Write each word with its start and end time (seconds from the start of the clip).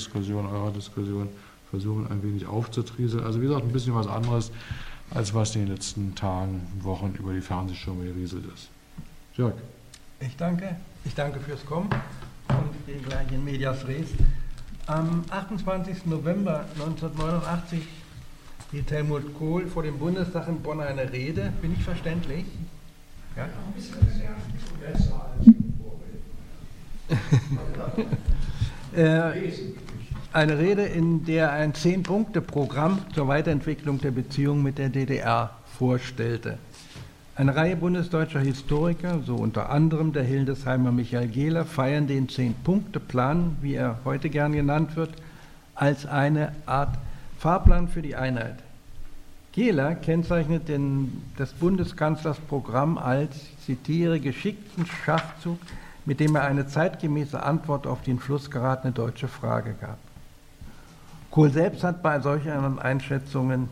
Diskussion, 0.00 0.46
eurer 0.46 0.70
Diskussion 0.70 1.28
versuchen 1.70 2.10
ein 2.10 2.22
wenig 2.22 2.46
aufzutrieseln. 2.46 3.22
Also 3.24 3.40
wie 3.40 3.46
gesagt, 3.46 3.64
ein 3.64 3.72
bisschen 3.72 3.94
was 3.94 4.06
anderes, 4.06 4.50
als 5.10 5.34
was 5.34 5.54
in 5.54 5.66
den 5.66 5.74
letzten 5.74 6.14
Tagen, 6.14 6.66
Wochen 6.80 7.14
über 7.18 7.34
die 7.34 7.42
Fernsehschirme 7.42 8.04
gerieselt 8.04 8.44
ist. 8.54 8.70
Jörg. 9.36 9.54
Ich 10.20 10.36
danke. 10.36 10.76
Ich 11.04 11.14
danke 11.14 11.38
fürs 11.40 11.64
Kommen 11.66 11.90
und 12.48 12.86
gehe 12.86 12.96
gleich 12.96 13.30
in 13.30 13.44
Medias 13.44 13.86
Res. 13.86 14.08
Am 14.86 15.24
28. 15.30 16.06
November 16.06 16.64
1989 16.74 17.80
hielt 18.72 18.90
Helmut 18.90 19.34
Kohl 19.38 19.66
vor 19.66 19.82
dem 19.82 19.98
Bundestag 19.98 20.48
in 20.48 20.60
Bonn 20.60 20.80
eine 20.80 21.12
Rede. 21.12 21.52
Bin 21.60 21.74
ich 21.74 21.82
verständlich? 21.84 22.46
Ja? 23.36 23.44
ein 23.44 23.72
bisschen 23.74 23.96
besser 24.80 25.30
als 25.36 25.46
äh, 28.96 29.48
eine 30.32 30.58
Rede, 30.58 30.82
in 30.82 31.24
der 31.24 31.50
ein 31.52 31.74
Zehn-Punkte-Programm 31.74 33.00
zur 33.14 33.26
Weiterentwicklung 33.26 34.00
der 34.00 34.12
Beziehungen 34.12 34.62
mit 34.62 34.78
der 34.78 34.88
DDR 34.88 35.50
vorstellte. 35.76 36.58
Eine 37.34 37.56
Reihe 37.56 37.76
bundesdeutscher 37.76 38.40
Historiker, 38.40 39.20
so 39.24 39.34
unter 39.34 39.70
anderem 39.70 40.12
der 40.12 40.22
Hildesheimer 40.22 40.92
Michael 40.92 41.28
Gehler, 41.28 41.64
feiern 41.64 42.06
den 42.06 42.28
Zehn-Punkte-Plan, 42.28 43.56
wie 43.60 43.74
er 43.74 43.98
heute 44.04 44.30
gern 44.30 44.52
genannt 44.52 44.94
wird, 44.94 45.10
als 45.74 46.06
eine 46.06 46.52
Art 46.66 46.96
Fahrplan 47.38 47.88
für 47.88 48.02
die 48.02 48.14
Einheit. 48.14 48.56
Gehler 49.52 49.96
kennzeichnet 49.96 50.68
den, 50.68 51.22
des 51.38 51.52
Bundeskanzlers 51.54 52.38
Programm 52.38 52.98
als, 52.98 53.30
zitiere, 53.64 54.20
geschickten 54.20 54.86
Schachzug, 54.86 55.58
mit 56.04 56.20
dem 56.20 56.36
er 56.36 56.44
eine 56.44 56.68
zeitgemäße 56.68 57.42
Antwort 57.42 57.86
auf 57.86 58.02
die 58.02 58.12
in 58.12 58.20
Fluss 58.20 58.50
geratene 58.50 58.92
deutsche 58.92 59.26
Frage 59.26 59.74
gab. 59.80 59.98
Kohl 61.30 61.50
selbst 61.50 61.84
hat 61.84 62.02
bei 62.02 62.18
solchen 62.18 62.80
Einschätzungen 62.80 63.68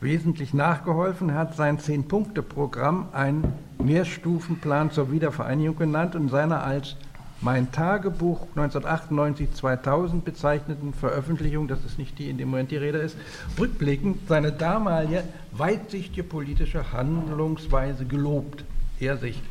wesentlich 0.00 0.54
nachgeholfen. 0.54 1.28
Er 1.28 1.34
hat 1.34 1.56
sein 1.56 1.80
Zehn-Punkte-Programm 1.80 3.08
einen 3.12 3.52
Mehrstufenplan 3.82 4.92
zur 4.92 5.10
Wiedervereinigung 5.10 5.76
genannt 5.76 6.14
und 6.14 6.28
seiner 6.28 6.62
als 6.62 6.94
mein 7.40 7.72
Tagebuch 7.72 8.46
1998-2000 8.54 10.20
bezeichneten 10.20 10.94
Veröffentlichung, 10.94 11.66
das 11.66 11.84
ist 11.84 11.98
nicht 11.98 12.18
die, 12.18 12.30
in 12.30 12.38
dem 12.38 12.50
Moment 12.50 12.70
die 12.70 12.76
Rede 12.76 12.98
ist, 12.98 13.16
rückblickend 13.58 14.28
seine 14.28 14.52
damalige 14.52 15.24
weitsichtige 15.50 16.22
politische 16.22 16.92
Handlungsweise 16.92 18.04
gelobt. 18.04 18.64
Er 19.00 19.16
sich. 19.16 19.42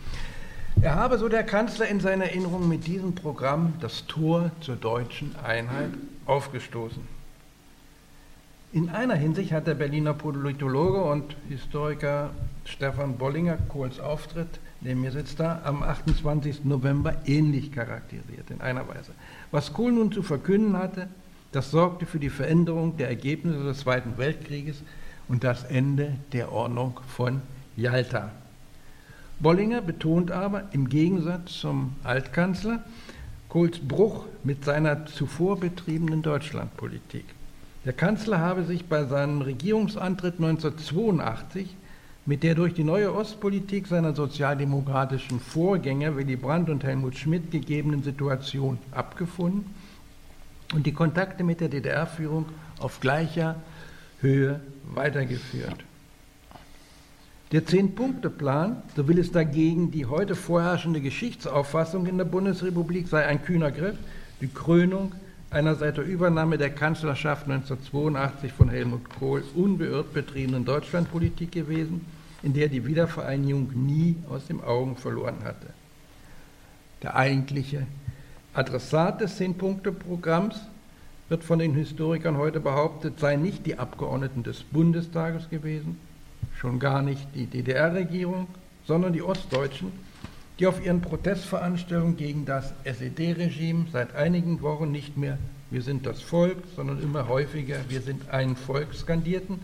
Er 0.81 0.95
habe, 0.95 1.17
so 1.17 1.27
der 1.27 1.43
Kanzler 1.43 1.87
in 1.87 1.99
seiner 1.99 2.25
Erinnerung, 2.25 2.69
mit 2.69 2.87
diesem 2.87 3.13
Programm 3.13 3.73
das 3.81 4.07
Tor 4.07 4.49
zur 4.61 4.77
deutschen 4.77 5.35
Einheit 5.43 5.89
aufgestoßen. 6.25 7.22
In 8.73 8.89
einer 8.89 9.13
Hinsicht 9.13 9.51
hat 9.51 9.67
der 9.67 9.75
Berliner 9.75 10.15
Politologe 10.15 11.03
und 11.03 11.35
Historiker 11.47 12.31
Stefan 12.65 13.19
Bollinger 13.19 13.59
Kohls 13.69 13.99
Auftritt, 13.99 14.59
neben 14.81 15.01
mir 15.01 15.11
sitzt 15.11 15.39
da, 15.39 15.61
am 15.63 15.83
28. 15.83 16.65
November 16.65 17.13
ähnlich 17.27 17.71
charakterisiert, 17.71 18.49
in 18.49 18.61
einer 18.61 18.87
Weise. 18.87 19.11
Was 19.51 19.73
Kohl 19.73 19.91
nun 19.91 20.11
zu 20.11 20.23
verkünden 20.23 20.75
hatte, 20.75 21.07
das 21.51 21.69
sorgte 21.69 22.07
für 22.07 22.17
die 22.17 22.31
Veränderung 22.31 22.97
der 22.97 23.09
Ergebnisse 23.09 23.63
des 23.63 23.81
Zweiten 23.81 24.17
Weltkrieges 24.17 24.81
und 25.27 25.43
das 25.43 25.65
Ende 25.65 26.15
der 26.31 26.51
Ordnung 26.51 26.99
von 27.07 27.43
Jalta. 27.75 28.31
Bollinger 29.39 29.81
betont 29.81 30.31
aber 30.31 30.63
im 30.71 30.89
Gegensatz 30.89 31.59
zum 31.59 31.95
Altkanzler 32.03 32.83
Kohls 33.49 33.77
Bruch 33.77 34.25
mit 34.43 34.65
seiner 34.65 35.05
zuvor 35.05 35.59
betriebenen 35.59 36.23
Deutschlandpolitik. 36.23 37.32
Der 37.85 37.93
Kanzler 37.93 38.39
habe 38.39 38.63
sich 38.63 38.85
bei 38.85 39.03
seinem 39.03 39.41
Regierungsantritt 39.41 40.35
1982 40.35 41.75
mit 42.25 42.41
der 42.41 42.55
durch 42.55 42.73
die 42.73 42.85
neue 42.85 43.13
Ostpolitik 43.13 43.87
seiner 43.87 44.15
sozialdemokratischen 44.15 45.41
Vorgänger 45.41 46.15
Willy 46.15 46.37
Brandt 46.37 46.69
und 46.69 46.85
Helmut 46.85 47.17
Schmidt 47.17 47.51
gegebenen 47.51 48.01
Situation 48.01 48.77
abgefunden 48.91 49.65
und 50.73 50.85
die 50.85 50.93
Kontakte 50.93 51.43
mit 51.43 51.59
der 51.59 51.67
DDR-Führung 51.67 52.45
auf 52.79 53.01
gleicher 53.01 53.55
Höhe 54.21 54.61
weitergeführt. 54.93 55.83
Der 57.51 57.65
Zehn-Punkte-Plan, 57.65 58.81
so 58.95 59.09
will 59.09 59.19
es 59.19 59.33
dagegen 59.33 59.91
die 59.91 60.05
heute 60.05 60.35
vorherrschende 60.35 61.01
Geschichtsauffassung 61.01 62.05
in 62.05 62.17
der 62.17 62.25
Bundesrepublik, 62.25 63.09
sei 63.09 63.25
ein 63.25 63.43
kühner 63.43 63.71
Griff, 63.71 63.97
die 64.39 64.47
Krönung 64.47 65.11
einer 65.53 65.75
seit 65.75 65.97
der 65.97 66.05
Übernahme 66.05 66.57
der 66.57 66.71
Kanzlerschaft 66.71 67.43
1982 67.43 68.51
von 68.51 68.69
Helmut 68.69 69.07
Kohl 69.19 69.43
unbeirrt 69.53 70.11
betriebenen 70.11 70.65
Deutschlandpolitik 70.65 71.51
gewesen, 71.51 72.05
in 72.41 72.53
der 72.53 72.69
die 72.69 72.87
Wiedervereinigung 72.87 73.69
nie 73.73 74.15
aus 74.29 74.47
den 74.47 74.63
Augen 74.63 74.97
verloren 74.97 75.43
hatte. 75.43 75.67
Der 77.03 77.15
eigentliche 77.15 77.85
Adressat 78.55 79.21
des 79.21 79.37
Zehn-Punkte-Programms 79.37 80.55
wird 81.29 81.43
von 81.43 81.59
den 81.59 81.75
Historikern 81.75 82.37
heute 82.37 82.59
behauptet, 82.59 83.19
sei 83.19 83.35
nicht 83.35 83.65
die 83.67 83.77
Abgeordneten 83.77 84.41
des 84.41 84.63
Bundestages 84.63 85.49
gewesen, 85.49 85.99
schon 86.55 86.79
gar 86.79 87.03
nicht 87.03 87.27
die 87.35 87.45
DDR-Regierung, 87.45 88.47
sondern 88.87 89.13
die 89.13 89.21
Ostdeutschen, 89.21 89.91
die 90.59 90.67
auf 90.67 90.83
ihren 90.83 91.01
Protestveranstaltungen 91.01 92.17
gegen 92.17 92.45
das 92.45 92.73
SED-Regime 92.83 93.87
seit 93.91 94.15
einigen 94.15 94.61
Wochen 94.61 94.91
nicht 94.91 95.17
mehr 95.17 95.37
Wir 95.71 95.81
sind 95.81 96.05
das 96.05 96.21
Volk, 96.21 96.57
sondern 96.75 97.01
immer 97.01 97.27
häufiger 97.27 97.77
Wir 97.89 98.01
sind 98.01 98.29
ein 98.29 98.55
Volk 98.55 98.93
skandierten, 98.93 99.59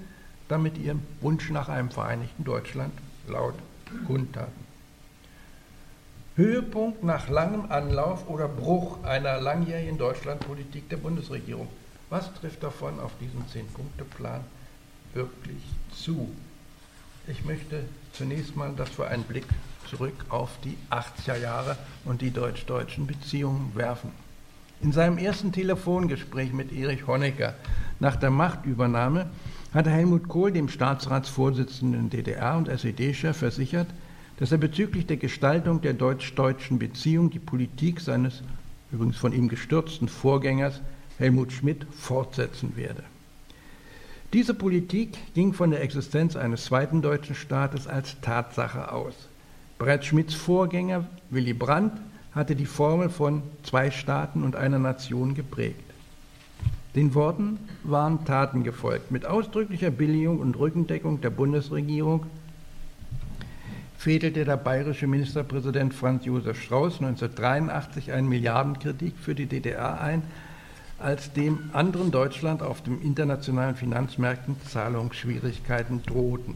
damit 0.47 0.77
ihrem 0.77 1.01
Wunsch 1.21 1.49
nach 1.51 1.69
einem 1.69 1.91
vereinigten 1.91 2.43
Deutschland 2.43 2.93
laut 3.27 3.55
kundtaten. 4.07 4.69
Höhepunkt 6.35 7.03
nach 7.03 7.29
langem 7.29 7.69
Anlauf 7.69 8.29
oder 8.29 8.47
Bruch 8.47 9.03
einer 9.03 9.39
langjährigen 9.41 9.97
Deutschlandpolitik 9.97 10.87
der 10.89 10.97
Bundesregierung. 10.97 11.67
Was 12.09 12.33
trifft 12.33 12.63
davon 12.63 12.99
auf 12.99 13.11
diesen 13.19 13.47
Zehn-Punkte-Plan 13.49 14.41
wirklich 15.13 15.61
zu? 15.91 16.31
Ich 17.29 17.45
möchte 17.45 17.83
zunächst 18.13 18.55
mal 18.55 18.73
das 18.75 18.89
für 18.89 19.07
einen 19.07 19.23
Blick 19.23 19.45
zurück 19.87 20.25
auf 20.29 20.49
die 20.63 20.75
80er 20.89 21.37
Jahre 21.37 21.77
und 22.03 22.21
die 22.21 22.31
deutsch-deutschen 22.31 23.05
Beziehungen 23.05 23.71
werfen. 23.75 24.11
In 24.81 24.91
seinem 24.91 25.19
ersten 25.19 25.51
Telefongespräch 25.51 26.53
mit 26.53 26.71
Erich 26.71 27.05
Honecker 27.05 27.53
nach 27.99 28.15
der 28.15 28.31
Machtübernahme 28.31 29.29
hatte 29.75 29.91
Helmut 29.91 30.27
Kohl 30.27 30.51
dem 30.51 30.69
Staatsratsvorsitzenden 30.69 32.09
DDR 32.09 32.57
und 32.57 32.67
SED-Chef 32.67 33.37
versichert, 33.37 33.87
dass 34.37 34.51
er 34.51 34.57
bezüglich 34.57 35.05
der 35.05 35.17
Gestaltung 35.17 35.81
der 35.81 35.93
deutsch-deutschen 35.93 36.79
Beziehung 36.79 37.29
die 37.29 37.39
Politik 37.39 37.99
seines 37.99 38.41
übrigens 38.91 39.17
von 39.17 39.33
ihm 39.33 39.49
gestürzten 39.49 40.07
Vorgängers 40.07 40.81
Helmut 41.19 41.51
Schmidt 41.51 41.85
fortsetzen 41.91 42.75
werde. 42.75 43.03
Diese 44.31 44.53
Politik 44.53 45.17
ging 45.33 45.53
von 45.53 45.71
der 45.71 45.81
Existenz 45.81 46.35
eines 46.35 46.65
zweiten 46.65 47.01
deutschen 47.01 47.33
Staates 47.33 47.87
als 47.87 48.21
Tatsache 48.21 48.91
aus. 48.91 49.15
Bereits 49.79 50.05
Schmidts 50.05 50.35
Vorgänger 50.35 51.05
Willy 51.31 51.53
Brandt 51.53 51.93
hatte 52.35 52.55
die 52.55 52.67
Formel 52.67 53.09
von 53.09 53.41
zwei 53.63 53.89
Staaten 53.89 54.43
und 54.43 54.55
einer 54.55 54.77
Nation 54.77 55.33
geprägt. 55.33 55.81
Den 56.95 57.15
Worten 57.15 57.57
waren 57.83 58.23
Taten 58.25 58.63
gefolgt. 58.63 59.09
Mit 59.09 59.25
ausdrücklicher 59.25 59.89
Billigung 59.89 60.39
und 60.39 60.59
Rückendeckung 60.59 61.21
der 61.21 61.31
Bundesregierung 61.31 62.27
fädelte 63.97 64.45
der 64.45 64.57
bayerische 64.57 65.07
Ministerpräsident 65.07 65.93
Franz 65.93 66.25
Josef 66.25 66.61
Strauß 66.61 67.01
1983 67.01 68.11
einen 68.11 68.29
Milliardenkredit 68.29 69.15
für 69.17 69.33
die 69.33 69.47
DDR 69.47 69.99
ein, 69.99 70.21
als 70.99 71.33
dem 71.33 71.69
anderen 71.73 72.11
Deutschland 72.11 72.61
auf 72.61 72.81
den 72.81 73.01
internationalen 73.01 73.75
Finanzmärkten 73.75 74.55
Zahlungsschwierigkeiten 74.67 76.03
drohten. 76.03 76.55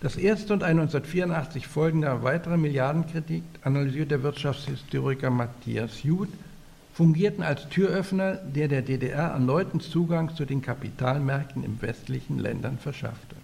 Das 0.00 0.16
erste 0.16 0.52
und 0.52 0.62
ein 0.62 0.78
1984 0.78 1.66
folgender 1.66 2.22
weiterer 2.22 2.56
Milliardenkredit, 2.56 3.44
analysiert 3.62 4.10
der 4.10 4.22
Wirtschaftshistoriker 4.22 5.30
Matthias 5.30 6.02
Juth, 6.02 6.28
fungierten 6.92 7.42
als 7.42 7.68
Türöffner, 7.68 8.34
der 8.34 8.68
der 8.68 8.82
DDR 8.82 9.30
erneuten 9.30 9.80
Zugang 9.80 10.34
zu 10.34 10.44
den 10.44 10.62
Kapitalmärkten 10.62 11.64
in 11.64 11.80
westlichen 11.82 12.38
Ländern 12.38 12.78
verschaffte. 12.78 13.36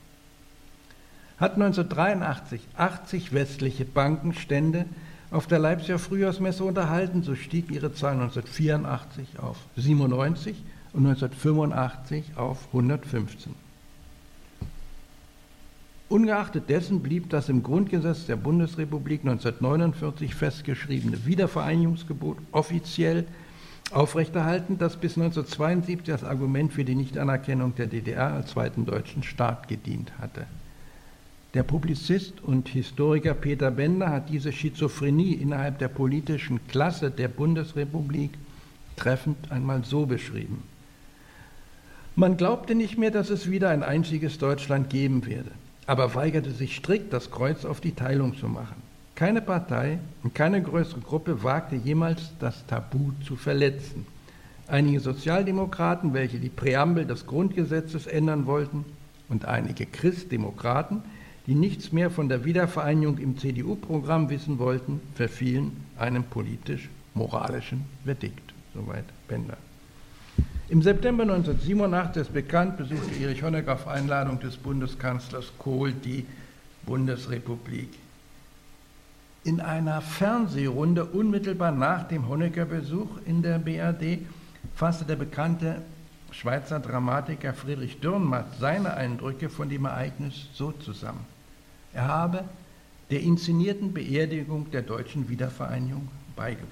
Hat 1.38 1.54
1983 1.54 2.60
80 2.76 3.32
westliche 3.32 3.86
Bankenstände 3.86 4.84
auf 5.30 5.46
der 5.46 5.58
Leipziger 5.58 5.98
Frühjahrsmesse 5.98 6.64
unterhalten, 6.64 7.22
so 7.22 7.34
stieg 7.34 7.70
ihre 7.70 7.92
Zahl 7.92 8.14
1984 8.14 9.38
auf 9.38 9.56
97 9.76 10.56
und 10.92 11.06
1985 11.06 12.36
auf 12.36 12.66
115. 12.68 13.54
Ungeachtet 16.08 16.68
dessen 16.68 17.02
blieb 17.02 17.30
das 17.30 17.48
im 17.48 17.62
Grundgesetz 17.62 18.26
der 18.26 18.34
Bundesrepublik 18.34 19.20
1949 19.20 20.34
festgeschriebene 20.34 21.24
Wiedervereinigungsgebot 21.24 22.38
offiziell 22.50 23.26
aufrechterhalten, 23.92 24.76
das 24.76 24.96
bis 24.96 25.16
1972 25.16 26.12
als 26.12 26.24
Argument 26.24 26.72
für 26.72 26.84
die 26.84 26.96
Nichtanerkennung 26.96 27.76
der 27.76 27.86
DDR 27.86 28.32
als 28.32 28.50
zweiten 28.50 28.86
deutschen 28.86 29.22
Staat 29.22 29.68
gedient 29.68 30.12
hatte. 30.18 30.46
Der 31.52 31.64
Publizist 31.64 32.40
und 32.44 32.68
Historiker 32.68 33.34
Peter 33.34 33.72
Bender 33.72 34.08
hat 34.08 34.28
diese 34.28 34.52
Schizophrenie 34.52 35.34
innerhalb 35.34 35.80
der 35.80 35.88
politischen 35.88 36.60
Klasse 36.68 37.10
der 37.10 37.26
Bundesrepublik 37.26 38.30
treffend 38.94 39.50
einmal 39.50 39.82
so 39.82 40.06
beschrieben. 40.06 40.62
Man 42.14 42.36
glaubte 42.36 42.76
nicht 42.76 42.98
mehr, 42.98 43.10
dass 43.10 43.30
es 43.30 43.50
wieder 43.50 43.70
ein 43.70 43.82
einziges 43.82 44.38
Deutschland 44.38 44.90
geben 44.90 45.26
werde, 45.26 45.50
aber 45.86 46.14
weigerte 46.14 46.52
sich 46.52 46.76
strikt, 46.76 47.12
das 47.12 47.32
Kreuz 47.32 47.64
auf 47.64 47.80
die 47.80 47.96
Teilung 47.96 48.36
zu 48.36 48.46
machen. 48.46 48.76
Keine 49.16 49.42
Partei 49.42 49.98
und 50.22 50.36
keine 50.36 50.62
größere 50.62 51.00
Gruppe 51.00 51.42
wagte 51.42 51.74
jemals 51.74 52.30
das 52.38 52.64
Tabu 52.66 53.10
zu 53.26 53.34
verletzen. 53.34 54.06
Einige 54.68 55.00
Sozialdemokraten, 55.00 56.14
welche 56.14 56.38
die 56.38 56.48
Präambel 56.48 57.06
des 57.06 57.26
Grundgesetzes 57.26 58.06
ändern 58.06 58.46
wollten, 58.46 58.84
und 59.28 59.46
einige 59.46 59.86
Christdemokraten, 59.86 61.02
die 61.50 61.56
nichts 61.56 61.90
mehr 61.90 62.12
von 62.12 62.28
der 62.28 62.44
Wiedervereinigung 62.44 63.18
im 63.18 63.36
CDU-Programm 63.36 64.30
wissen 64.30 64.60
wollten, 64.60 65.00
verfielen 65.16 65.84
einem 65.98 66.22
politisch-moralischen 66.22 67.86
Verdikt. 68.04 68.54
Soweit 68.72 69.06
Bender. 69.26 69.56
Im 70.68 70.80
September 70.80 71.24
1987 71.24 72.22
ist 72.22 72.32
bekannt, 72.32 72.76
besuchte 72.76 73.20
Erich 73.20 73.42
Honecker 73.42 73.72
auf 73.72 73.88
Einladung 73.88 74.38
des 74.38 74.56
Bundeskanzlers 74.58 75.50
Kohl 75.58 75.90
die 75.90 76.24
Bundesrepublik. 76.86 77.88
In 79.42 79.60
einer 79.60 80.02
Fernsehrunde 80.02 81.04
unmittelbar 81.04 81.72
nach 81.72 82.06
dem 82.06 82.28
Honecker-Besuch 82.28 83.08
in 83.26 83.42
der 83.42 83.58
BRD 83.58 84.20
fasste 84.76 85.04
der 85.04 85.16
bekannte 85.16 85.82
Schweizer 86.30 86.78
Dramatiker 86.78 87.54
Friedrich 87.54 87.98
Dürrenmatt 87.98 88.60
seine 88.60 88.94
Eindrücke 88.94 89.48
von 89.48 89.68
dem 89.68 89.86
Ereignis 89.86 90.46
so 90.54 90.70
zusammen. 90.70 91.26
Er 91.92 92.06
habe 92.06 92.44
der 93.10 93.20
inszenierten 93.20 93.92
Beerdigung 93.92 94.70
der 94.70 94.82
deutschen 94.82 95.28
Wiedervereinigung 95.28 96.08
beigewohnt. 96.36 96.70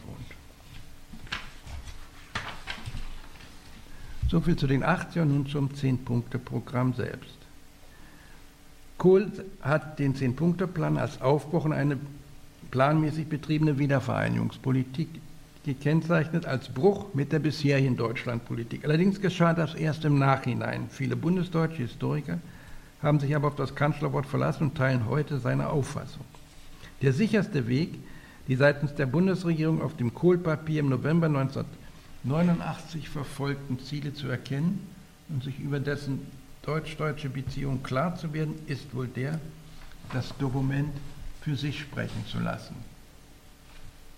Soviel 4.30 4.56
zu 4.56 4.66
den 4.66 4.84
80 4.84 5.22
und 5.22 5.28
nun 5.28 5.46
zum 5.46 5.70
10-Punkte-Programm 5.70 6.94
selbst. 6.94 7.36
Kohl 8.98 9.32
hat 9.62 9.98
den 9.98 10.14
10-Punkte-Plan 10.14 10.98
als 10.98 11.20
Aufbruch 11.20 11.64
in 11.66 11.72
eine 11.72 11.98
planmäßig 12.70 13.28
betriebene 13.28 13.78
Wiedervereinigungspolitik 13.78 15.08
gekennzeichnet 15.64 16.46
als 16.46 16.68
Bruch 16.68 17.14
mit 17.14 17.32
der 17.32 17.38
bisherigen 17.38 17.96
Deutschlandpolitik. 17.96 18.84
Allerdings 18.84 19.20
geschah 19.20 19.54
das 19.54 19.74
erst 19.74 20.04
im 20.04 20.18
Nachhinein. 20.18 20.88
Viele 20.90 21.16
bundesdeutsche 21.16 21.82
Historiker 21.82 22.38
haben 23.02 23.20
sich 23.20 23.34
aber 23.34 23.48
auf 23.48 23.56
das 23.56 23.74
Kanzlerwort 23.74 24.26
verlassen 24.26 24.64
und 24.64 24.76
teilen 24.76 25.06
heute 25.06 25.38
seine 25.38 25.68
Auffassung. 25.68 26.24
Der 27.02 27.12
sicherste 27.12 27.68
Weg, 27.68 27.98
die 28.48 28.56
seitens 28.56 28.94
der 28.94 29.06
Bundesregierung 29.06 29.82
auf 29.82 29.96
dem 29.96 30.14
Kohlpapier 30.14 30.80
im 30.80 30.88
November 30.88 31.26
1989 31.26 33.08
verfolgten 33.08 33.78
Ziele 33.78 34.14
zu 34.14 34.28
erkennen 34.28 34.86
und 35.28 35.44
sich 35.44 35.58
über 35.60 35.78
dessen 35.78 36.26
deutsch-deutsche 36.62 37.28
Beziehung 37.28 37.82
klar 37.82 38.16
zu 38.16 38.32
werden, 38.32 38.54
ist 38.66 38.94
wohl 38.94 39.06
der, 39.06 39.38
das 40.12 40.36
Dokument 40.38 40.92
für 41.42 41.54
sich 41.54 41.80
sprechen 41.80 42.26
zu 42.26 42.40
lassen. 42.40 42.74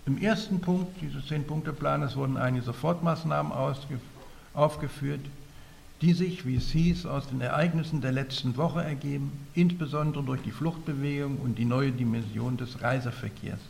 Im 0.07 0.19
ersten 0.19 0.61
Punkt 0.61 1.01
dieses 1.03 1.27
Zehn-Punkte-Planes 1.27 2.17
wurden 2.17 2.37
einige 2.37 2.65
Sofortmaßnahmen 2.65 3.53
aufgeführt, 4.55 5.21
die 6.03 6.15
sich, 6.15 6.47
wie 6.47 6.57
es 6.57 6.71
hieß, 6.71 7.07
aus 7.07 7.29
den 7.29 7.41
Ereignissen 7.41 8.01
der 8.01 8.13
letzten 8.13 8.57
Woche 8.57 8.83
ergeben, 8.83 9.33
insbesondere 9.55 10.25
durch 10.25 10.41
die 10.43 10.51
Fluchtbewegung 10.51 11.39
und 11.39 11.59
die 11.59 11.67
neue 11.67 11.93
Dimension 11.93 12.57
des 12.57 12.81
Reiseverkehrs. 12.81 13.61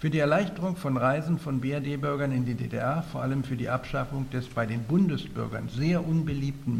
Für 0.00 0.10
die 0.10 0.18
Erleichterung 0.18 0.76
von 0.76 0.96
Reisen 0.96 1.38
von 1.38 1.60
BRD-Bürgern 1.60 2.32
in 2.32 2.44
die 2.44 2.54
DDR, 2.54 3.02
vor 3.10 3.22
allem 3.22 3.44
für 3.44 3.56
die 3.56 3.68
Abschaffung 3.68 4.28
des 4.30 4.46
bei 4.46 4.66
den 4.66 4.82
Bundesbürgern 4.82 5.68
sehr 5.68 6.06
unbeliebten 6.06 6.78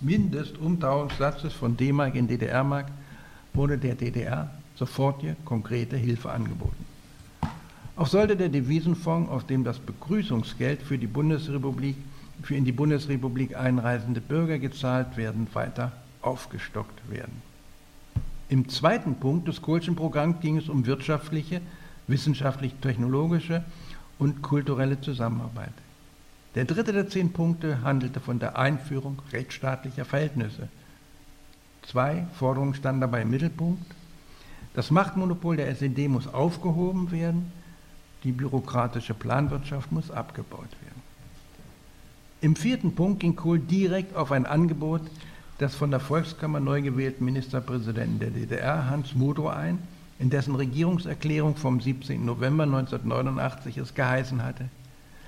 Mindestumtauungssatzes 0.00 1.52
von 1.52 1.76
D-Mark 1.76 2.14
in 2.14 2.26
DDR-Mark, 2.26 2.86
wurde 3.54 3.78
der 3.78 3.94
DDR 3.94 4.50
sofortige 4.74 5.36
konkrete 5.44 5.96
Hilfe 5.96 6.30
angeboten. 6.30 6.84
Auch 7.96 8.06
sollte 8.06 8.36
der 8.36 8.48
Devisenfonds, 8.48 9.30
aus 9.30 9.46
dem 9.46 9.64
das 9.64 9.78
Begrüßungsgeld 9.78 10.82
für 10.82 10.98
die 10.98 11.08
Bundesrepublik, 11.08 11.96
für 12.42 12.54
in 12.54 12.64
die 12.64 12.72
Bundesrepublik 12.72 13.56
einreisende 13.56 14.20
Bürger 14.20 14.58
gezahlt 14.58 15.16
werden, 15.16 15.46
weiter 15.52 15.92
aufgestockt 16.22 17.10
werden. 17.10 17.42
Im 18.48 18.68
zweiten 18.68 19.16
Punkt 19.16 19.48
des 19.48 19.60
Kohlschen 19.60 19.94
Programms 19.94 20.40
ging 20.40 20.56
es 20.56 20.68
um 20.68 20.86
wirtschaftliche, 20.86 21.60
wissenschaftlich-technologische 22.06 23.62
und 24.18 24.42
kulturelle 24.42 25.00
Zusammenarbeit. 25.00 25.72
Der 26.54 26.64
dritte 26.64 26.92
der 26.92 27.08
zehn 27.08 27.32
Punkte 27.32 27.82
handelte 27.82 28.20
von 28.20 28.38
der 28.38 28.58
Einführung 28.58 29.20
rechtsstaatlicher 29.32 30.04
Verhältnisse. 30.04 30.68
Zwei 31.82 32.26
Forderungen 32.34 32.74
standen 32.74 33.02
dabei 33.02 33.22
im 33.22 33.30
Mittelpunkt. 33.30 33.84
Das 34.74 34.90
Machtmonopol 34.90 35.56
der 35.56 35.68
SED 35.68 36.08
muss 36.08 36.26
aufgehoben 36.26 37.10
werden, 37.10 37.52
die 38.24 38.32
bürokratische 38.32 39.14
Planwirtschaft 39.14 39.92
muss 39.92 40.10
abgebaut 40.10 40.70
werden. 40.82 40.97
Im 42.40 42.54
vierten 42.54 42.94
Punkt 42.94 43.18
ging 43.18 43.34
Kohl 43.34 43.58
direkt 43.58 44.14
auf 44.14 44.30
ein 44.30 44.46
Angebot 44.46 45.00
des 45.58 45.74
von 45.74 45.90
der 45.90 45.98
Volkskammer 45.98 46.60
neu 46.60 46.82
gewählten 46.82 47.24
Ministerpräsidenten 47.24 48.20
der 48.20 48.30
DDR, 48.30 48.88
Hans 48.88 49.16
Mudo, 49.16 49.48
ein, 49.48 49.80
in 50.20 50.30
dessen 50.30 50.54
Regierungserklärung 50.54 51.56
vom 51.56 51.80
17. 51.80 52.24
November 52.24 52.62
1989 52.62 53.78
es 53.78 53.94
geheißen 53.94 54.44
hatte, 54.44 54.66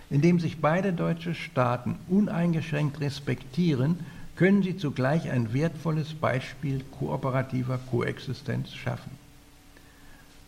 indem 0.08 0.38
sich 0.38 0.60
beide 0.60 0.92
deutsche 0.92 1.34
Staaten 1.34 1.96
uneingeschränkt 2.08 3.00
respektieren, 3.00 3.98
können 4.36 4.62
sie 4.62 4.76
zugleich 4.76 5.30
ein 5.30 5.52
wertvolles 5.52 6.14
Beispiel 6.14 6.84
kooperativer 6.98 7.78
Koexistenz 7.90 8.72
schaffen. 8.72 9.10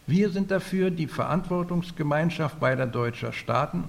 Wir 0.07 0.31
sind 0.31 0.53
dafür, 0.53 0.93
die 0.93 1.09
Verantwortungsgemeinschaft 1.09 2.61
beider 2.61 2.87
deutscher 2.87 3.33
Staaten, 3.33 3.85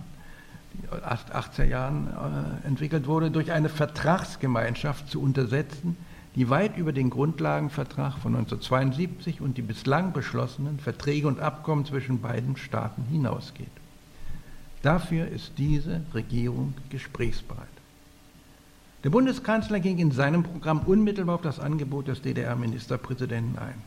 80er 0.92 1.66
Jahren 1.66 2.08
äh, 2.08 2.68
entwickelt 2.68 3.08
wurde, 3.08 3.32
durch 3.32 3.52
eine 3.52 3.70
Vertragsgemeinschaft 3.70 5.10
zu 5.10 5.22
untersetzen, 5.22 5.98
die 6.36 6.50
weit 6.50 6.78
über 6.78 6.94
den 6.94 7.10
Grundlagenvertrag 7.10 8.18
von 8.18 8.36
1972 8.36 9.42
und 9.42 9.58
die 9.58 9.62
bislang 9.62 10.14
beschlossenen 10.14 10.80
Verträge 10.80 11.28
und 11.28 11.40
Abkommen 11.40 11.86
zwischen 11.86 12.22
beiden 12.22 12.58
Staaten 12.58 13.04
hinausgeht. 13.04 13.68
Dafür 14.82 15.28
ist 15.28 15.54
diese 15.58 16.02
Regierung 16.14 16.74
gesprächsbereit. 16.90 17.68
Der 19.04 19.10
Bundeskanzler 19.10 19.80
ging 19.80 20.00
in 20.00 20.12
seinem 20.12 20.44
Programm 20.44 20.80
unmittelbar 20.80 21.36
auf 21.36 21.42
das 21.42 21.60
Angebot 21.60 22.08
des 22.08 22.22
DDR-Ministerpräsidenten 22.22 23.60
ein. 23.60 23.82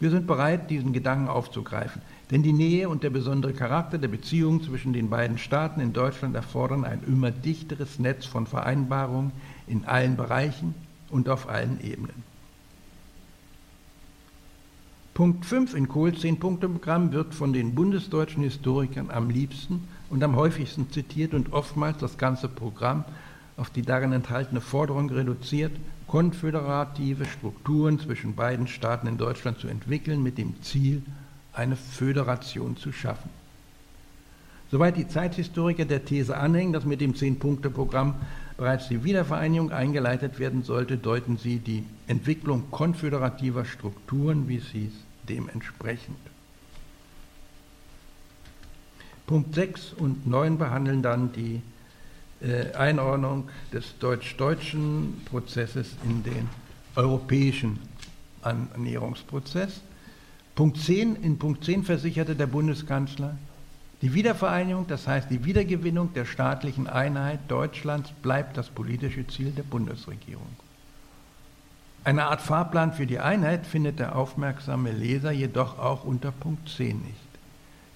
Wir 0.00 0.10
sind 0.10 0.26
bereit, 0.26 0.70
diesen 0.70 0.92
Gedanken 0.92 1.28
aufzugreifen, 1.28 2.02
denn 2.32 2.42
die 2.42 2.54
Nähe 2.54 2.88
und 2.88 3.02
der 3.02 3.10
besondere 3.10 3.52
Charakter 3.52 3.98
der 3.98 4.08
Beziehungen 4.08 4.62
zwischen 4.62 4.94
den 4.94 5.10
beiden 5.10 5.36
Staaten 5.36 5.80
in 5.80 5.92
Deutschland 5.92 6.34
erfordern 6.34 6.86
ein 6.86 7.02
immer 7.06 7.30
dichteres 7.30 7.98
Netz 7.98 8.24
von 8.24 8.46
Vereinbarungen 8.46 9.32
in 9.66 9.84
allen 9.84 10.16
Bereichen 10.16 10.74
und 11.10 11.28
auf 11.28 11.50
allen 11.50 11.78
Ebenen. 11.84 12.24
Punkt 15.12 15.44
5 15.44 15.74
in 15.74 15.88
Kohls 15.88 16.22
10-Punkte-Programm 16.22 17.12
wird 17.12 17.34
von 17.34 17.52
den 17.52 17.74
bundesdeutschen 17.74 18.42
Historikern 18.42 19.10
am 19.10 19.28
liebsten 19.28 19.86
und 20.08 20.24
am 20.24 20.34
häufigsten 20.34 20.90
zitiert 20.90 21.34
und 21.34 21.52
oftmals 21.52 21.98
das 21.98 22.16
ganze 22.16 22.48
Programm 22.48 23.04
auf 23.58 23.68
die 23.68 23.82
darin 23.82 24.14
enthaltene 24.14 24.62
Forderung 24.62 25.10
reduziert, 25.10 25.72
konföderative 26.06 27.26
Strukturen 27.26 27.98
zwischen 27.98 28.34
beiden 28.34 28.68
Staaten 28.68 29.06
in 29.06 29.18
Deutschland 29.18 29.58
zu 29.58 29.68
entwickeln, 29.68 30.22
mit 30.22 30.38
dem 30.38 30.62
Ziel, 30.62 31.02
eine 31.52 31.76
Föderation 31.76 32.76
zu 32.76 32.92
schaffen. 32.92 33.30
Soweit 34.70 34.96
die 34.96 35.06
Zeithistoriker 35.06 35.84
der 35.84 36.04
These 36.04 36.36
anhängen, 36.36 36.72
dass 36.72 36.86
mit 36.86 37.02
dem 37.02 37.14
Zehn-Punkte-Programm 37.14 38.14
bereits 38.56 38.88
die 38.88 39.04
Wiedervereinigung 39.04 39.70
eingeleitet 39.70 40.38
werden 40.38 40.62
sollte, 40.62 40.96
deuten 40.96 41.36
sie 41.36 41.58
die 41.58 41.84
Entwicklung 42.06 42.70
konföderativer 42.70 43.66
Strukturen, 43.66 44.48
wie 44.48 44.56
es 44.56 44.68
hieß, 44.68 44.92
dementsprechend. 45.28 46.16
Punkt 49.26 49.54
6 49.54 49.92
und 49.92 50.26
9 50.26 50.58
behandeln 50.58 51.02
dann 51.02 51.32
die 51.32 51.60
äh, 52.40 52.74
Einordnung 52.74 53.48
des 53.72 53.98
deutsch-deutschen 53.98 55.22
Prozesses 55.26 55.94
in 56.04 56.22
den 56.22 56.48
europäischen 56.96 57.78
Annäherungsprozess. 58.42 59.80
Punkt 60.54 60.78
10, 60.78 61.16
in 61.16 61.38
Punkt 61.38 61.64
10 61.64 61.84
versicherte 61.84 62.36
der 62.36 62.46
Bundeskanzler, 62.46 63.36
Die 64.02 64.12
Wiedervereinigung, 64.12 64.86
das 64.88 65.06
heißt 65.06 65.30
die 65.30 65.44
Wiedergewinnung 65.44 66.12
der 66.12 66.24
staatlichen 66.24 66.88
Einheit 66.88 67.38
Deutschlands, 67.48 68.10
bleibt 68.20 68.56
das 68.56 68.68
politische 68.68 69.26
Ziel 69.28 69.52
der 69.52 69.62
Bundesregierung. 69.62 70.56
Eine 72.04 72.24
Art 72.24 72.40
Fahrplan 72.40 72.92
für 72.92 73.06
die 73.06 73.20
Einheit 73.20 73.64
findet 73.64 74.00
der 74.00 74.16
aufmerksame 74.16 74.90
Leser 74.90 75.30
jedoch 75.30 75.78
auch 75.78 76.04
unter 76.04 76.32
Punkt 76.32 76.68
10 76.68 77.00
nicht. 77.00 77.28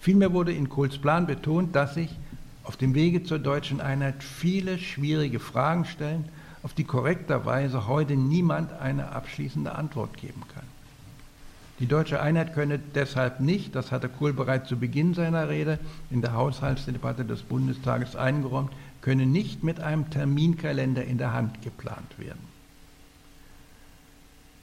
Vielmehr 0.01 0.33
wurde 0.33 0.53
in 0.53 0.69
Kohls 0.69 0.97
Plan 0.97 1.27
betont, 1.27 1.75
dass 1.75 1.95
sich 1.95 2.17
auf 2.63 2.77
dem 2.77 2.95
Wege 2.95 3.25
zur 3.25 3.41
deutschen 3.41 3.81
Einheit 3.81 4.23
viele 4.23 4.79
schwierige 4.79 5.41
Fragen 5.41 5.85
stellen, 5.85 6.25
auf 6.63 6.73
die 6.73 6.85
korrekterweise 6.85 7.89
heute 7.89 8.15
niemand 8.15 8.73
eine 8.73 9.11
abschließende 9.11 9.75
Antwort 9.75 10.17
geben 10.17 10.43
kann. 10.55 10.76
Die 11.79 11.87
deutsche 11.87 12.21
Einheit 12.21 12.55
könne 12.55 12.79
deshalb 12.79 13.41
nicht, 13.41 13.75
das 13.75 13.93
hatte 13.93 14.09
Kohl 14.09 14.33
bereits 14.33 14.69
zu 14.69 14.79
Beginn 14.79 15.13
seiner 15.13 15.49
Rede 15.51 15.79
in 16.11 16.23
der 16.23 16.33
Haushaltsdebatte 16.33 17.25
des 17.25 17.43
Bundestages 17.43 18.17
eingeräumt, 18.17 18.73
könne 19.03 19.27
nicht 19.27 19.63
mit 19.63 19.81
einem 19.81 20.09
Terminkalender 20.09 21.05
in 21.05 21.19
der 21.19 21.35
Hand 21.35 21.61
geplant 21.63 22.19
werden. 22.19 22.57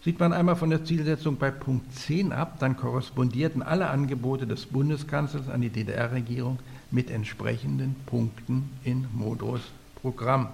Sieht 0.03 0.19
man 0.19 0.33
einmal 0.33 0.57
von 0.57 0.69
der 0.69 0.83
Zielsetzung 0.83 1.37
bei 1.37 1.49
Punkt 1.49 1.93
10 1.93 2.33
ab, 2.33 2.57
dann 2.59 2.75
korrespondierten 2.75 3.61
alle 3.61 3.89
Angebote 3.89 4.45
des 4.45 4.65
Bundeskanzlers 4.65 5.47
an 5.47 5.61
die 5.61 5.69
DDR-Regierung 5.69 6.59
mit 6.91 7.09
entsprechenden 7.09 7.95
Punkten 8.05 8.69
in 8.83 9.07
Modros 9.13 9.61
Programm. 10.01 10.49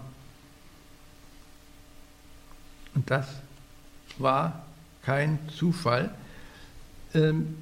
Und 2.94 3.10
das 3.10 3.28
war 4.20 4.63
kein 5.01 5.39
Zufall. 5.50 6.12
Ähm, 7.13 7.56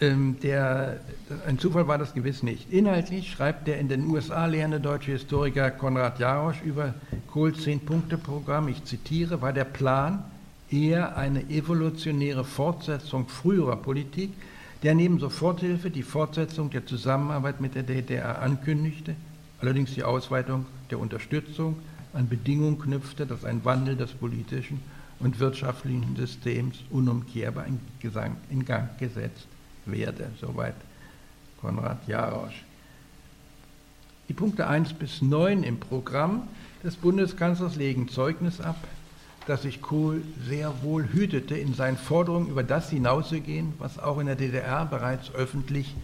ähm, 0.00 0.36
der, 0.42 1.00
ein 1.46 1.58
Zufall 1.58 1.88
war 1.88 1.98
das 1.98 2.14
gewiss 2.14 2.42
nicht. 2.42 2.72
Inhaltlich 2.72 3.32
schreibt 3.32 3.66
der 3.66 3.78
in 3.78 3.88
den 3.88 4.06
USA 4.06 4.46
lehrende 4.46 4.78
deutsche 4.78 5.12
Historiker 5.12 5.72
Konrad 5.72 6.20
Jarosch 6.20 6.62
über 6.62 6.94
Kohls 7.26 7.62
Zehn-Punkte-Programm, 7.62 8.68
ich 8.68 8.84
zitiere, 8.84 9.42
war 9.42 9.52
der 9.52 9.64
Plan 9.64 10.24
eher 10.70 11.16
eine 11.16 11.50
evolutionäre 11.50 12.44
Fortsetzung 12.44 13.26
früherer 13.26 13.76
Politik, 13.76 14.32
der 14.84 14.94
neben 14.94 15.18
Soforthilfe 15.18 15.90
die 15.90 16.04
Fortsetzung 16.04 16.70
der 16.70 16.86
Zusammenarbeit 16.86 17.60
mit 17.60 17.74
der 17.74 17.82
DDR 17.82 18.40
ankündigte, 18.40 19.16
allerdings 19.60 19.94
die 19.94 20.04
Ausweitung 20.04 20.66
der 20.90 21.00
Unterstützung 21.00 21.76
an 22.12 22.28
Bedingungen 22.28 22.78
knüpfte, 22.78 23.26
dass 23.26 23.44
ein 23.44 23.64
Wandel 23.64 23.96
des 23.96 24.12
politischen 24.12 24.80
und 25.20 25.40
wirtschaftlichen 25.40 26.16
Systems 26.16 26.78
unumkehrbar 26.90 27.66
in 27.66 28.64
Gang 28.64 28.98
gesetzt 28.98 29.46
werde. 29.86 30.30
Soweit 30.40 30.74
Konrad 31.60 32.06
Jarosch. 32.06 32.64
Die 34.28 34.34
Punkte 34.34 34.66
1 34.66 34.92
bis 34.94 35.22
9 35.22 35.62
im 35.62 35.80
Programm 35.80 36.48
des 36.84 36.96
Bundeskanzlers 36.96 37.76
legen 37.76 38.08
Zeugnis 38.08 38.60
ab, 38.60 38.76
dass 39.46 39.62
sich 39.62 39.80
Kohl 39.80 40.22
sehr 40.46 40.82
wohl 40.82 41.08
hütete, 41.12 41.56
in 41.56 41.74
seinen 41.74 41.96
Forderungen 41.96 42.48
über 42.48 42.62
das 42.62 42.90
hinauszugehen, 42.90 43.72
was 43.78 43.98
auch 43.98 44.18
in 44.18 44.26
der 44.26 44.36
DDR 44.36 44.84
bereits 44.84 45.34
öffentlich 45.34 45.96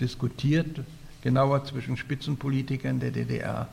diskutiert, 0.00 0.80
genauer 1.22 1.64
zwischen 1.64 1.96
Spitzenpolitikern 1.96 3.00
der 3.00 3.10
DDR 3.10 3.68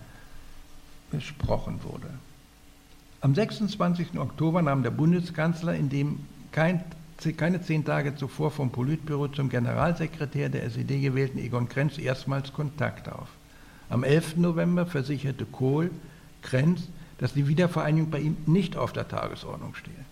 besprochen 1.12 1.84
wurde. 1.84 2.10
Am 3.26 3.34
26. 3.34 4.20
Oktober 4.20 4.62
nahm 4.62 4.84
der 4.84 4.92
Bundeskanzler, 4.92 5.74
in 5.74 5.90
dem 5.90 6.20
kein 6.52 6.84
keine 7.38 7.60
zehn 7.60 7.84
Tage 7.84 8.16
zuvor 8.16 8.52
vom 8.52 8.70
Politbüro 8.70 9.30
zum 9.30 9.50
Generalsekretär 9.50 10.50
der 10.50 10.64
SED 10.64 11.02
gewählten 11.02 11.40
Egon 11.40 11.68
Krenz 11.68 11.98
erstmals 11.98 12.54
Kontakt 12.54 13.12
auf. 13.12 13.30
Am 13.90 14.04
11. 14.04 14.38
November 14.38 14.86
versicherte 14.86 15.46
Kohl 15.48 15.90
Krenz, 16.44 16.88
dass 17.18 17.34
die 17.34 17.48
Wiedervereinigung 17.48 18.12
bei 18.12 18.20
ihm 18.20 18.38
nicht 18.46 18.78
auf 18.78 18.94
der 18.94 19.08
Tagesordnung 19.08 19.74
stehe. 19.74 20.06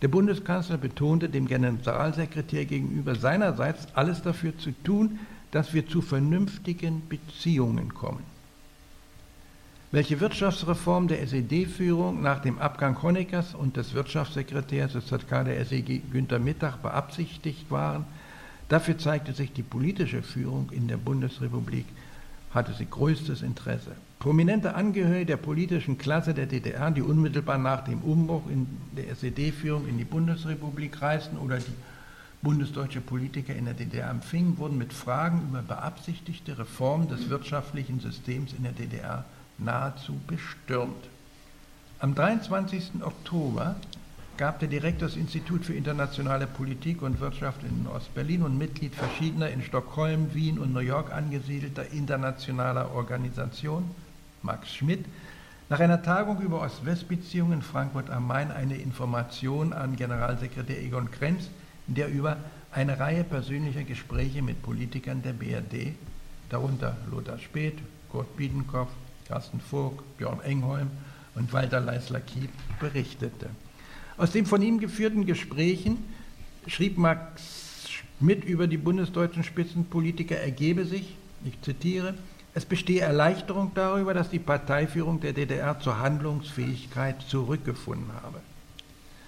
Der 0.00 0.08
Bundeskanzler 0.08 0.78
betonte 0.78 1.28
dem 1.28 1.48
Generalsekretär 1.48 2.64
gegenüber 2.64 3.14
seinerseits 3.14 3.88
alles 3.94 4.22
dafür 4.22 4.56
zu 4.56 4.70
tun, 4.84 5.18
dass 5.50 5.74
wir 5.74 5.86
zu 5.86 6.00
vernünftigen 6.00 7.02
Beziehungen 7.10 7.92
kommen. 7.92 8.37
Welche 9.90 10.20
Wirtschaftsreform 10.20 11.08
der 11.08 11.22
SED-Führung 11.22 12.20
nach 12.20 12.40
dem 12.40 12.58
Abgang 12.58 13.00
Honeckers 13.02 13.54
und 13.54 13.78
des 13.78 13.94
Wirtschaftssekretärs 13.94 14.92
des 14.92 15.06
ZK 15.06 15.46
der 15.46 15.64
SEG 15.64 16.02
Günter 16.12 16.38
Mittag 16.38 16.82
beabsichtigt 16.82 17.70
waren, 17.70 18.04
dafür 18.68 18.98
zeigte 18.98 19.32
sich 19.32 19.50
die 19.50 19.62
politische 19.62 20.22
Führung 20.22 20.68
in 20.72 20.88
der 20.88 20.98
Bundesrepublik, 20.98 21.86
hatte 22.50 22.74
sie 22.74 22.84
größtes 22.84 23.40
Interesse. 23.40 23.92
Prominente 24.18 24.74
Angehörige 24.74 25.24
der 25.24 25.38
politischen 25.38 25.96
Klasse 25.96 26.34
der 26.34 26.44
DDR, 26.44 26.90
die 26.90 27.00
unmittelbar 27.00 27.56
nach 27.56 27.82
dem 27.84 28.02
Umbruch 28.02 28.46
in 28.50 28.66
der 28.94 29.08
SED-Führung 29.08 29.88
in 29.88 29.96
die 29.96 30.04
Bundesrepublik 30.04 31.00
reisten 31.00 31.38
oder 31.38 31.56
die 31.56 31.72
bundesdeutsche 32.42 33.00
Politiker 33.00 33.56
in 33.56 33.64
der 33.64 33.72
DDR 33.72 34.10
empfingen, 34.10 34.58
wurden 34.58 34.76
mit 34.76 34.92
Fragen 34.92 35.46
über 35.48 35.62
beabsichtigte 35.62 36.58
Reformen 36.58 37.08
des 37.08 37.30
wirtschaftlichen 37.30 38.00
Systems 38.00 38.52
in 38.52 38.64
der 38.64 38.72
DDR 38.72 39.24
nahezu 39.58 40.18
bestürmt. 40.26 41.08
Am 42.00 42.14
23. 42.14 43.02
Oktober 43.02 43.76
gab 44.36 44.60
der 44.60 44.68
Direktor 44.68 45.08
des 45.08 45.16
Instituts 45.16 45.66
für 45.66 45.74
internationale 45.74 46.46
Politik 46.46 47.02
und 47.02 47.18
Wirtschaft 47.18 47.60
in 47.64 47.88
Ostberlin 47.88 48.42
und 48.42 48.56
Mitglied 48.56 48.94
verschiedener 48.94 49.50
in 49.50 49.62
Stockholm, 49.62 50.32
Wien 50.32 50.60
und 50.60 50.72
New 50.72 50.78
York 50.78 51.12
angesiedelter 51.12 51.90
internationaler 51.90 52.94
Organisationen, 52.94 53.90
Max 54.42 54.72
Schmidt, 54.72 55.04
nach 55.68 55.80
einer 55.80 56.02
Tagung 56.02 56.40
über 56.40 56.62
Ost-West-Beziehungen 56.62 57.54
in 57.54 57.62
Frankfurt 57.62 58.08
am 58.10 58.26
Main 58.26 58.52
eine 58.52 58.76
Information 58.76 59.72
an 59.72 59.96
Generalsekretär 59.96 60.80
Egon 60.80 61.10
Krenz, 61.10 61.50
in 61.88 61.96
der 61.96 62.08
über 62.08 62.36
eine 62.72 62.98
Reihe 63.00 63.24
persönlicher 63.24 63.82
Gespräche 63.82 64.40
mit 64.40 64.62
Politikern 64.62 65.20
der 65.22 65.32
BRD, 65.32 65.94
darunter 66.48 66.96
Lothar 67.10 67.38
Späth, 67.38 67.78
Kurt 68.10 68.36
Biedenkopf, 68.36 68.90
Carsten 69.28 69.60
Vogt, 69.60 70.16
Björn 70.16 70.40
Engholm 70.40 70.90
und 71.34 71.52
Walter 71.52 71.80
Leisler-Kiep 71.80 72.50
berichtete. 72.80 73.50
Aus 74.16 74.32
den 74.32 74.46
von 74.46 74.62
ihm 74.62 74.80
geführten 74.80 75.26
Gesprächen 75.26 75.98
schrieb 76.66 76.98
Max 76.98 77.88
Schmidt 77.88 78.44
über 78.44 78.66
die 78.66 78.78
bundesdeutschen 78.78 79.44
Spitzenpolitiker 79.44 80.36
ergebe 80.36 80.84
sich, 80.84 81.14
ich 81.44 81.60
zitiere, 81.62 82.14
es 82.54 82.64
bestehe 82.64 83.02
Erleichterung 83.02 83.70
darüber, 83.74 84.14
dass 84.14 84.30
die 84.30 84.40
Parteiführung 84.40 85.20
der 85.20 85.32
DDR 85.32 85.78
zur 85.78 86.00
Handlungsfähigkeit 86.00 87.22
zurückgefunden 87.22 88.12
habe. 88.22 88.40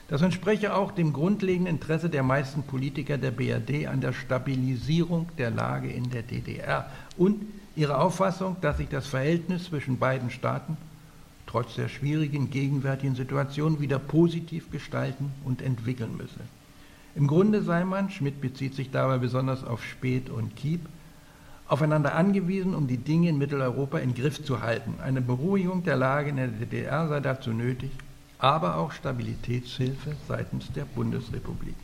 Das 0.08 0.22
entspreche 0.22 0.74
auch 0.74 0.90
dem 0.90 1.12
grundlegenden 1.12 1.74
Interesse 1.74 2.10
der 2.10 2.24
meisten 2.24 2.64
Politiker 2.64 3.16
der 3.16 3.30
BRD 3.30 3.86
an 3.86 4.00
der 4.00 4.12
Stabilisierung 4.12 5.28
der 5.38 5.52
Lage 5.52 5.88
in 5.88 6.10
der 6.10 6.22
DDR 6.22 6.90
und 7.16 7.44
ihre 7.76 7.98
Auffassung, 7.98 8.56
dass 8.60 8.78
sich 8.78 8.88
das 8.88 9.06
Verhältnis 9.06 9.64
zwischen 9.64 9.98
beiden 9.98 10.30
Staaten 10.30 10.76
trotz 11.50 11.74
der 11.74 11.88
schwierigen 11.88 12.50
gegenwärtigen 12.50 13.16
Situation 13.16 13.80
wieder 13.80 13.98
positiv 13.98 14.70
gestalten 14.70 15.32
und 15.44 15.62
entwickeln 15.62 16.16
müsse. 16.16 16.40
Im 17.16 17.26
Grunde 17.26 17.62
sei 17.62 17.84
man, 17.84 18.08
Schmidt 18.10 18.40
bezieht 18.40 18.76
sich 18.76 18.92
dabei 18.92 19.18
besonders 19.18 19.64
auf 19.64 19.84
Speth 19.84 20.30
und 20.30 20.54
Kiep, 20.54 20.82
aufeinander 21.66 22.14
angewiesen, 22.14 22.74
um 22.74 22.86
die 22.86 22.98
Dinge 22.98 23.28
in 23.28 23.38
Mitteleuropa 23.38 23.98
in 23.98 24.14
Griff 24.14 24.44
zu 24.44 24.60
halten. 24.62 24.94
Eine 25.02 25.20
Beruhigung 25.20 25.82
der 25.82 25.96
Lage 25.96 26.30
in 26.30 26.36
der 26.36 26.48
DDR 26.48 27.08
sei 27.08 27.18
dazu 27.18 27.50
nötig, 27.50 27.90
aber 28.38 28.76
auch 28.76 28.92
Stabilitätshilfe 28.92 30.14
seitens 30.28 30.70
der 30.72 30.84
Bundesrepublik. 30.84 31.74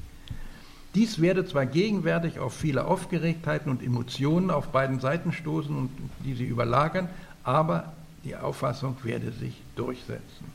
Dies 0.97 1.21
werde 1.21 1.45
zwar 1.45 1.67
gegenwärtig 1.67 2.38
auf 2.38 2.55
viele 2.55 2.87
Aufgeregtheiten 2.87 3.71
und 3.71 3.83
Emotionen 3.83 4.50
auf 4.50 4.69
beiden 4.69 4.99
Seiten 4.99 5.31
stoßen 5.31 5.76
und 5.76 5.91
die 6.25 6.33
sie 6.33 6.47
überlagern, 6.47 7.11
aber 7.45 7.93
die 8.25 8.35
Auffassung 8.35 8.97
werde 9.03 9.31
sich 9.31 9.61
durchsetzen. 9.76 10.47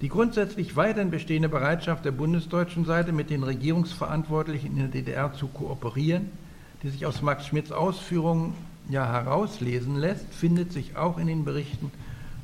Die 0.00 0.08
grundsätzlich 0.08 0.76
weiterhin 0.76 1.10
bestehende 1.10 1.50
Bereitschaft 1.50 2.06
der 2.06 2.12
bundesdeutschen 2.12 2.86
Seite, 2.86 3.12
mit 3.12 3.28
den 3.28 3.42
Regierungsverantwortlichen 3.42 4.70
in 4.70 4.78
der 4.78 4.88
DDR 4.88 5.34
zu 5.34 5.48
kooperieren, 5.48 6.30
die 6.82 6.88
sich 6.88 7.04
aus 7.04 7.20
Max 7.20 7.46
Schmidts 7.46 7.70
Ausführungen 7.70 8.54
ja 8.88 9.06
herauslesen 9.06 9.96
lässt, 9.96 10.32
findet 10.32 10.72
sich 10.72 10.96
auch 10.96 11.18
in 11.18 11.26
den 11.26 11.44
Berichten 11.44 11.90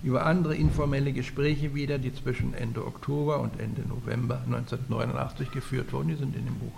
über 0.03 0.25
andere 0.25 0.55
informelle 0.55 1.13
Gespräche 1.13 1.75
wieder, 1.75 1.99
die 1.99 2.15
zwischen 2.15 2.55
Ende 2.55 2.87
Oktober 2.87 3.41
und 3.41 3.61
Ende 3.61 3.83
November 3.83 4.41
1989 4.47 5.51
geführt 5.51 5.93
wurden. 5.93 6.09
Die 6.09 6.15
sind 6.15 6.35
in 6.37 6.47
dem 6.47 6.59
Buch, 6.59 6.73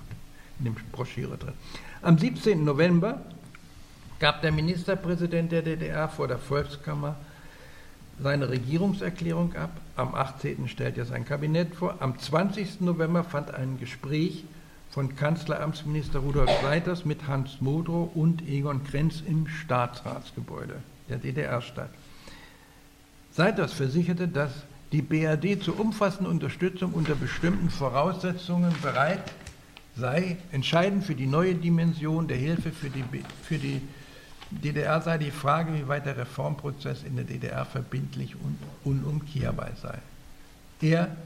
in 0.59 0.65
dem 0.67 0.75
Broschüre 0.91 1.37
drin. 1.37 1.55
Am 2.03 2.19
17. 2.19 2.65
November 2.65 3.21
gab 4.19 4.43
der 4.43 4.53
Ministerpräsident 4.53 5.53
der 5.53 5.63
DDR 5.63 6.09
vor 6.09 6.29
der 6.29 6.39
Volkskammer 6.39 7.17
seine 8.21 8.49
Regierungserklärung 8.49 9.55
ab. 9.55 9.71
Am 9.97 10.15
18. 10.15 10.69
stellte 10.69 11.01
er 11.01 11.07
sein 11.07 11.25
Kabinett 11.25 11.75
vor. 11.75 11.97
Am 12.01 12.19
20. 12.19 12.81
November 12.81 13.25
fand 13.25 13.55
ein 13.55 13.79
Gespräch 13.79 14.45
von 14.91 15.17
Kanzleramtsminister 15.17 16.19
Rudolf 16.19 16.51
Seiters 16.61 17.05
mit 17.05 17.27
Hans 17.27 17.61
Modrow 17.61 18.11
und 18.15 18.47
Egon 18.47 18.85
Krenz 18.85 19.23
im 19.27 19.47
Staatsratsgebäude 19.47 20.83
der 21.09 21.19
DDR-Stadt. 21.19 21.91
Seiters 23.35 23.73
versicherte, 23.73 24.29
dass 24.29 24.53
die 24.93 25.01
BRD 25.01 25.63
zur 25.63 25.81
umfassenden 25.81 26.31
Unterstützung 26.31 26.93
unter 26.93 27.15
bestimmten 27.15 27.71
Voraussetzungen 27.71 28.75
bereit 28.83 29.23
sei. 29.97 30.37
Entscheidend 30.53 31.05
für 31.05 31.15
die 31.15 31.27
neue 31.27 31.55
Dimension 31.55 32.29
der 32.29 32.37
Hilfe 32.37 32.71
für 32.73 32.91
die, 32.91 33.05
für 33.43 33.57
die 33.57 33.81
DDR 34.51 35.01
sei 35.01 35.17
die 35.17 35.31
Frage, 35.31 35.73
wie 35.75 35.89
weit 35.89 36.05
der 36.05 36.19
Reformprozess 36.19 37.05
in 37.05 37.17
der 37.17 37.25
DDR 37.25 37.65
verbindlich 37.65 38.35
und 38.37 38.59
unumkehrbar 38.85 39.71
sei. 39.81 39.99
Er 40.83 41.17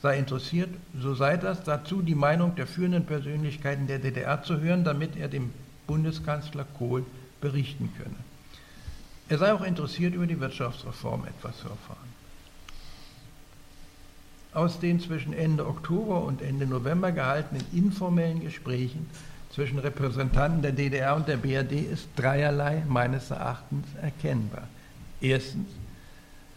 sei 0.00 0.18
interessiert, 0.18 0.70
so 0.96 1.14
sei 1.14 1.36
das, 1.36 1.64
dazu 1.64 2.02
die 2.02 2.14
Meinung 2.14 2.54
der 2.54 2.68
führenden 2.68 3.04
Persönlichkeiten 3.04 3.88
der 3.88 3.98
DDR 3.98 4.44
zu 4.44 4.60
hören, 4.60 4.84
damit 4.84 5.16
er 5.16 5.26
dem 5.26 5.50
Bundeskanzler 5.88 6.66
Kohl 6.78 7.04
berichten 7.40 7.92
könne. 7.98 8.27
Er 9.28 9.38
sei 9.38 9.52
auch 9.52 9.62
interessiert, 9.62 10.14
über 10.14 10.26
die 10.26 10.40
Wirtschaftsreform 10.40 11.26
etwas 11.26 11.58
zu 11.58 11.68
erfahren. 11.68 12.08
Aus 14.54 14.80
den 14.80 15.00
zwischen 15.00 15.34
Ende 15.34 15.66
Oktober 15.66 16.24
und 16.24 16.40
Ende 16.40 16.66
November 16.66 17.12
gehaltenen 17.12 17.64
informellen 17.72 18.40
Gesprächen 18.40 19.08
zwischen 19.50 19.78
Repräsentanten 19.78 20.62
der 20.62 20.72
DDR 20.72 21.14
und 21.16 21.28
der 21.28 21.36
BRD 21.36 21.72
ist 21.72 22.08
dreierlei 22.16 22.82
meines 22.88 23.30
Erachtens 23.30 23.86
erkennbar. 24.00 24.68
Erstens, 25.20 25.68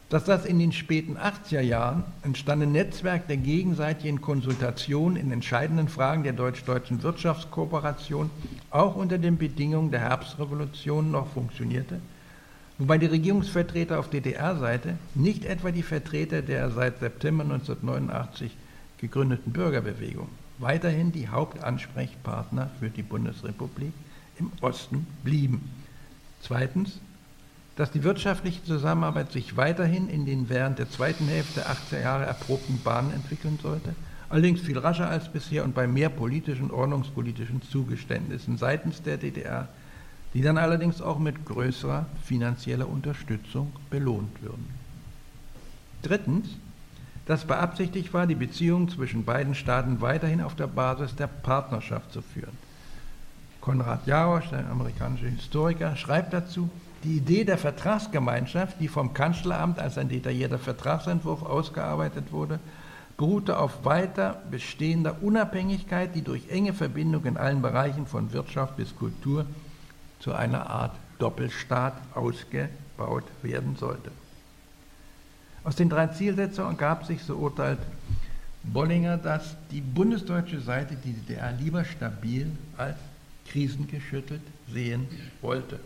dass 0.09 0.25
das 0.25 0.45
in 0.45 0.59
den 0.59 0.71
späten 0.71 1.17
80er 1.17 1.61
Jahren 1.61 2.03
entstandene 2.21 2.71
Netzwerk 2.71 3.27
der 3.27 3.37
gegenseitigen 3.37 4.19
Konsultation 4.19 5.15
in 5.15 5.31
entscheidenden 5.31 5.87
Fragen 5.87 6.23
der 6.23 6.33
deutsch-deutschen 6.33 7.01
Wirtschaftskooperation 7.01 8.29
auch 8.71 8.95
unter 8.95 9.17
den 9.17 9.37
Bedingungen 9.37 9.89
der 9.89 10.01
Herbstrevolution 10.01 11.11
noch 11.11 11.27
funktionierte, 11.27 12.01
wobei 12.81 12.97
die 12.97 13.05
Regierungsvertreter 13.05 13.99
auf 13.99 14.09
DDR-Seite 14.09 14.97
nicht 15.13 15.45
etwa 15.45 15.69
die 15.69 15.83
Vertreter 15.83 16.41
der 16.41 16.71
seit 16.71 16.99
September 16.99 17.43
1989 17.43 18.57
gegründeten 18.97 19.53
Bürgerbewegung, 19.53 20.27
weiterhin 20.57 21.11
die 21.11 21.27
Hauptansprechpartner 21.27 22.71
für 22.79 22.89
die 22.89 23.03
Bundesrepublik 23.03 23.93
im 24.39 24.51
Osten 24.61 25.05
blieben. 25.23 25.69
Zweitens, 26.41 26.99
dass 27.75 27.91
die 27.91 28.03
wirtschaftliche 28.03 28.63
Zusammenarbeit 28.63 29.31
sich 29.31 29.57
weiterhin 29.57 30.09
in 30.09 30.25
den 30.25 30.49
während 30.49 30.79
der 30.79 30.89
zweiten 30.89 31.27
Hälfte 31.27 31.61
der 31.61 31.67
80er 31.69 32.01
Jahre 32.01 32.25
erprobten 32.25 32.81
Bahnen 32.83 33.13
entwickeln 33.13 33.59
sollte, 33.61 33.93
allerdings 34.27 34.61
viel 34.61 34.79
rascher 34.79 35.07
als 35.07 35.31
bisher 35.31 35.63
und 35.63 35.75
bei 35.75 35.85
mehr 35.85 36.09
politischen 36.09 36.71
und 36.71 36.71
ordnungspolitischen 36.71 37.61
Zugeständnissen 37.61 38.57
seitens 38.57 39.03
der 39.03 39.17
DDR, 39.17 39.67
die 40.33 40.41
dann 40.41 40.57
allerdings 40.57 41.01
auch 41.01 41.19
mit 41.19 41.45
größerer 41.45 42.05
finanzieller 42.23 42.87
Unterstützung 42.87 43.71
belohnt 43.89 44.41
würden. 44.41 44.67
Drittens, 46.01 46.49
dass 47.25 47.45
beabsichtigt 47.45 48.13
war, 48.13 48.27
die 48.27 48.35
Beziehungen 48.35 48.89
zwischen 48.89 49.25
beiden 49.25 49.55
Staaten 49.55 50.01
weiterhin 50.01 50.41
auf 50.41 50.55
der 50.55 50.67
Basis 50.67 51.15
der 51.15 51.27
Partnerschaft 51.27 52.11
zu 52.11 52.21
führen. 52.21 52.57
Konrad 53.59 54.07
Jarosch, 54.07 54.49
der 54.49 54.67
amerikanische 54.69 55.27
Historiker, 55.27 55.95
schreibt 55.95 56.33
dazu, 56.33 56.69
die 57.03 57.17
Idee 57.17 57.43
der 57.43 57.57
Vertragsgemeinschaft, 57.57 58.79
die 58.79 58.87
vom 58.87 59.13
Kanzleramt 59.13 59.79
als 59.79 59.97
ein 59.97 60.09
detaillierter 60.09 60.59
Vertragsentwurf 60.59 61.43
ausgearbeitet 61.43 62.31
wurde, 62.31 62.59
beruhte 63.17 63.59
auf 63.59 63.85
weiter 63.85 64.41
bestehender 64.49 65.17
Unabhängigkeit, 65.21 66.15
die 66.15 66.23
durch 66.23 66.49
enge 66.49 66.73
Verbindung 66.73 67.25
in 67.25 67.37
allen 67.37 67.61
Bereichen 67.61 68.07
von 68.07 68.33
Wirtschaft 68.33 68.77
bis 68.77 68.95
Kultur 68.95 69.45
zu 70.21 70.33
einer 70.33 70.69
Art 70.69 70.95
Doppelstaat 71.19 71.93
ausgebaut 72.15 73.25
werden 73.41 73.75
sollte. 73.75 74.11
Aus 75.63 75.75
den 75.75 75.89
drei 75.89 76.07
Zielsetzungen 76.07 76.71
ergab 76.71 77.05
sich, 77.05 77.21
so 77.23 77.35
urteilt 77.35 77.79
Bollinger, 78.63 79.17
dass 79.17 79.55
die 79.71 79.81
bundesdeutsche 79.81 80.61
Seite 80.61 80.95
die 80.95 81.13
DDR 81.13 81.51
lieber 81.51 81.83
stabil 81.83 82.51
als 82.77 82.97
krisengeschüttelt 83.47 84.41
sehen 84.71 85.07
wollte 85.41 85.79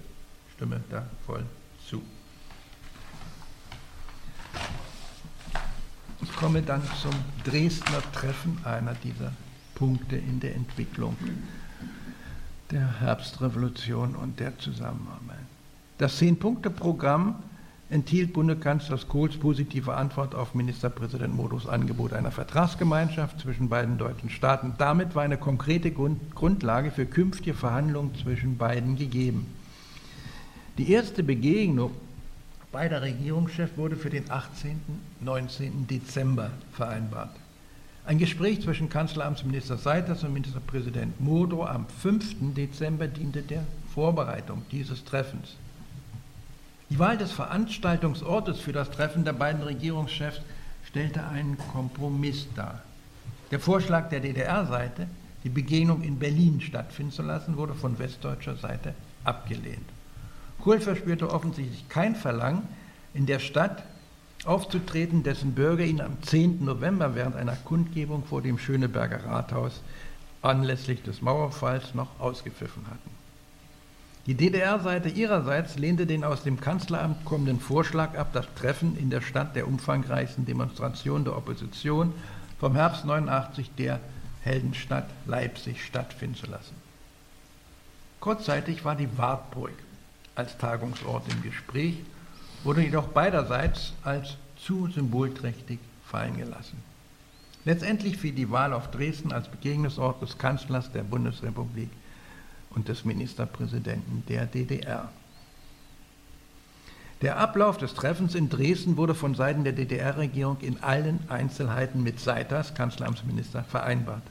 stimme 0.56 0.82
da 0.90 1.06
voll 1.26 1.46
zu. 1.88 2.02
Ich 6.22 6.36
komme 6.36 6.62
dann 6.62 6.82
zum 7.02 7.14
Dresdner 7.44 8.02
Treffen, 8.14 8.58
einer 8.64 8.94
dieser 8.96 9.32
Punkte 9.76 10.16
in 10.16 10.40
der 10.40 10.56
Entwicklung 10.56 11.16
der 12.72 13.00
Herbstrevolution 13.00 14.16
und 14.16 14.40
der 14.40 14.58
Zusammenarbeit. 14.58 15.38
Das 15.98 16.18
Zehn-Punkte-Programm 16.18 17.36
enthielt 17.90 18.34
Bundeskanzler 18.34 19.00
Kohls 19.08 19.38
positive 19.38 19.94
Antwort 19.94 20.34
auf 20.34 20.56
Ministerpräsident 20.56 21.36
Modus 21.36 21.68
Angebot 21.68 22.14
einer 22.14 22.32
Vertragsgemeinschaft 22.32 23.40
zwischen 23.40 23.70
beiden 23.70 23.98
deutschen 23.98 24.30
Staaten. 24.30 24.74
Damit 24.78 25.14
war 25.16 25.24
eine 25.24 25.38
konkrete 25.38 25.92
Grundlage 25.92 26.92
für 26.92 27.06
künftige 27.06 27.54
Verhandlungen 27.54 28.16
zwischen 28.16 28.58
beiden 28.58 28.96
gegeben. 28.96 29.46
Die 30.78 30.92
erste 30.92 31.24
Begegnung 31.24 31.92
beider 32.72 33.02
Regierungschefs 33.02 33.78
wurde 33.78 33.96
für 33.96 34.10
den 34.10 34.30
18. 34.30 34.82
19. 35.22 35.88
Dezember 35.88 36.50
vereinbart. 36.74 37.30
Ein 38.08 38.20
Gespräch 38.20 38.62
zwischen 38.62 38.88
Kanzleramtsminister 38.88 39.78
Seiters 39.78 40.24
und 40.24 40.32
Ministerpräsident 40.32 41.20
Modrow 41.20 41.68
am 41.68 41.88
5. 41.88 42.54
Dezember 42.54 43.08
diente 43.08 43.42
der 43.42 43.64
Vorbereitung 43.96 44.62
dieses 44.72 45.04
Treffens. 45.06 45.56
Die 46.92 47.00
Wahl 47.00 47.18
des 47.18 47.32
Veranstaltungsortes 47.32 48.60
für 48.60 48.74
das 48.74 48.92
Treffen 48.92 49.26
der 49.26 49.34
beiden 49.34 49.64
Regierungschefs 49.64 50.42
stellte 50.88 51.26
einen 51.26 51.58
Kompromiss 51.74 52.46
dar. 52.56 52.84
Der 53.50 53.60
Vorschlag 53.60 54.10
der 54.10 54.20
DDR-Seite, 54.20 55.08
die 55.44 55.50
Begegnung 55.50 56.04
in 56.04 56.20
Berlin 56.20 56.62
stattfinden 56.62 57.12
zu 57.12 57.24
lassen, 57.24 57.58
wurde 57.58 57.74
von 57.74 57.98
westdeutscher 57.98 58.56
Seite 58.56 58.94
abgelehnt. 59.24 59.90
Kohl 60.62 60.80
verspürte 60.80 61.32
offensichtlich 61.32 61.90
kein 61.90 62.16
Verlangen, 62.16 62.68
in 63.16 63.26
der 63.26 63.40
Stadt 63.40 63.84
aufzutreten, 64.46 65.24
dessen 65.24 65.54
Bürger 65.54 65.84
ihn 65.84 66.02
am 66.02 66.22
10. 66.22 66.64
November 66.64 67.16
während 67.16 67.36
einer 67.36 67.56
Kundgebung 67.56 68.24
vor 68.24 68.42
dem 68.42 68.58
Schöneberger 68.58 69.26
Rathaus 69.26 69.82
anlässlich 70.42 71.02
des 71.04 71.22
Mauerfalls 71.22 71.96
noch 71.96 72.20
ausgepfiffen 72.20 72.86
hatten. 72.88 73.10
Die 74.28 74.34
DDR-Seite 74.34 75.10
ihrerseits 75.10 75.78
lehnte 75.78 76.08
den 76.08 76.24
aus 76.24 76.44
dem 76.44 76.60
Kanzleramt 76.60 77.26
kommenden 77.26 77.60
Vorschlag 77.60 78.18
ab, 78.18 78.30
das 78.34 78.48
Treffen 78.56 78.98
in 78.98 79.12
der 79.12 79.22
Stadt 79.22 79.56
der 79.56 79.68
umfangreichsten 79.68 80.46
Demonstration 80.46 81.24
der 81.24 81.38
Opposition 81.38 82.14
vom 82.60 82.76
Herbst 82.76 83.06
89 83.06 83.72
der 83.78 84.00
Heldenstadt 84.42 85.08
Leipzig 85.28 85.84
stattfinden 85.84 86.36
zu 86.36 86.48
lassen. 86.48 86.76
Kurzzeitig 88.20 88.84
war 88.84 88.96
die 88.96 89.16
Wartburg 89.18 89.74
als 90.34 90.58
Tagungsort 90.58 91.32
im 91.32 91.44
Gespräch, 91.44 91.98
wurde 92.66 92.82
jedoch 92.82 93.08
beiderseits 93.08 93.94
als 94.04 94.36
zu 94.58 94.88
symbolträchtig 94.88 95.80
fallen 96.06 96.38
gelassen. 96.38 96.78
Letztendlich 97.64 98.18
fiel 98.18 98.34
die 98.34 98.52
Wahl 98.52 98.74
auf 98.74 98.92
Dresden 98.92 99.32
als 99.32 99.48
Begegnungsort 99.48 100.22
des 100.22 100.38
Kanzlers 100.38 100.92
der 100.92 101.04
Bundesrepublik 101.04 101.90
und 102.72 102.88
des 102.88 103.06
Ministerpräsidenten 103.06 104.24
der 104.28 104.46
DDR. 104.46 105.10
Der 107.22 107.38
Ablauf 107.38 107.78
des 107.78 107.94
Treffens 107.94 108.36
in 108.36 108.50
Dresden 108.50 108.98
wurde 108.98 109.16
von 109.16 109.36
Seiten 109.36 109.64
der 109.64 109.74
DDR-Regierung 109.74 110.58
in 110.60 110.84
allen 110.84 111.20
Einzelheiten 111.30 112.04
mit 112.04 112.20
Seiters, 112.20 112.76
Kanzleramtsminister, 112.76 113.64
vereinbart 113.64 114.24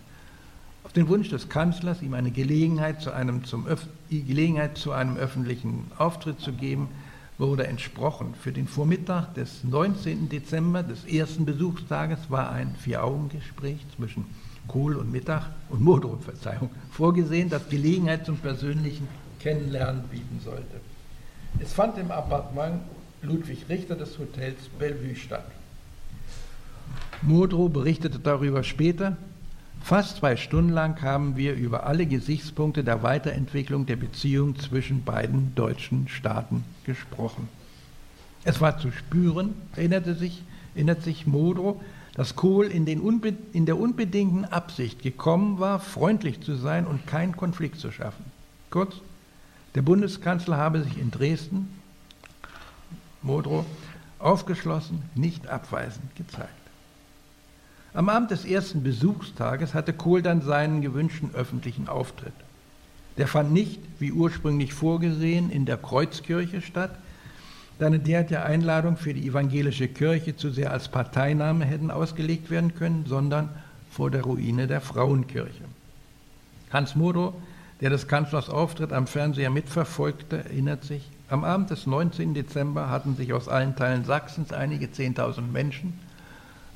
auf 0.84 0.92
den 0.92 1.08
Wunsch 1.08 1.30
des 1.30 1.48
Kanzlers, 1.48 2.02
ihm 2.02 2.14
eine 2.14 2.30
Gelegenheit 2.30 3.00
zu 3.00 3.10
einem, 3.10 3.44
zum 3.44 3.66
Gelegenheit 4.10 4.76
zu 4.76 4.92
einem 4.92 5.16
öffentlichen 5.16 5.90
Auftritt 5.98 6.40
zu 6.40 6.52
geben, 6.52 6.88
wurde 7.38 7.66
entsprochen. 7.66 8.34
Für 8.40 8.52
den 8.52 8.68
Vormittag 8.68 9.34
des 9.34 9.64
19. 9.64 10.28
Dezember, 10.28 10.82
des 10.82 11.04
ersten 11.04 11.44
Besuchstages, 11.44 12.18
war 12.28 12.50
ein 12.50 12.74
Vier-Augen-Gespräch 12.78 13.84
zwischen 13.96 14.26
Kohl 14.68 14.96
und 14.96 15.12
Mittag 15.12 15.50
und 15.68 15.82
Modrow, 15.82 16.22
Verzeihung, 16.22 16.70
vorgesehen, 16.90 17.50
das 17.50 17.68
Gelegenheit 17.68 18.24
zum 18.24 18.38
persönlichen 18.38 19.08
Kennenlernen 19.40 20.04
bieten 20.04 20.40
sollte. 20.42 20.80
Es 21.60 21.72
fand 21.72 21.98
im 21.98 22.10
Appartement 22.10 22.80
Ludwig 23.22 23.68
Richter 23.68 23.94
des 23.94 24.18
Hotels 24.18 24.68
Bellevue 24.78 25.14
statt. 25.14 25.46
Modrow 27.22 27.70
berichtete 27.70 28.18
darüber 28.18 28.62
später, 28.62 29.16
Fast 29.84 30.16
zwei 30.16 30.36
Stunden 30.36 30.72
lang 30.72 31.02
haben 31.02 31.36
wir 31.36 31.52
über 31.52 31.84
alle 31.84 32.06
Gesichtspunkte 32.06 32.82
der 32.82 33.02
Weiterentwicklung 33.02 33.84
der 33.84 33.96
Beziehung 33.96 34.58
zwischen 34.58 35.04
beiden 35.04 35.54
deutschen 35.56 36.08
Staaten 36.08 36.64
gesprochen. 36.84 37.50
Es 38.44 38.62
war 38.62 38.78
zu 38.78 38.90
spüren, 38.90 39.54
erinnerte 39.76 40.14
sich, 40.14 40.42
erinnert 40.74 41.02
sich 41.02 41.26
Modrow, 41.26 41.82
dass 42.14 42.34
Kohl 42.34 42.68
in, 42.68 42.86
in, 42.86 43.66
der 43.66 43.78
unbedingten 43.78 44.46
Absicht 44.46 45.02
gekommen 45.02 45.58
war, 45.58 45.80
freundlich 45.80 46.40
zu 46.40 46.54
sein 46.54 46.86
und 46.86 47.06
keinen 47.06 47.36
Konflikt 47.36 47.78
zu 47.78 47.92
schaffen. 47.92 48.24
Kurz, 48.70 48.94
der 49.74 49.82
Bundeskanzler 49.82 50.56
habe 50.56 50.82
sich 50.82 50.96
in 50.96 51.10
Dresden, 51.10 51.68
Modrow, 53.20 53.66
aufgeschlossen, 54.18 55.02
nicht 55.14 55.46
abweisend 55.46 56.16
gezeigt. 56.16 56.63
Am 57.96 58.08
Abend 58.08 58.32
des 58.32 58.44
ersten 58.44 58.82
Besuchstages 58.82 59.72
hatte 59.72 59.92
Kohl 59.92 60.20
dann 60.20 60.42
seinen 60.42 60.82
gewünschten 60.82 61.32
öffentlichen 61.32 61.86
Auftritt. 61.86 62.32
Der 63.18 63.28
fand 63.28 63.52
nicht, 63.52 63.78
wie 64.00 64.10
ursprünglich 64.10 64.74
vorgesehen, 64.74 65.48
in 65.48 65.64
der 65.64 65.76
Kreuzkirche 65.76 66.60
statt, 66.60 66.90
da 67.78 67.86
eine 67.86 68.00
derartige 68.00 68.42
Einladung 68.42 68.96
für 68.96 69.14
die 69.14 69.28
evangelische 69.28 69.86
Kirche 69.86 70.34
zu 70.34 70.50
sehr 70.50 70.72
als 70.72 70.88
Parteinahme 70.88 71.64
hätten 71.64 71.92
ausgelegt 71.92 72.50
werden 72.50 72.74
können, 72.74 73.04
sondern 73.06 73.48
vor 73.92 74.10
der 74.10 74.22
Ruine 74.22 74.66
der 74.66 74.80
Frauenkirche. 74.80 75.64
Hans 76.72 76.96
Modo, 76.96 77.32
der 77.80 77.90
des 77.90 78.08
Kanzlers 78.08 78.50
Auftritt 78.50 78.92
am 78.92 79.06
Fernseher 79.06 79.50
mitverfolgte, 79.50 80.38
erinnert 80.38 80.82
sich, 80.82 81.08
am 81.28 81.44
Abend 81.44 81.70
des 81.70 81.86
19. 81.86 82.34
Dezember 82.34 82.90
hatten 82.90 83.14
sich 83.14 83.32
aus 83.32 83.48
allen 83.48 83.76
Teilen 83.76 84.04
Sachsens 84.04 84.52
einige 84.52 84.90
Zehntausend 84.90 85.52
Menschen 85.52 85.92
auf 85.92 86.03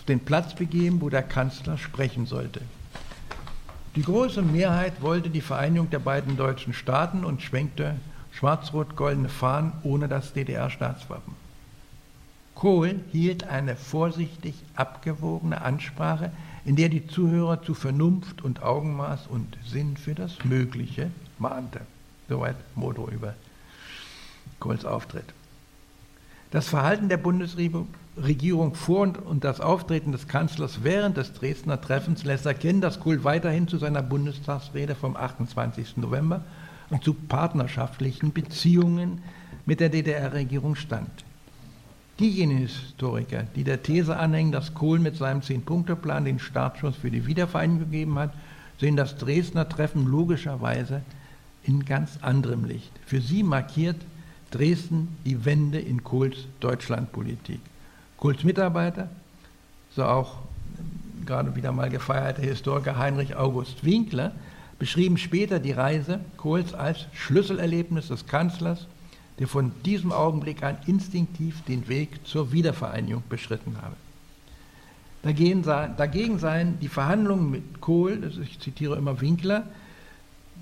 den 0.08 0.20
Platz 0.20 0.54
begeben, 0.54 1.00
wo 1.00 1.08
der 1.08 1.22
Kanzler 1.22 1.78
sprechen 1.78 2.26
sollte. 2.26 2.60
Die 3.94 4.02
große 4.02 4.42
Mehrheit 4.42 5.02
wollte 5.02 5.30
die 5.30 5.40
Vereinigung 5.40 5.90
der 5.90 5.98
beiden 5.98 6.36
deutschen 6.36 6.72
Staaten 6.72 7.24
und 7.24 7.42
schwenkte 7.42 7.96
schwarz-rot-goldene 8.32 9.28
Fahnen 9.28 9.72
ohne 9.82 10.08
das 10.08 10.32
DDR-Staatswappen. 10.32 11.34
Kohl 12.54 13.00
hielt 13.12 13.44
eine 13.44 13.76
vorsichtig 13.76 14.54
abgewogene 14.74 15.60
Ansprache, 15.60 16.32
in 16.64 16.76
der 16.76 16.88
die 16.88 17.06
Zuhörer 17.06 17.62
zu 17.62 17.74
Vernunft 17.74 18.42
und 18.42 18.62
Augenmaß 18.62 19.26
und 19.28 19.56
Sinn 19.66 19.96
für 19.96 20.14
das 20.14 20.44
Mögliche 20.44 21.10
mahnte. 21.38 21.80
Soweit 22.28 22.56
Modo 22.74 23.08
über 23.08 23.34
Kohls 24.58 24.84
Auftritt. 24.84 25.32
Das 26.50 26.68
Verhalten 26.68 27.10
der 27.10 27.18
Bundesregierung 27.18 28.74
vor 28.74 29.12
und 29.26 29.44
das 29.44 29.60
Auftreten 29.60 30.12
des 30.12 30.28
Kanzlers 30.28 30.82
während 30.82 31.18
des 31.18 31.34
Dresdner 31.34 31.78
Treffens 31.78 32.24
lässt 32.24 32.46
erkennen, 32.46 32.80
dass 32.80 33.00
Kohl 33.00 33.22
weiterhin 33.22 33.68
zu 33.68 33.76
seiner 33.76 34.02
Bundestagsrede 34.02 34.94
vom 34.94 35.14
28. 35.14 35.98
November 35.98 36.42
und 36.88 37.04
zu 37.04 37.12
partnerschaftlichen 37.12 38.32
Beziehungen 38.32 39.20
mit 39.66 39.80
der 39.80 39.90
DDR-Regierung 39.90 40.74
stand. 40.74 41.10
Diejenigen 42.18 42.60
Historiker, 42.60 43.44
die 43.54 43.62
der 43.62 43.82
These 43.82 44.16
anhängen, 44.16 44.50
dass 44.50 44.72
Kohl 44.72 44.98
mit 44.98 45.16
seinem 45.16 45.42
Zehn-Punkte-Plan 45.42 46.24
den 46.24 46.38
Startschuss 46.38 46.96
für 46.96 47.10
die 47.10 47.26
Wiedervereinigung 47.26 47.90
gegeben 47.90 48.18
hat, 48.18 48.32
sehen 48.80 48.96
das 48.96 49.18
Dresdner 49.18 49.68
Treffen 49.68 50.06
logischerweise 50.06 51.02
in 51.62 51.84
ganz 51.84 52.18
anderem 52.22 52.64
Licht. 52.64 52.90
Für 53.04 53.20
sie 53.20 53.42
markiert 53.42 53.96
Dresden 54.50 55.16
die 55.24 55.44
Wende 55.44 55.78
in 55.78 56.02
Kohls 56.04 56.36
Deutschlandpolitik. 56.60 57.60
Kohls 58.16 58.44
Mitarbeiter, 58.44 59.08
so 59.94 60.04
auch 60.04 60.38
gerade 61.26 61.54
wieder 61.54 61.72
mal 61.72 61.90
gefeierter 61.90 62.42
Historiker 62.42 62.96
Heinrich 62.96 63.36
August 63.36 63.84
Winkler, 63.84 64.32
beschrieben 64.78 65.18
später 65.18 65.58
die 65.58 65.72
Reise 65.72 66.20
Kohls 66.36 66.72
als 66.72 67.06
Schlüsselerlebnis 67.12 68.08
des 68.08 68.26
Kanzlers, 68.26 68.86
der 69.38 69.48
von 69.48 69.72
diesem 69.84 70.12
Augenblick 70.12 70.62
an 70.62 70.78
instinktiv 70.86 71.62
den 71.68 71.88
Weg 71.88 72.26
zur 72.26 72.52
Wiedervereinigung 72.52 73.22
beschritten 73.28 73.76
habe. 73.82 73.96
Dagegen 75.22 76.38
seien 76.38 76.78
die 76.80 76.88
Verhandlungen 76.88 77.50
mit 77.50 77.80
Kohl, 77.80 78.32
ich 78.42 78.58
zitiere 78.60 78.96
immer 78.96 79.20
Winkler, 79.20 79.64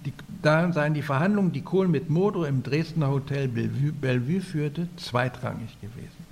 die, 0.06 0.12
da 0.40 0.72
seien 0.72 0.94
die 0.94 1.02
Verhandlungen, 1.02 1.52
die 1.52 1.62
Kohl 1.62 1.88
mit 1.88 2.08
Modrow 2.08 2.46
im 2.46 2.62
Dresdner 2.62 3.08
Hotel 3.08 3.48
Bellevue, 3.48 3.92
Bellevue 3.92 4.40
führte, 4.40 4.88
zweitrangig 4.96 5.78
gewesen. 5.80 6.26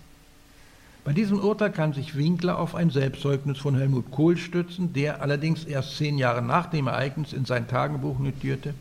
Bei 1.04 1.12
diesem 1.12 1.38
Urteil 1.38 1.70
kann 1.70 1.92
sich 1.92 2.16
Winkler 2.16 2.58
auf 2.58 2.74
ein 2.74 2.88
Selbstzeugnis 2.88 3.58
von 3.58 3.76
Helmut 3.76 4.10
Kohl 4.10 4.38
stützen, 4.38 4.94
der 4.94 5.20
allerdings 5.20 5.64
erst 5.64 5.98
zehn 5.98 6.16
Jahre 6.16 6.40
nach 6.40 6.66
dem 6.66 6.86
Ereignis 6.86 7.34
in 7.34 7.44
sein 7.44 7.68
Tagebuch 7.68 8.18
notierte. 8.18 8.72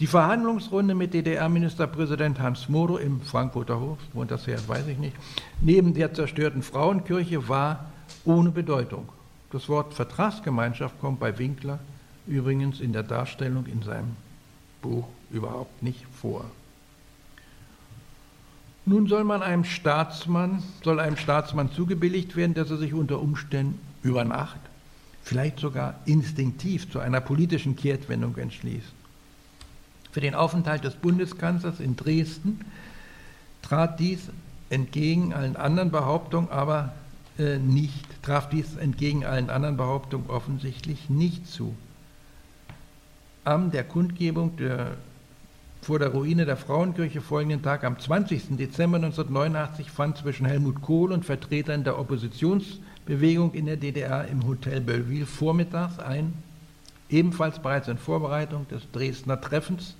Die 0.00 0.06
Verhandlungsrunde 0.06 0.94
mit 0.94 1.12
DDR-Ministerpräsident 1.12 2.40
Hans 2.40 2.68
Modo 2.68 2.96
im 2.96 3.20
Frankfurter 3.20 3.80
Hof, 3.80 3.98
wo 4.14 4.24
das 4.24 4.46
her 4.46 4.58
weiß 4.66 4.86
ich 4.86 4.96
nicht, 4.96 5.16
neben 5.60 5.92
der 5.92 6.14
zerstörten 6.14 6.62
Frauenkirche 6.62 7.48
war 7.48 7.86
ohne 8.24 8.50
Bedeutung. 8.50 9.08
Das 9.50 9.68
Wort 9.68 9.92
Vertragsgemeinschaft 9.92 10.98
kommt 11.00 11.20
bei 11.20 11.36
Winkler 11.38 11.80
übrigens 12.28 12.80
in 12.80 12.92
der 12.92 13.02
Darstellung 13.02 13.66
in 13.66 13.82
seinem 13.82 14.16
Buch 14.82 15.06
überhaupt 15.30 15.82
nicht 15.82 16.04
vor. 16.20 16.44
Nun 18.86 19.06
soll 19.06 19.24
man 19.24 19.42
einem 19.42 19.64
Staatsmann, 19.64 20.62
soll 20.82 20.98
einem 20.98 21.16
Staatsmann 21.16 21.70
zugebilligt 21.72 22.36
werden, 22.36 22.54
dass 22.54 22.70
er 22.70 22.78
sich 22.78 22.94
unter 22.94 23.20
Umständen 23.20 23.78
über 24.02 24.24
Nacht, 24.24 24.60
vielleicht 25.22 25.58
sogar 25.58 26.00
instinktiv 26.06 26.90
zu 26.90 26.98
einer 26.98 27.20
politischen 27.20 27.76
Kehrtwendung 27.76 28.36
entschließt. 28.36 28.92
Für 30.10 30.20
den 30.20 30.34
Aufenthalt 30.34 30.84
des 30.84 30.94
Bundeskanzlers 30.94 31.80
in 31.80 31.96
Dresden 31.96 32.64
trat 33.60 34.00
dies 34.00 34.30
entgegen 34.70 35.34
allen 35.34 35.56
anderen 35.56 35.90
Behauptungen 35.90 36.50
aber 36.50 36.92
äh, 37.38 37.58
nicht, 37.58 38.06
traf 38.22 38.48
dies 38.48 38.76
entgegen 38.76 39.24
allen 39.24 39.50
anderen 39.50 39.76
Behauptungen 39.76 40.30
offensichtlich 40.30 41.10
nicht 41.10 41.46
zu. 41.46 41.74
Am 43.44 43.70
der 43.70 43.84
Kundgebung 43.84 44.56
der 44.56 44.96
vor 45.82 45.98
der 45.98 46.08
Ruine 46.08 46.44
der 46.44 46.56
Frauenkirche 46.56 47.20
folgenden 47.20 47.62
Tag, 47.62 47.84
am 47.84 47.98
20. 47.98 48.56
Dezember 48.56 48.96
1989, 48.96 49.90
fand 49.90 50.18
zwischen 50.18 50.46
Helmut 50.46 50.82
Kohl 50.82 51.12
und 51.12 51.24
Vertretern 51.24 51.84
der 51.84 51.98
Oppositionsbewegung 51.98 53.54
in 53.54 53.66
der 53.66 53.76
DDR 53.76 54.26
im 54.28 54.46
Hotel 54.46 54.80
Belleville 54.80 55.26
vormittags 55.26 55.98
ein, 55.98 56.34
ebenfalls 57.08 57.58
bereits 57.60 57.88
in 57.88 57.98
Vorbereitung 57.98 58.66
des 58.68 58.82
Dresdner 58.92 59.40
Treffens, 59.40 59.96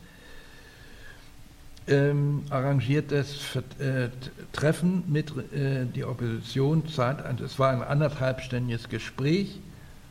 ähm, 1.87 2.42
arrangiertes 2.51 3.57
äh, 3.79 4.09
Treffen 4.53 5.05
mit 5.07 5.33
äh, 5.55 5.87
der 5.87 6.11
Opposition. 6.11 6.83
Es 6.87 7.59
war 7.59 7.70
ein 7.70 7.83
anderthalbstündiges 7.83 8.90
Gespräch 8.90 9.59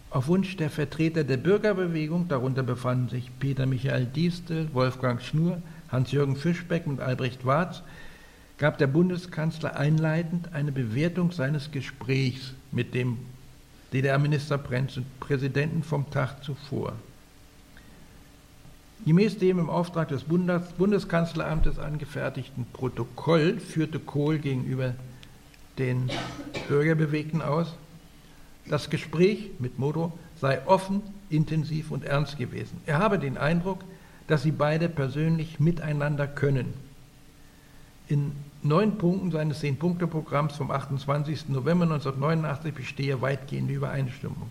auf 0.10 0.28
Wunsch 0.28 0.56
der 0.56 0.70
Vertreter 0.70 1.24
der 1.24 1.38
Bürgerbewegung, 1.38 2.28
darunter 2.28 2.63
befanden 2.63 3.10
sich 3.10 3.30
Peter 3.39 3.65
Michael 3.65 4.06
Diestel, 4.06 4.70
Wolfgang 4.74 5.22
Schnur, 5.22 5.62
Hans-Jürgen 5.89 6.36
Fischbeck 6.36 6.88
und 6.88 7.02
Albrecht 7.02 7.46
Warz, 7.46 7.84
gab 8.58 8.78
der 8.78 8.88
Bundeskanzler 8.88 9.76
einleitend 9.76 10.54
eine 10.54 10.72
Bewertung 10.72 11.32
seines 11.32 11.72
Gesprächs 11.72 12.54
mit 12.72 12.93
dem 12.93 13.17
DDR-Ministerpräsidenten 13.93 15.84
vom 15.84 16.10
Tag 16.10 16.43
zuvor. 16.43 16.93
Gemäß 19.06 19.38
dem 19.38 19.60
im 19.60 19.70
Auftrag 19.70 20.10
des 20.10 20.24
Bundes 20.24 20.72
Bundeskanzleramtes 20.78 21.78
angefertigten 21.78 22.65
Protokoll 22.74 23.60
führte 23.60 24.00
Kohl 24.00 24.39
gegenüber 24.39 24.96
den 25.78 26.10
Bürgerbewegten 26.67 27.41
aus, 27.41 27.76
das 28.70 28.90
Gespräch 28.90 29.52
mit 29.60 29.80
Modo 29.80 30.18
sei 30.40 30.66
offen, 30.66 31.02
intensiv 31.30 31.92
und 31.92 32.06
ernst 32.06 32.38
gewesen. 32.38 32.80
Er 32.86 33.00
habe 33.00 33.20
den 33.20 33.38
Eindruck, 33.38 33.80
dass 34.28 34.44
sie 34.44 34.52
beide 34.52 34.90
persönlich 34.90 35.60
miteinander 35.60 36.28
können. 36.28 36.74
In 38.08 38.32
neun 38.64 38.98
Punkten 38.98 39.32
seines 39.32 39.60
Zehn-Punkte-Programms 39.60 40.56
vom 40.56 40.72
28. 40.72 41.50
November 41.50 41.84
1989 41.84 42.74
bestehe 42.74 43.22
weitgehende 43.22 43.74
Übereinstimmung. 43.74 44.50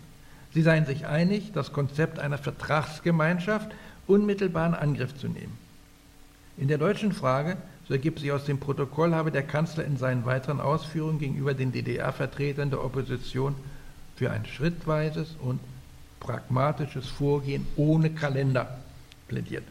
Sie 0.53 0.63
seien 0.63 0.87
sich 0.87 1.07
einig, 1.07 1.53
das 1.53 1.73
Konzept 1.73 2.19
einer 2.19 2.39
Vertragsgemeinschaft 2.39 3.71
unmittelbar 4.07 4.69
in 4.69 4.75
Angriff 4.75 5.17
zu 5.17 5.29
nehmen. 5.29 5.59
In 6.57 6.69
der 6.69 6.79
deutschen 6.79 7.13
Frage, 7.13 7.59
so 7.87 7.95
ergibt 7.95 8.21
sich 8.21 8.33
aus 8.33 8.45
dem 8.45 8.59
Protokoll, 8.59 9.15
habe 9.15 9.31
der 9.31 9.43
Kanzler 9.43 9.85
in 9.85 9.97
seinen 9.97 10.25
weiteren 10.25 10.61
Ausführungen 10.61 11.19
gegenüber 11.19 11.55
den 11.55 11.73
DDR-Vertretern 11.73 12.71
der 12.71 12.83
Opposition 12.83 13.55
für 14.17 14.31
ein 14.31 14.45
schrittweises 14.47 15.37
und 15.41 15.61
pragmatisches 16.21 17.09
Vorgehen 17.09 17.67
ohne 17.77 18.11
Kalender 18.11 18.79
plädiert. 19.29 19.65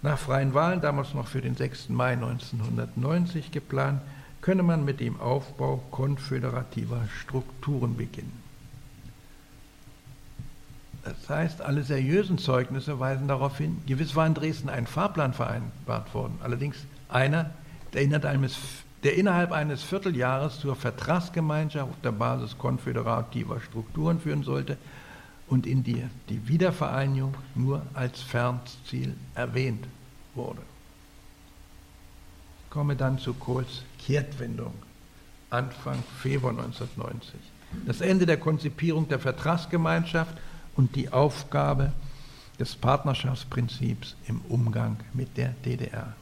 Nach 0.00 0.18
freien 0.18 0.54
Wahlen, 0.54 0.80
damals 0.80 1.12
noch 1.12 1.26
für 1.26 1.40
den 1.40 1.56
6. 1.56 1.88
Mai 1.88 2.12
1990 2.12 3.50
geplant, 3.50 4.00
könne 4.40 4.62
man 4.62 4.84
mit 4.84 5.00
dem 5.00 5.20
Aufbau 5.20 5.82
konföderativer 5.90 7.08
Strukturen 7.20 7.96
beginnen. 7.96 8.48
Das 11.02 11.28
heißt, 11.28 11.62
alle 11.62 11.82
seriösen 11.82 12.38
Zeugnisse 12.38 13.00
weisen 13.00 13.28
darauf 13.28 13.58
hin, 13.58 13.82
gewiss 13.86 14.14
war 14.14 14.26
in 14.26 14.34
Dresden 14.34 14.68
ein 14.68 14.86
Fahrplan 14.86 15.32
vereinbart 15.32 16.14
worden, 16.14 16.38
allerdings 16.42 16.76
einer, 17.08 17.50
der 17.92 18.02
innerhalb 18.02 18.26
eines 18.26 18.56
der 19.04 19.16
innerhalb 19.16 19.52
eines 19.52 19.82
Vierteljahres 19.82 20.60
zur 20.60 20.74
Vertragsgemeinschaft 20.74 21.90
auf 21.90 22.00
der 22.02 22.12
Basis 22.12 22.58
konföderativer 22.58 23.60
Strukturen 23.60 24.20
führen 24.20 24.42
sollte 24.42 24.76
und 25.46 25.66
in 25.66 25.84
die 25.84 26.04
die 26.28 26.48
Wiedervereinigung 26.48 27.34
nur 27.54 27.82
als 27.94 28.20
Fernziel 28.20 29.14
erwähnt 29.34 29.86
wurde. 30.34 30.60
Ich 32.64 32.70
komme 32.70 32.96
dann 32.96 33.18
zu 33.18 33.34
Kohls 33.34 33.82
Kehrtwendung 33.98 34.74
Anfang 35.50 36.02
Februar 36.20 36.52
1990. 36.52 37.34
Das 37.86 38.00
Ende 38.00 38.26
der 38.26 38.36
Konzipierung 38.36 39.08
der 39.08 39.18
Vertragsgemeinschaft 39.18 40.36
und 40.76 40.94
die 40.96 41.10
Aufgabe 41.10 41.92
des 42.58 42.74
Partnerschaftsprinzips 42.74 44.16
im 44.26 44.40
Umgang 44.48 44.96
mit 45.12 45.36
der 45.36 45.50
DDR. 45.64 46.14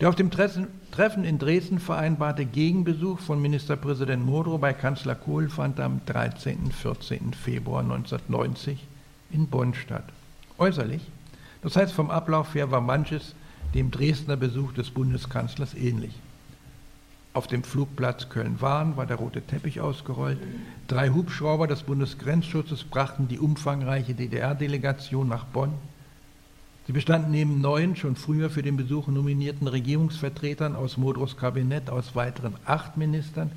Der 0.00 0.08
auf 0.08 0.16
dem 0.16 0.30
Treffen 0.30 1.24
in 1.24 1.38
Dresden 1.38 1.78
vereinbarte 1.78 2.44
Gegenbesuch 2.44 3.20
von 3.20 3.40
Ministerpräsident 3.40 4.26
Modrow 4.26 4.60
bei 4.60 4.72
Kanzler 4.72 5.14
Kohl 5.14 5.48
fand 5.48 5.78
am 5.78 6.00
13. 6.06 6.58
und 6.64 6.74
14. 6.74 7.34
Februar 7.34 7.82
1990 7.82 8.84
in 9.30 9.46
Bonn 9.46 9.74
statt. 9.74 10.04
Äußerlich, 10.58 11.02
das 11.62 11.76
heißt 11.76 11.92
vom 11.92 12.10
Ablauf 12.10 12.54
her, 12.54 12.70
war 12.72 12.80
manches 12.80 13.34
dem 13.74 13.90
Dresdner 13.90 14.36
Besuch 14.36 14.72
des 14.72 14.90
Bundeskanzlers 14.90 15.74
ähnlich. 15.74 16.14
Auf 17.34 17.46
dem 17.46 17.62
Flugplatz 17.62 18.28
Köln-Wahn 18.28 18.98
war 18.98 19.06
der 19.06 19.16
rote 19.16 19.40
Teppich 19.40 19.80
ausgerollt. 19.80 20.38
Drei 20.88 21.08
Hubschrauber 21.08 21.66
des 21.66 21.84
Bundesgrenzschutzes 21.84 22.84
brachten 22.84 23.28
die 23.28 23.38
umfangreiche 23.38 24.12
DDR-Delegation 24.12 25.28
nach 25.28 25.44
Bonn. 25.44 25.72
Sie 26.86 26.92
bestanden 26.92 27.30
neben 27.30 27.60
neun 27.60 27.94
schon 27.94 28.16
früher 28.16 28.50
für 28.50 28.62
den 28.62 28.76
Besuch 28.76 29.06
nominierten 29.06 29.68
Regierungsvertretern 29.68 30.74
aus 30.74 30.96
Modros 30.96 31.36
Kabinett 31.36 31.88
aus 31.88 32.16
weiteren 32.16 32.56
acht 32.64 32.96
Ministern, 32.96 33.52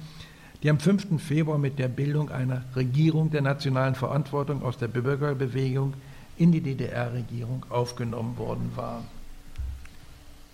die 0.62 0.70
am 0.70 0.80
5. 0.80 1.20
Februar 1.22 1.58
mit 1.58 1.80
der 1.80 1.88
Bildung 1.88 2.30
einer 2.30 2.64
Regierung 2.76 3.32
der 3.32 3.42
nationalen 3.42 3.96
Verantwortung 3.96 4.62
aus 4.62 4.78
der 4.78 4.90
Bürgerbewegung 4.90 5.96
in 6.38 6.52
die 6.52 6.62
DDR-Regierung 6.62 7.66
aufgenommen 7.70 8.38
worden 8.38 8.72
waren. 8.76 9.06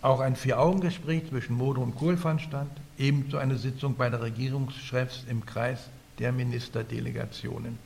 Auch 0.02 0.22
ein 0.22 0.38
Vier-Augen-Gespräch 0.38 1.28
zwischen 1.28 1.56
Modrow 1.56 1.84
und 1.84 1.96
Kohl 1.96 2.18
fand 2.18 2.42
statt, 2.42 2.72
ebenso 2.98 3.38
eine 3.38 3.58
Sitzung 3.58 3.96
bei 3.96 4.10
der 4.10 4.22
Regierungschefs 4.22 5.26
im 5.30 5.46
Kreis 5.46 5.90
der 6.20 6.32
Ministerdelegationen. 6.32 7.78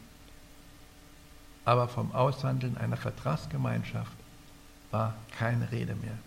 Aber 1.65 1.87
vom 1.87 2.11
Aushandeln 2.13 2.77
einer 2.77 2.97
Vertragsgemeinschaft 2.97 4.13
war 4.91 5.15
keine 5.37 5.71
Rede 5.71 5.95
mehr. 5.95 6.17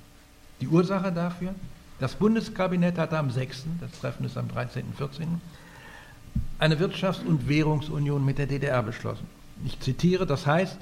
Die 0.60 0.68
Ursache 0.68 1.12
dafür? 1.12 1.54
Das 2.00 2.14
Bundeskabinett 2.14 2.98
hatte 2.98 3.18
am 3.18 3.30
6., 3.30 3.64
das 3.80 3.92
Treffen 4.00 4.24
ist 4.24 4.36
am 4.36 4.48
13. 4.48 4.84
und 4.84 4.96
14., 4.96 5.40
eine 6.58 6.76
Wirtschafts- 6.76 7.24
und 7.24 7.48
Währungsunion 7.48 8.24
mit 8.24 8.38
der 8.38 8.46
DDR 8.46 8.82
beschlossen. 8.82 9.26
Ich 9.64 9.78
zitiere, 9.80 10.26
das 10.26 10.46
heißt, 10.46 10.78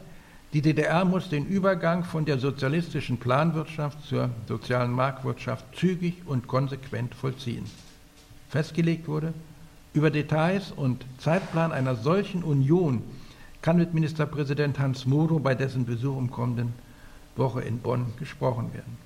die 0.53 0.63
DDR 0.63 1.05
muss 1.05 1.29
den 1.29 1.47
Übergang 1.47 2.05
von 2.05 2.25
der 2.25 2.39
sozialistischen 2.39 3.19
Planwirtschaft 3.19 4.03
zur 4.07 4.31
sozialen 4.47 4.93
Marktwirtschaft 4.93 5.65
zügig 5.75 6.23
und 6.27 6.47
konsequent 6.47 7.15
vollziehen. 7.15 7.67
Festgelegt 8.49 9.09
wurde, 9.09 9.35
über 9.93 10.11
Details 10.11 10.73
und 10.73 11.05
Zeitplan 11.19 11.73
einer 11.73 11.97
solchen 11.97 12.43
Union 12.43 13.03
kann 13.63 13.79
mit 13.79 13.95
Ministerpräsident 13.95 14.79
Hans 14.79 15.07
Modo 15.07 15.39
bei 15.39 15.55
dessen 15.55 15.87
Besuch 15.87 16.19
im 16.19 16.31
kommenden 16.31 16.73
Woche 17.37 17.63
in 17.63 17.79
Bonn 17.79 18.13
gesprochen 18.19 18.73
werden. 18.73 18.97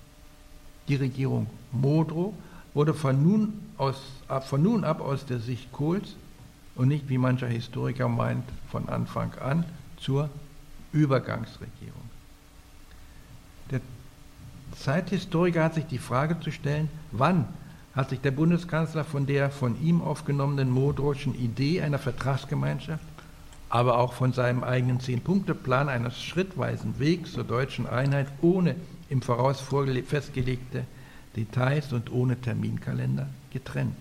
Die 0.88 0.96
Regierung 0.96 1.46
Modrow 1.72 2.34
wurde 2.74 2.94
von 2.94 3.22
nun, 3.22 3.52
aus, 3.76 4.02
von 4.46 4.62
nun 4.62 4.84
ab 4.84 5.00
aus 5.00 5.26
der 5.26 5.40
Sicht 5.40 5.72
Kohls 5.72 6.14
und 6.74 6.88
nicht, 6.88 7.08
wie 7.08 7.18
mancher 7.18 7.48
Historiker 7.48 8.08
meint, 8.08 8.44
von 8.70 8.88
Anfang 8.88 9.34
an 9.34 9.64
zur 9.98 10.30
Übergangsregierung. 10.92 12.00
Der 13.70 13.80
Zeithistoriker 14.76 15.64
hat 15.64 15.74
sich 15.74 15.86
die 15.86 15.98
Frage 15.98 16.38
zu 16.40 16.50
stellen, 16.50 16.88
wann 17.12 17.46
hat 17.94 18.10
sich 18.10 18.20
der 18.20 18.30
Bundeskanzler 18.30 19.04
von 19.04 19.26
der 19.26 19.50
von 19.50 19.80
ihm 19.82 20.00
aufgenommenen 20.00 20.70
Modrowschen 20.70 21.34
Idee 21.34 21.82
einer 21.82 21.98
Vertragsgemeinschaft 21.98 23.04
aber 23.70 23.98
auch 23.98 24.12
von 24.12 24.32
seinem 24.32 24.64
eigenen 24.64 25.00
Zehn-Punkte-Plan 25.00 25.88
eines 25.88 26.20
schrittweisen 26.20 26.98
Wegs 26.98 27.32
zur 27.32 27.44
deutschen 27.44 27.86
Einheit 27.86 28.26
ohne 28.42 28.74
im 29.08 29.22
Voraus 29.22 29.60
festgelegte 29.60 30.84
Details 31.36 31.92
und 31.92 32.12
ohne 32.12 32.40
Terminkalender 32.40 33.28
getrennt. 33.52 33.96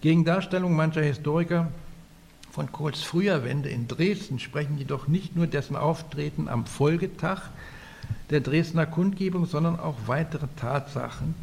Gegen 0.00 0.24
Darstellung 0.24 0.76
mancher 0.76 1.02
Historiker 1.02 1.72
von 2.52 2.70
Kohls 2.70 3.02
früher 3.02 3.42
Wende 3.42 3.68
in 3.68 3.88
Dresden 3.88 4.38
sprechen 4.38 4.78
jedoch 4.78 5.08
nicht 5.08 5.34
nur 5.34 5.48
dessen 5.48 5.74
Auftreten 5.74 6.48
am 6.48 6.66
Folgetag 6.66 7.50
der 8.30 8.40
Dresdner 8.40 8.86
Kundgebung, 8.86 9.46
sondern 9.46 9.80
auch 9.80 9.96
weitere 10.06 10.46
Tatsachen 10.56 11.34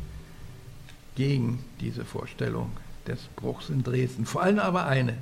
gegen 1.16 1.60
diese 1.82 2.06
Vorstellung 2.06 2.72
des 3.08 3.20
Bruchs 3.36 3.70
in 3.70 3.84
Dresden. 3.84 4.26
Vor 4.26 4.44
allem 4.44 4.60
aber 4.60 4.86
eine, 4.86 5.18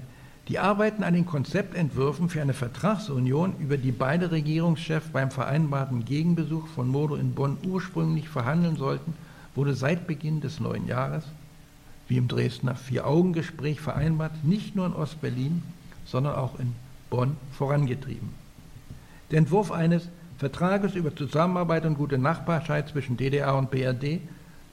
die 0.50 0.58
Arbeiten 0.58 1.04
an 1.04 1.14
den 1.14 1.28
Konzeptentwürfen 1.28 2.28
für 2.28 2.42
eine 2.42 2.56
Vertragsunion, 2.56 3.54
über 3.60 3.78
die 3.78 3.92
beide 3.92 4.32
Regierungschefs 4.32 5.10
beim 5.10 5.30
vereinbarten 5.30 6.06
Gegenbesuch 6.06 6.68
von 6.68 6.88
Modo 6.88 7.16
in 7.16 7.36
Bonn 7.36 7.58
ursprünglich 7.64 8.28
verhandeln 8.28 8.76
sollten, 8.76 9.14
wurde 9.54 9.76
seit 9.76 10.08
Beginn 10.08 10.42
des 10.42 10.60
neuen 10.60 10.88
Jahres, 10.88 11.24
wie 12.08 12.18
im 12.18 12.28
Dresdner 12.28 12.76
Vier-Augen-Gespräch 12.76 13.80
vereinbart, 13.80 14.44
nicht 14.44 14.76
nur 14.76 14.88
in 14.88 14.94
Ostberlin, 14.94 15.62
sondern 16.06 16.34
auch 16.34 16.60
in 16.60 16.74
Bonn 17.12 17.38
vorangetrieben. 17.52 18.30
Der 19.30 19.38
Entwurf 19.38 19.72
eines 19.72 20.10
Vertrages 20.40 20.96
über 20.96 21.16
Zusammenarbeit 21.16 21.86
und 21.86 21.96
gute 21.96 22.18
Nachbarschaft 22.18 22.90
zwischen 22.90 23.18
DDR 23.18 23.56
und 23.56 23.70
BRD 23.70 24.22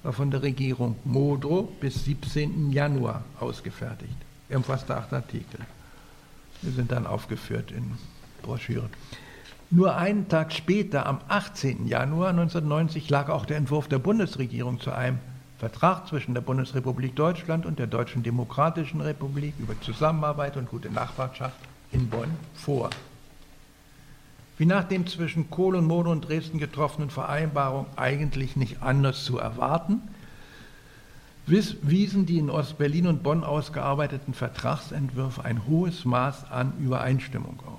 war 0.02 0.14
von 0.14 0.30
der 0.30 0.42
Regierung 0.42 0.96
Modrow 1.04 1.68
bis 1.80 2.06
17. 2.06 2.72
Januar 2.72 3.24
ausgefertigt. 3.40 4.25
Umfasste 4.48 4.96
acht 4.96 5.12
Artikel. 5.12 5.60
Die 6.62 6.70
sind 6.70 6.92
dann 6.92 7.06
aufgeführt 7.06 7.70
in 7.70 7.92
Broschüren. 8.42 8.90
Nur 9.70 9.96
einen 9.96 10.28
Tag 10.28 10.52
später, 10.52 11.06
am 11.06 11.20
18. 11.26 11.88
Januar 11.88 12.30
1990, 12.30 13.10
lag 13.10 13.28
auch 13.28 13.46
der 13.46 13.56
Entwurf 13.56 13.88
der 13.88 13.98
Bundesregierung 13.98 14.80
zu 14.80 14.92
einem 14.92 15.18
Vertrag 15.58 16.06
zwischen 16.06 16.34
der 16.34 16.40
Bundesrepublik 16.40 17.16
Deutschland 17.16 17.66
und 17.66 17.78
der 17.78 17.88
Deutschen 17.88 18.22
Demokratischen 18.22 19.00
Republik 19.00 19.54
über 19.58 19.78
Zusammenarbeit 19.80 20.56
und 20.56 20.68
gute 20.68 20.90
Nachbarschaft 20.90 21.58
in 21.90 22.08
Bonn 22.08 22.30
vor. 22.54 22.90
Wie 24.58 24.66
nach 24.66 24.84
dem 24.84 25.06
zwischen 25.06 25.50
Kohl 25.50 25.74
und 25.74 25.86
Mono 25.86 26.12
und 26.12 26.28
Dresden 26.28 26.58
getroffenen 26.58 27.10
Vereinbarung 27.10 27.86
eigentlich 27.96 28.54
nicht 28.54 28.82
anders 28.82 29.24
zu 29.24 29.38
erwarten, 29.38 30.00
wiesen 31.46 32.26
die 32.26 32.38
in 32.38 32.50
Ostberlin 32.50 33.06
und 33.06 33.22
Bonn 33.22 33.44
ausgearbeiteten 33.44 34.34
Vertragsentwürfe 34.34 35.44
ein 35.44 35.66
hohes 35.66 36.04
Maß 36.04 36.50
an 36.50 36.72
Übereinstimmung 36.80 37.60
auf. 37.64 37.78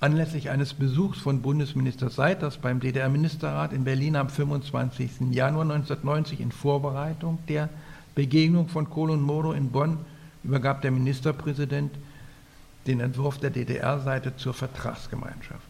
Anlässlich 0.00 0.50
eines 0.50 0.74
Besuchs 0.74 1.18
von 1.18 1.42
Bundesminister 1.42 2.10
Seiters 2.10 2.58
beim 2.58 2.80
DDR-Ministerrat 2.80 3.72
in 3.72 3.84
Berlin 3.84 4.16
am 4.16 4.28
25. 4.28 5.32
Januar 5.32 5.62
1990 5.62 6.40
in 6.40 6.52
Vorbereitung 6.52 7.38
der 7.48 7.68
Begegnung 8.14 8.68
von 8.68 8.88
Kohl 8.88 9.10
und 9.10 9.22
Moro 9.22 9.52
in 9.52 9.70
Bonn 9.70 9.98
übergab 10.44 10.82
der 10.82 10.90
Ministerpräsident 10.90 11.94
den 12.86 13.00
Entwurf 13.00 13.38
der 13.38 13.50
DDR-Seite 13.50 14.36
zur 14.36 14.54
Vertragsgemeinschaft. 14.54 15.68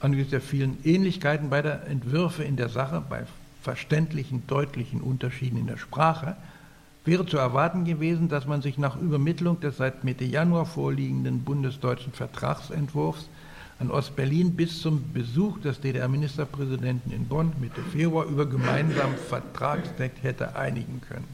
Angesichts 0.00 0.30
der 0.30 0.40
vielen 0.40 0.84
Ähnlichkeiten 0.84 1.50
beider 1.50 1.86
Entwürfe 1.86 2.44
in 2.44 2.56
der 2.56 2.68
Sache, 2.68 3.02
bei 3.08 3.24
verständlichen, 3.68 4.44
deutlichen 4.46 5.02
Unterschieden 5.02 5.58
in 5.58 5.66
der 5.66 5.76
Sprache, 5.76 6.36
wäre 7.04 7.26
zu 7.26 7.36
erwarten 7.36 7.84
gewesen, 7.84 8.30
dass 8.30 8.46
man 8.46 8.62
sich 8.62 8.78
nach 8.78 8.96
Übermittlung 8.96 9.60
des 9.60 9.76
seit 9.76 10.04
Mitte 10.04 10.24
Januar 10.24 10.64
vorliegenden 10.64 11.42
bundesdeutschen 11.42 12.14
Vertragsentwurfs 12.14 13.28
an 13.78 13.90
Ostberlin 13.90 14.56
bis 14.56 14.80
zum 14.80 15.12
Besuch 15.12 15.58
des 15.60 15.82
DDR-Ministerpräsidenten 15.82 17.12
in 17.12 17.26
Bonn 17.26 17.52
Mitte 17.60 17.82
Februar 17.82 18.24
über 18.24 18.46
gemeinsamen 18.46 19.18
Vertragstext 19.28 20.22
hätte 20.22 20.56
einigen 20.56 21.02
können. 21.06 21.28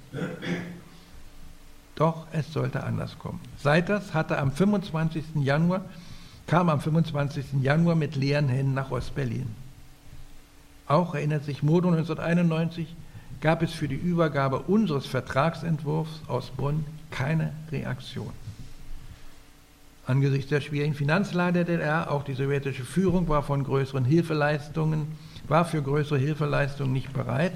Doch 1.94 2.26
es 2.32 2.52
sollte 2.52 2.82
anders 2.82 3.16
kommen. 3.16 3.38
Seiters 3.62 4.12
hatte 4.12 4.38
am 4.38 4.50
25. 4.50 5.36
Januar, 5.36 5.82
kam 6.48 6.68
am 6.68 6.80
25. 6.80 7.62
Januar 7.62 7.94
mit 7.94 8.16
leeren 8.16 8.48
Händen 8.48 8.74
nach 8.74 8.90
Ostberlin. 8.90 9.46
Auch 10.86 11.14
erinnert 11.14 11.44
sich 11.44 11.62
Modo 11.62 11.88
1991, 11.88 12.94
gab 13.40 13.62
es 13.62 13.72
für 13.72 13.88
die 13.88 13.94
Übergabe 13.94 14.60
unseres 14.60 15.06
Vertragsentwurfs 15.06 16.22
aus 16.28 16.50
Bonn 16.50 16.84
keine 17.10 17.52
Reaktion. 17.70 18.30
Angesichts 20.06 20.50
der 20.50 20.60
schwierigen 20.60 20.94
Finanzlage 20.94 21.64
der 21.64 21.64
DDR, 21.64 22.10
auch 22.10 22.24
die 22.24 22.34
sowjetische 22.34 22.84
Führung 22.84 23.28
war 23.28 23.42
von 23.42 23.64
größeren 23.64 24.04
Hilfeleistungen 24.04 25.06
war 25.48 25.64
für 25.64 25.82
größere 25.82 26.18
Hilfeleistungen 26.18 26.92
nicht 26.92 27.12
bereit, 27.12 27.52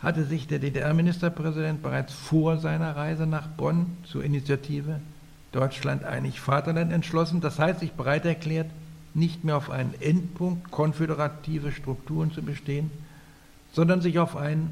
hatte 0.00 0.24
sich 0.24 0.46
der 0.46 0.58
DDR-Ministerpräsident 0.58 1.82
bereits 1.82 2.12
vor 2.12 2.58
seiner 2.58 2.96
Reise 2.96 3.26
nach 3.26 3.48
Bonn 3.48 3.98
zur 4.04 4.24
Initiative 4.24 5.00
Deutschland 5.52 6.04
einig 6.04 6.40
Vaterland 6.40 6.92
entschlossen, 6.92 7.40
das 7.40 7.58
heißt 7.58 7.80
sich 7.80 7.92
bereit 7.92 8.24
erklärt, 8.24 8.70
nicht 9.14 9.44
mehr 9.44 9.56
auf 9.56 9.70
einen 9.70 9.94
Endpunkt 10.00 10.70
konföderative 10.70 11.72
Strukturen 11.72 12.32
zu 12.32 12.42
bestehen, 12.42 12.90
sondern 13.72 14.00
sich 14.00 14.18
auf 14.18 14.36
einen 14.36 14.70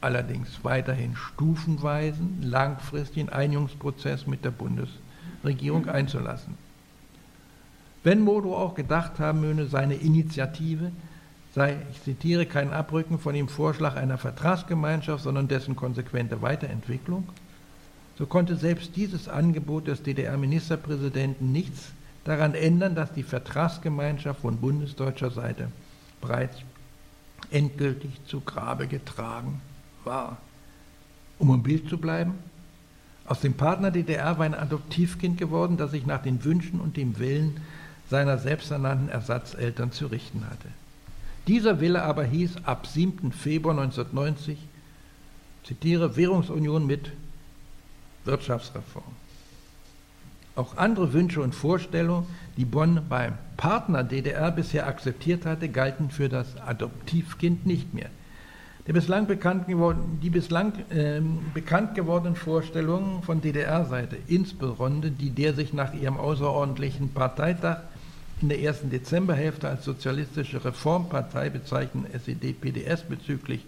allerdings 0.00 0.62
weiterhin 0.62 1.16
stufenweisen, 1.16 2.42
langfristigen 2.42 3.28
Einigungsprozess 3.28 4.26
mit 4.26 4.44
der 4.44 4.52
Bundesregierung 4.52 5.88
einzulassen. 5.88 6.54
Wenn 8.04 8.20
Modo 8.20 8.56
auch 8.56 8.74
gedacht 8.74 9.18
haben 9.18 9.40
möge, 9.40 9.66
seine 9.66 9.94
Initiative 9.94 10.92
sei, 11.54 11.76
ich 11.90 12.02
zitiere, 12.02 12.46
kein 12.46 12.72
Abrücken 12.72 13.18
von 13.18 13.34
dem 13.34 13.48
Vorschlag 13.48 13.96
einer 13.96 14.18
Vertragsgemeinschaft, 14.18 15.24
sondern 15.24 15.48
dessen 15.48 15.74
konsequente 15.74 16.40
Weiterentwicklung, 16.42 17.28
so 18.16 18.26
konnte 18.26 18.56
selbst 18.56 18.96
dieses 18.96 19.28
Angebot 19.28 19.88
des 19.88 20.02
DDR-Ministerpräsidenten 20.02 21.52
nichts 21.52 21.92
daran 22.28 22.54
ändern, 22.54 22.94
dass 22.94 23.12
die 23.12 23.22
Vertragsgemeinschaft 23.22 24.40
von 24.40 24.58
bundesdeutscher 24.58 25.30
Seite 25.30 25.68
bereits 26.20 26.58
endgültig 27.50 28.10
zu 28.26 28.40
Grabe 28.40 28.86
getragen 28.86 29.62
war. 30.04 30.36
Um 31.38 31.54
im 31.54 31.62
Bild 31.62 31.88
zu 31.88 31.96
bleiben, 31.96 32.34
aus 33.24 33.40
dem 33.40 33.54
Partner 33.54 33.90
DDR 33.90 34.38
war 34.38 34.44
ein 34.44 34.54
Adoptivkind 34.54 35.38
geworden, 35.38 35.78
das 35.78 35.92
sich 35.92 36.04
nach 36.04 36.22
den 36.22 36.44
Wünschen 36.44 36.80
und 36.80 36.98
dem 36.98 37.18
Willen 37.18 37.60
seiner 38.10 38.36
selbsternannten 38.36 39.08
Ersatzeltern 39.08 39.92
zu 39.92 40.06
richten 40.06 40.46
hatte. 40.50 40.68
Dieser 41.46 41.80
Wille 41.80 42.02
aber 42.02 42.24
hieß 42.24 42.64
ab 42.64 42.86
7. 42.86 43.32
Februar 43.32 43.78
1990, 43.78 44.58
zitiere, 45.64 46.16
Währungsunion 46.16 46.86
mit 46.86 47.10
Wirtschaftsreform. 48.24 49.14
Auch 50.58 50.76
andere 50.76 51.12
Wünsche 51.12 51.40
und 51.40 51.54
Vorstellungen, 51.54 52.26
die 52.56 52.64
Bonn 52.64 53.02
beim 53.08 53.34
Partner 53.56 54.02
DDR 54.02 54.50
bisher 54.50 54.88
akzeptiert 54.88 55.46
hatte, 55.46 55.68
galten 55.68 56.10
für 56.10 56.28
das 56.28 56.56
Adoptivkind 56.60 57.64
nicht 57.64 57.94
mehr. 57.94 58.10
Bislang 58.84 59.28
geworden, 59.28 60.18
die 60.20 60.30
bislang 60.30 60.72
äh, 60.90 61.20
bekannt 61.54 61.94
gewordenen 61.94 62.34
Vorstellungen 62.34 63.22
von 63.22 63.40
DDR-Seite, 63.40 64.16
insbesondere 64.26 65.12
die 65.12 65.30
der 65.30 65.54
sich 65.54 65.72
nach 65.72 65.94
ihrem 65.94 66.16
außerordentlichen 66.16 67.10
Parteitag 67.10 67.82
in 68.40 68.48
der 68.48 68.60
ersten 68.60 68.90
Dezemberhälfte 68.90 69.68
als 69.68 69.84
Sozialistische 69.84 70.64
Reformpartei 70.64 71.50
bezeichneten 71.50 72.12
SED-PDS 72.12 73.02
bezüglich 73.02 73.64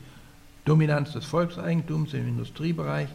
Dominanz 0.65 1.13
des 1.13 1.25
Volkseigentums 1.25 2.15
im 2.15 2.27
Industriebereich, 2.27 3.11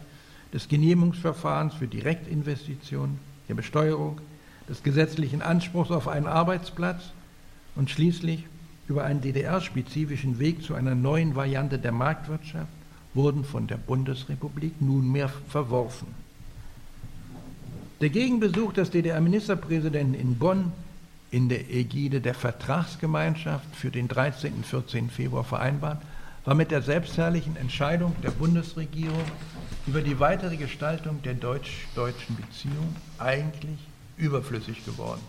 des 0.54 0.66
Genehmigungsverfahrens 0.66 1.74
für 1.74 1.88
Direktinvestitionen, 1.88 3.18
der 3.48 3.54
Besteuerung, 3.54 4.20
des 4.68 4.82
gesetzlichen 4.82 5.42
Anspruchs 5.42 5.90
auf 5.90 6.08
einen 6.08 6.26
Arbeitsplatz 6.26 7.12
und 7.74 7.90
schließlich 7.90 8.44
über 8.88 9.04
einen 9.04 9.20
DDR-spezifischen 9.20 10.38
Weg 10.38 10.62
zu 10.62 10.74
einer 10.74 10.94
neuen 10.94 11.36
Variante 11.36 11.78
der 11.78 11.92
Marktwirtschaft 11.92 12.70
wurden 13.14 13.44
von 13.44 13.66
der 13.66 13.76
Bundesrepublik 13.76 14.80
nunmehr 14.80 15.30
verworfen. 15.48 16.08
Der 18.00 18.10
Gegenbesuch 18.10 18.74
des 18.74 18.90
DDR-Ministerpräsidenten 18.90 20.14
in 20.14 20.36
Bonn 20.36 20.72
in 21.30 21.48
der 21.48 21.70
Ägide 21.70 22.20
der 22.20 22.34
Vertragsgemeinschaft 22.34 23.74
für 23.74 23.90
den 23.90 24.06
13. 24.06 24.52
und 24.52 24.66
14. 24.66 25.10
Februar 25.10 25.44
vereinbart, 25.44 26.02
war 26.46 26.54
mit 26.54 26.70
der 26.70 26.80
selbstherrlichen 26.80 27.56
Entscheidung 27.56 28.14
der 28.22 28.30
Bundesregierung 28.30 29.24
über 29.86 30.00
die 30.00 30.18
weitere 30.20 30.56
Gestaltung 30.56 31.20
der 31.22 31.34
deutsch-deutschen 31.34 32.36
Beziehung 32.36 32.94
eigentlich 33.18 33.78
überflüssig 34.16 34.84
geworden. 34.84 35.20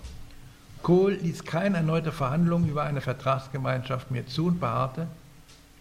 Kohl 0.84 1.14
ließ 1.14 1.44
keine 1.44 1.78
erneute 1.78 2.12
Verhandlungen 2.12 2.70
über 2.70 2.84
eine 2.84 3.02
Vertragsgemeinschaft 3.02 4.12
mehr 4.12 4.28
zu 4.28 4.46
und 4.46 4.60
beharrte, 4.60 5.08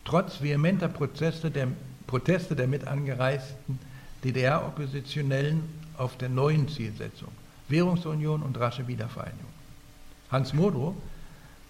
trotz 0.07 0.40
vehementer 0.40 0.88
Proteste 0.88 1.51
der, 1.51 1.68
Proteste 2.07 2.57
der 2.57 2.66
mit 2.66 2.87
angereisten 2.87 3.79
DDR-Oppositionellen 4.25 5.62
auf 5.99 6.16
der 6.16 6.31
neuen 6.31 6.66
Zielsetzung, 6.68 7.29
Währungsunion 7.68 8.42
und 8.42 8.59
rasche 8.59 8.88
Wiedervereinigung. 8.88 9.53
Hans 10.31 10.55
Modrow 10.55 10.94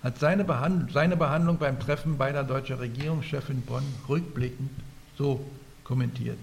hat 0.07 0.21
seine, 0.21 0.45
Behand 0.45 0.93
seine 0.93 1.17
Behandlung 1.17 1.59
beim 1.59 1.81
Treffen 1.81 2.17
beider 2.17 2.45
deutscher 2.45 2.79
Regierungschefs 2.79 3.49
in 3.49 3.63
Bonn 3.63 3.83
rückblickend 4.09 4.71
so 5.19 5.45
kommentiert. 5.83 6.39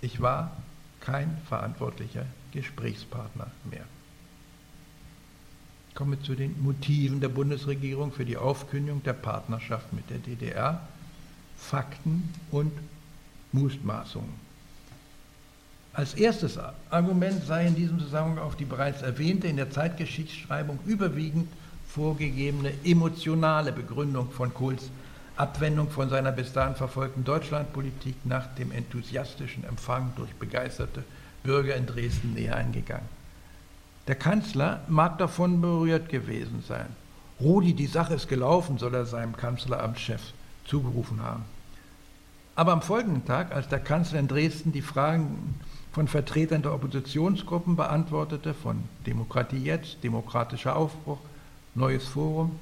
Ich 0.00 0.22
war 0.22 0.56
kein 1.00 1.36
verantwortlicher 1.46 2.24
Gesprächspartner 2.52 3.48
mehr. 3.70 3.84
Ich 5.90 5.96
komme 5.96 6.22
zu 6.22 6.34
den 6.34 6.62
Motiven 6.62 7.20
der 7.20 7.28
Bundesregierung 7.28 8.10
für 8.10 8.24
die 8.24 8.38
Aufkündigung 8.38 9.02
der 9.02 9.12
Partnerschaft 9.12 9.92
mit 9.92 10.08
der 10.08 10.18
DDR, 10.18 10.80
Fakten 11.58 12.32
und 12.50 12.72
Mutmaßungen. 13.52 14.32
Als 15.92 16.14
erstes 16.14 16.58
Argument 16.88 17.44
sei 17.44 17.66
in 17.66 17.74
diesem 17.74 18.00
Zusammenhang 18.00 18.38
auf 18.38 18.56
die 18.56 18.64
bereits 18.64 19.02
erwähnte 19.02 19.46
in 19.46 19.56
der 19.56 19.70
Zeitgeschichtsschreibung 19.70 20.78
überwiegend 20.86 21.48
vorgegebene 21.98 22.72
emotionale 22.84 23.72
Begründung 23.72 24.30
von 24.30 24.54
Kohls 24.54 24.88
Abwendung 25.34 25.90
von 25.90 26.08
seiner 26.08 26.30
bis 26.30 26.52
dahin 26.52 26.76
verfolgten 26.76 27.24
Deutschlandpolitik 27.24 28.14
nach 28.24 28.46
dem 28.54 28.70
enthusiastischen 28.70 29.64
Empfang 29.64 30.12
durch 30.14 30.32
begeisterte 30.34 31.02
Bürger 31.42 31.74
in 31.74 31.86
Dresden 31.86 32.34
näher 32.34 32.54
eingegangen. 32.54 33.08
Der 34.06 34.14
Kanzler 34.14 34.80
mag 34.86 35.18
davon 35.18 35.60
berührt 35.60 36.08
gewesen 36.08 36.62
sein. 36.66 36.86
Rudi, 37.40 37.72
die 37.72 37.86
Sache 37.86 38.14
ist 38.14 38.28
gelaufen, 38.28 38.78
soll 38.78 38.94
er 38.94 39.04
seinem 39.04 39.36
Kanzleramtschef 39.36 40.22
zugerufen 40.66 41.20
haben. 41.22 41.44
Aber 42.54 42.72
am 42.72 42.82
folgenden 42.82 43.24
Tag, 43.24 43.52
als 43.52 43.68
der 43.68 43.80
Kanzler 43.80 44.20
in 44.20 44.28
Dresden 44.28 44.70
die 44.70 44.82
Fragen 44.82 45.58
von 45.92 46.06
Vertretern 46.06 46.62
der 46.62 46.74
Oppositionsgruppen 46.74 47.74
beantwortete, 47.74 48.54
von 48.54 48.84
Demokratie 49.04 49.62
jetzt, 49.62 50.02
Demokratischer 50.04 50.76
Aufbruch, 50.76 51.18
Neues 51.74 52.06
Forum, 52.06 52.58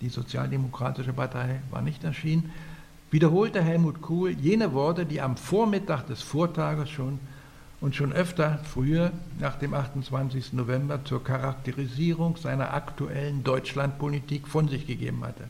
die 0.00 0.08
Sozialdemokratische 0.08 1.12
Partei 1.12 1.60
war 1.70 1.82
nicht 1.82 2.04
erschienen, 2.04 2.50
wiederholte 3.10 3.62
Helmut 3.62 4.02
Kohl 4.02 4.30
jene 4.30 4.72
Worte, 4.72 5.06
die 5.06 5.20
am 5.20 5.36
Vormittag 5.36 6.06
des 6.06 6.22
Vortages 6.22 6.90
schon 6.90 7.18
und 7.80 7.94
schon 7.94 8.12
öfter 8.12 8.58
früher 8.64 9.12
nach 9.38 9.56
dem 9.56 9.74
28. 9.74 10.54
November 10.54 11.04
zur 11.04 11.22
Charakterisierung 11.22 12.36
seiner 12.36 12.72
aktuellen 12.72 13.44
Deutschlandpolitik 13.44 14.48
von 14.48 14.68
sich 14.68 14.86
gegeben 14.86 15.22
hatte. 15.24 15.44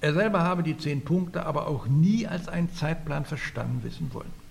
Er 0.00 0.14
selber 0.14 0.40
habe 0.40 0.62
die 0.62 0.78
zehn 0.78 1.02
Punkte 1.02 1.44
aber 1.44 1.66
auch 1.66 1.86
nie 1.86 2.26
als 2.26 2.48
einen 2.48 2.72
Zeitplan 2.72 3.24
verstanden 3.24 3.82
wissen 3.82 4.12
wollen. 4.12 4.47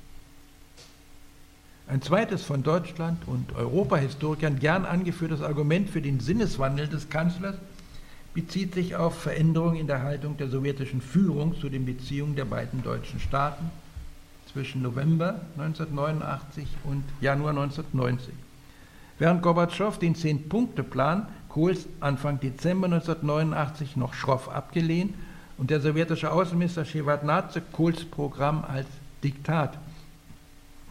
Ein 1.90 2.02
zweites 2.02 2.44
von 2.44 2.64
Deutschland 2.64 3.26
und 3.28 3.56
Europahistorikern 3.56 4.60
gern 4.60 4.86
angeführtes 4.86 5.42
Argument 5.42 5.90
für 5.90 6.02
den 6.02 6.20
Sinneswandel 6.20 6.90
des 6.90 7.10
Kanzlers 7.10 7.56
bezieht 8.34 8.74
sich 8.74 8.98
auf 8.98 9.18
Veränderungen 9.22 9.78
in 9.78 9.88
der 9.88 10.04
Haltung 10.04 10.36
der 10.36 10.50
sowjetischen 10.50 11.00
Führung 11.00 11.58
zu 11.58 11.70
den 11.70 11.86
Beziehungen 11.86 12.36
der 12.36 12.44
beiden 12.44 12.84
deutschen 12.84 13.22
Staaten 13.22 13.72
zwischen 14.52 14.82
November 14.82 15.40
1989 15.58 16.68
und 16.84 17.06
Januar 17.22 17.52
1990. 17.52 18.34
Während 19.18 19.42
Gorbatschow 19.42 19.98
den 19.98 20.14
Zehn-Punkte-Plan 20.14 21.28
Kohls 21.48 21.88
Anfang 22.02 22.42
Dezember 22.42 22.88
1989 22.88 23.96
noch 23.96 24.14
schroff 24.14 24.50
abgelehnt 24.50 25.16
und 25.58 25.70
der 25.70 25.80
sowjetische 25.80 26.34
Außenminister 26.34 26.84
Shevardnadze 26.84 27.62
Kohls 27.72 28.04
Programm 28.04 28.66
als 28.68 28.88
Diktat 29.24 29.78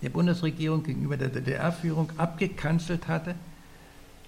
der 0.03 0.11
Bundesregierung 0.11 0.83
gegenüber 0.83 1.17
der 1.17 1.29
DDR-Führung 1.29 2.11
abgekanzelt 2.17 3.09
hatte, 3.09 3.35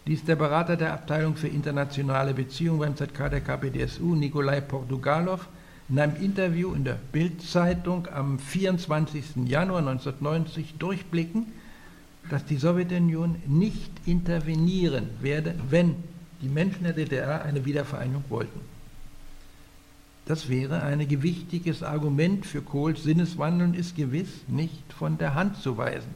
ließ 0.06 0.24
der 0.24 0.36
Berater 0.36 0.76
der 0.76 0.94
Abteilung 0.94 1.36
für 1.36 1.48
internationale 1.48 2.32
Beziehungen 2.32 2.80
beim 2.80 2.96
ZK 2.96 3.30
der 3.30 3.40
KPDSU, 3.42 4.14
Nikolai 4.14 4.60
Portugalow, 4.60 5.40
in 5.90 5.98
einem 5.98 6.16
Interview 6.16 6.72
in 6.74 6.84
der 6.84 6.98
Bild-Zeitung 7.12 8.08
am 8.08 8.38
24. 8.38 9.46
Januar 9.46 9.80
1990 9.80 10.74
durchblicken, 10.78 11.46
dass 12.30 12.44
die 12.44 12.56
Sowjetunion 12.56 13.36
nicht 13.46 13.90
intervenieren 14.06 15.08
werde, 15.20 15.54
wenn 15.70 15.96
die 16.42 16.48
Menschen 16.48 16.84
der 16.84 16.92
DDR 16.92 17.42
eine 17.42 17.64
Wiedervereinigung 17.64 18.24
wollten. 18.28 18.60
Das 20.28 20.50
wäre 20.50 20.82
ein 20.82 21.08
gewichtiges 21.08 21.82
Argument 21.82 22.44
für 22.44 22.60
Kohls 22.60 23.02
Sinneswandel 23.02 23.68
und 23.68 23.74
ist 23.74 23.96
gewiss 23.96 24.28
nicht 24.46 24.92
von 24.92 25.16
der 25.16 25.34
Hand 25.34 25.56
zu 25.56 25.78
weisen. 25.78 26.14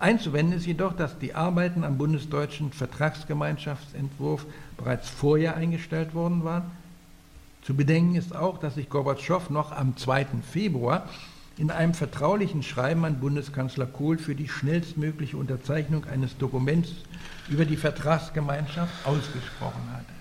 Einzuwenden 0.00 0.58
ist 0.58 0.66
jedoch, 0.66 0.94
dass 0.94 1.20
die 1.20 1.32
Arbeiten 1.32 1.84
am 1.84 1.96
bundesdeutschen 1.96 2.72
Vertragsgemeinschaftsentwurf 2.72 4.46
bereits 4.76 5.08
vorher 5.08 5.54
eingestellt 5.54 6.12
worden 6.12 6.42
waren. 6.42 6.72
Zu 7.62 7.76
bedenken 7.76 8.16
ist 8.16 8.34
auch, 8.34 8.58
dass 8.58 8.74
sich 8.74 8.88
Gorbatschow 8.88 9.48
noch 9.48 9.70
am 9.70 9.96
2. 9.96 10.26
Februar 10.50 11.08
in 11.56 11.70
einem 11.70 11.94
vertraulichen 11.94 12.64
Schreiben 12.64 13.04
an 13.04 13.20
Bundeskanzler 13.20 13.86
Kohl 13.86 14.18
für 14.18 14.34
die 14.34 14.48
schnellstmögliche 14.48 15.36
Unterzeichnung 15.36 16.04
eines 16.06 16.36
Dokuments 16.36 16.90
über 17.48 17.64
die 17.64 17.76
Vertragsgemeinschaft 17.76 19.06
ausgesprochen 19.06 19.92
hatte. 19.92 20.15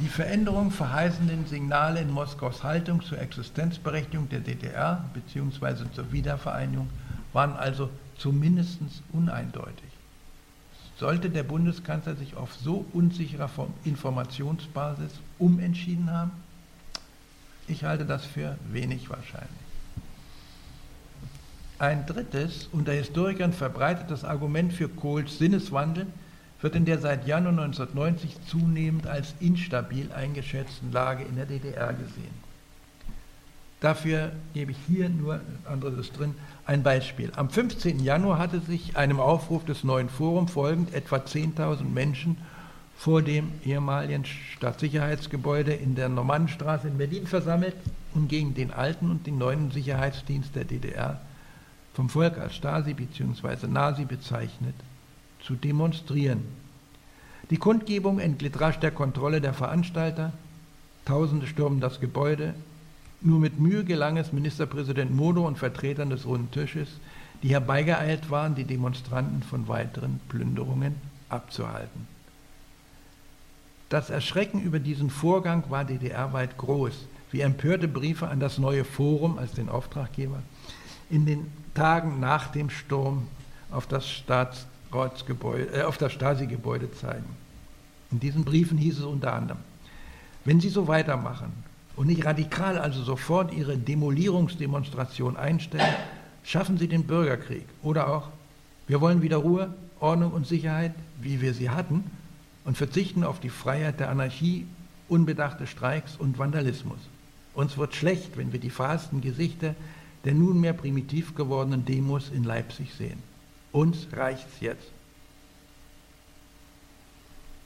Die 0.00 0.08
Veränderung 0.08 0.72
verheißenden 0.72 1.46
Signale 1.46 2.00
in 2.00 2.10
Moskaus 2.10 2.64
Haltung 2.64 3.00
zur 3.02 3.20
Existenzberechtigung 3.20 4.28
der 4.28 4.40
DDR 4.40 5.04
bzw. 5.14 5.84
zur 5.94 6.10
Wiedervereinigung 6.10 6.90
waren 7.32 7.52
also 7.52 7.90
zumindest 8.18 8.80
uneindeutig. 9.12 9.90
Sollte 10.98 11.30
der 11.30 11.44
Bundeskanzler 11.44 12.16
sich 12.16 12.36
auf 12.36 12.54
so 12.54 12.86
unsicherer 12.92 13.50
Informationsbasis 13.84 15.12
umentschieden 15.38 16.10
haben? 16.10 16.32
Ich 17.68 17.84
halte 17.84 18.04
das 18.04 18.24
für 18.24 18.58
wenig 18.70 19.08
wahrscheinlich. 19.10 19.48
Ein 21.78 22.06
drittes, 22.06 22.68
unter 22.72 22.92
Historikern 22.92 23.52
verbreitetes 23.52 24.24
Argument 24.24 24.72
für 24.72 24.88
Kohls 24.88 25.38
Sinneswandel 25.38 26.06
wird 26.64 26.76
in 26.76 26.86
der 26.86 26.98
seit 26.98 27.26
Januar 27.26 27.50
1990 27.50 28.38
zunehmend 28.46 29.06
als 29.06 29.34
instabil 29.38 30.10
eingeschätzten 30.12 30.92
Lage 30.92 31.22
in 31.22 31.36
der 31.36 31.44
DDR 31.44 31.92
gesehen. 31.92 32.32
Dafür 33.80 34.32
gebe 34.54 34.70
ich 34.70 34.78
hier 34.86 35.10
nur, 35.10 35.42
anderes 35.66 35.98
ist 35.98 36.18
drin, 36.18 36.34
ein 36.64 36.82
Beispiel. 36.82 37.30
Am 37.36 37.50
15. 37.50 38.02
Januar 38.02 38.38
hatte 38.38 38.60
sich 38.60 38.96
einem 38.96 39.20
Aufruf 39.20 39.66
des 39.66 39.84
neuen 39.84 40.08
Forums 40.08 40.52
folgend 40.52 40.94
etwa 40.94 41.16
10.000 41.16 41.84
Menschen 41.84 42.38
vor 42.96 43.20
dem 43.20 43.52
ehemaligen 43.66 44.24
Staatssicherheitsgebäude 44.24 45.74
in 45.74 45.96
der 45.96 46.08
Normannenstraße 46.08 46.88
in 46.88 46.96
Berlin 46.96 47.26
versammelt 47.26 47.76
und 48.14 48.28
gegen 48.28 48.54
den 48.54 48.70
alten 48.70 49.10
und 49.10 49.26
den 49.26 49.36
neuen 49.36 49.70
Sicherheitsdienst 49.70 50.56
der 50.56 50.64
DDR, 50.64 51.20
vom 51.92 52.08
Volk 52.08 52.38
als 52.38 52.54
Stasi 52.54 52.94
bzw. 52.94 53.66
Nazi 53.66 54.06
bezeichnet, 54.06 54.74
zu 55.44 55.54
demonstrieren. 55.54 56.42
Die 57.50 57.58
Kundgebung 57.58 58.18
entglitt 58.18 58.60
rasch 58.60 58.78
der 58.78 58.90
Kontrolle 58.90 59.40
der 59.40 59.54
Veranstalter. 59.54 60.32
Tausende 61.04 61.46
stürmen 61.46 61.80
das 61.80 62.00
Gebäude, 62.00 62.54
nur 63.20 63.38
mit 63.38 63.60
Mühe 63.60 63.84
gelang 63.84 64.16
es 64.16 64.32
Ministerpräsident 64.32 65.14
Modo 65.14 65.46
und 65.46 65.58
Vertretern 65.58 66.10
des 66.10 66.26
Runden 66.26 66.50
Tisches, 66.50 66.88
die 67.42 67.48
herbeigeeilt 67.48 68.30
waren, 68.30 68.54
die 68.54 68.64
Demonstranten 68.64 69.42
von 69.42 69.68
weiteren 69.68 70.20
Plünderungen 70.28 70.94
abzuhalten. 71.28 72.08
Das 73.90 74.08
Erschrecken 74.08 74.62
über 74.62 74.78
diesen 74.78 75.10
Vorgang 75.10 75.64
war 75.68 75.84
DDR-weit 75.84 76.56
groß, 76.56 77.06
wie 77.30 77.40
empörte 77.40 77.86
Briefe 77.86 78.28
an 78.28 78.40
das 78.40 78.58
neue 78.58 78.84
Forum 78.84 79.38
als 79.38 79.52
den 79.52 79.68
Auftraggeber 79.68 80.42
in 81.10 81.26
den 81.26 81.52
Tagen 81.74 82.20
nach 82.20 82.48
dem 82.48 82.70
Sturm 82.70 83.28
auf 83.70 83.86
das, 83.86 84.24
Staatsratsgebäude, 84.88 85.80
äh, 85.80 85.82
auf 85.82 85.98
das 85.98 86.12
Stasi-Gebäude 86.12 86.92
zeigen. 86.92 87.36
In 88.10 88.20
diesen 88.20 88.44
Briefen 88.44 88.78
hieß 88.78 88.98
es 88.98 89.04
unter 89.04 89.32
anderem, 89.32 89.60
wenn 90.44 90.60
Sie 90.60 90.68
so 90.68 90.88
weitermachen 90.88 91.52
und 91.96 92.06
nicht 92.06 92.24
radikal 92.24 92.78
also 92.78 93.02
sofort 93.02 93.52
ihre 93.52 93.76
Demolierungsdemonstration 93.76 95.36
einstellen, 95.36 95.94
schaffen 96.42 96.78
sie 96.78 96.88
den 96.88 97.04
Bürgerkrieg. 97.04 97.64
Oder 97.82 98.08
auch, 98.08 98.28
wir 98.86 99.00
wollen 99.00 99.22
wieder 99.22 99.38
Ruhe, 99.38 99.74
Ordnung 100.00 100.32
und 100.32 100.46
Sicherheit, 100.46 100.94
wie 101.20 101.40
wir 101.40 101.54
sie 101.54 101.70
hatten, 101.70 102.04
und 102.64 102.76
verzichten 102.76 103.24
auf 103.24 103.40
die 103.40 103.50
Freiheit 103.50 104.00
der 104.00 104.10
Anarchie, 104.10 104.66
unbedachte 105.08 105.66
Streiks 105.66 106.16
und 106.16 106.38
Vandalismus. 106.38 106.98
Uns 107.54 107.78
wird 107.78 107.94
schlecht, 107.94 108.36
wenn 108.36 108.52
wir 108.52 108.60
die 108.60 108.70
verhassten 108.70 109.20
Gesichter 109.20 109.74
der 110.24 110.34
nunmehr 110.34 110.72
primitiv 110.72 111.34
gewordenen 111.34 111.84
Demos 111.84 112.30
in 112.30 112.44
Leipzig 112.44 112.94
sehen. 112.94 113.22
Uns 113.74 114.06
reicht's 114.12 114.60
jetzt. 114.60 114.86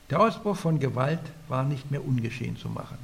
Der 0.08 0.20
Ausbruch 0.20 0.56
von 0.56 0.80
Gewalt 0.80 1.20
war 1.48 1.64
nicht 1.64 1.90
mehr 1.90 2.02
ungeschehen 2.02 2.56
zu 2.56 2.70
machen. 2.70 2.96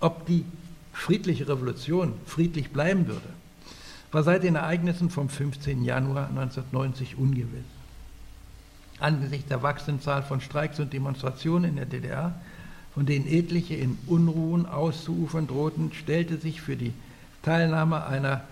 Ob 0.00 0.26
die 0.26 0.44
friedliche 0.92 1.46
Revolution 1.46 2.14
friedlich 2.26 2.70
bleiben 2.70 3.06
würde, 3.06 3.28
war 4.10 4.24
seit 4.24 4.42
den 4.42 4.56
Ereignissen 4.56 5.08
vom 5.08 5.28
15. 5.28 5.84
Januar 5.84 6.30
1990 6.30 7.16
ungewiss. 7.16 7.62
Angesichts 8.98 9.48
der 9.48 9.62
wachsenden 9.62 10.02
Zahl 10.02 10.24
von 10.24 10.40
Streiks 10.40 10.80
und 10.80 10.92
Demonstrationen 10.92 11.70
in 11.70 11.76
der 11.76 11.86
DDR, 11.86 12.34
von 12.92 13.06
denen 13.06 13.28
etliche 13.28 13.74
in 13.76 13.96
Unruhen 14.08 14.66
auszuufern 14.66 15.46
drohten, 15.46 15.92
stellte 15.92 16.38
sich 16.38 16.60
für 16.60 16.74
die 16.74 16.92
Teilnahme 17.44 18.04
einer 18.04 18.42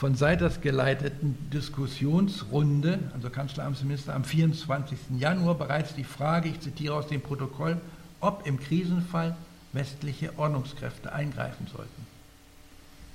von 0.00 0.14
Seiters 0.14 0.62
geleiteten 0.62 1.36
Diskussionsrunde, 1.52 3.00
also 3.12 3.28
Kanzleramtsminister, 3.28 4.14
am 4.14 4.24
24. 4.24 4.98
Januar 5.18 5.56
bereits 5.56 5.94
die 5.94 6.04
Frage, 6.04 6.48
ich 6.48 6.58
zitiere 6.60 6.94
aus 6.94 7.08
dem 7.08 7.20
Protokoll, 7.20 7.78
ob 8.18 8.46
im 8.46 8.58
Krisenfall 8.58 9.36
westliche 9.74 10.38
Ordnungskräfte 10.38 11.12
eingreifen 11.12 11.66
sollten. 11.66 12.06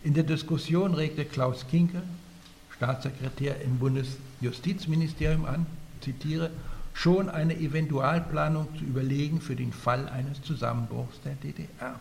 In 0.03 0.13
der 0.13 0.25
Diskussion 0.25 0.93
regte 0.93 1.25
Klaus 1.25 1.65
Kinke, 1.67 2.03
Staatssekretär 2.75 3.61
im 3.61 3.79
Bundesjustizministerium 3.79 5.45
an, 5.45 5.65
zitiere, 6.01 6.51
schon 6.93 7.29
eine 7.29 7.57
Eventualplanung 7.57 8.67
zu 8.77 8.83
überlegen 8.83 9.41
für 9.41 9.55
den 9.55 9.73
Fall 9.73 10.07
eines 10.07 10.39
Zusammenbruchs 10.43 11.19
der 11.25 11.33
DDR. 11.33 11.99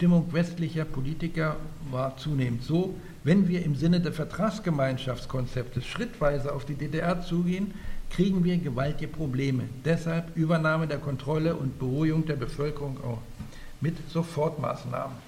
Die 0.00 0.06
Stimmung 0.06 0.32
westlicher 0.32 0.86
Politiker 0.86 1.56
war 1.90 2.16
zunehmend 2.16 2.64
so, 2.64 2.94
wenn 3.22 3.48
wir 3.48 3.62
im 3.62 3.74
Sinne 3.74 4.00
des 4.00 4.16
Vertragsgemeinschaftskonzeptes 4.16 5.84
schrittweise 5.84 6.54
auf 6.54 6.64
die 6.64 6.74
DDR 6.74 7.20
zugehen, 7.20 7.74
kriegen 8.08 8.42
wir 8.42 8.56
gewaltige 8.56 9.12
Probleme. 9.12 9.64
Deshalb 9.84 10.34
Übernahme 10.38 10.86
der 10.86 10.96
Kontrolle 10.96 11.54
und 11.54 11.78
Beruhigung 11.78 12.24
der 12.24 12.36
Bevölkerung 12.36 12.96
auch 13.04 13.18
mit 13.82 13.94
Sofortmaßnahmen. 14.08 15.18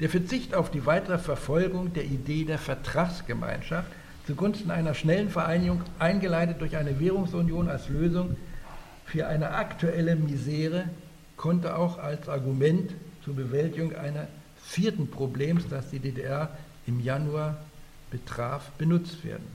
Der 0.00 0.08
Verzicht 0.08 0.54
auf 0.54 0.70
die 0.70 0.86
weitere 0.86 1.18
Verfolgung 1.18 1.92
der 1.92 2.06
Idee 2.06 2.44
der 2.44 2.58
Vertragsgemeinschaft 2.58 3.92
zugunsten 4.26 4.70
einer 4.70 4.94
schnellen 4.94 5.28
Vereinigung, 5.28 5.82
eingeleitet 5.98 6.62
durch 6.62 6.78
eine 6.78 6.98
Währungsunion 6.98 7.68
als 7.68 7.90
Lösung 7.90 8.34
für 9.08 9.26
eine 9.26 9.52
aktuelle 9.52 10.16
Misere, 10.16 10.84
konnte 11.36 11.76
auch 11.76 11.98
als 11.98 12.28
Argument 12.28 12.92
zur 13.24 13.34
Bewältigung 13.34 13.94
einer 13.94 14.28
vierten 14.62 15.10
Problems, 15.10 15.64
das 15.68 15.90
die 15.90 15.98
DDR 15.98 16.50
im 16.86 17.00
Januar 17.00 17.56
betraf, 18.10 18.70
benutzt 18.72 19.24
werden. 19.24 19.46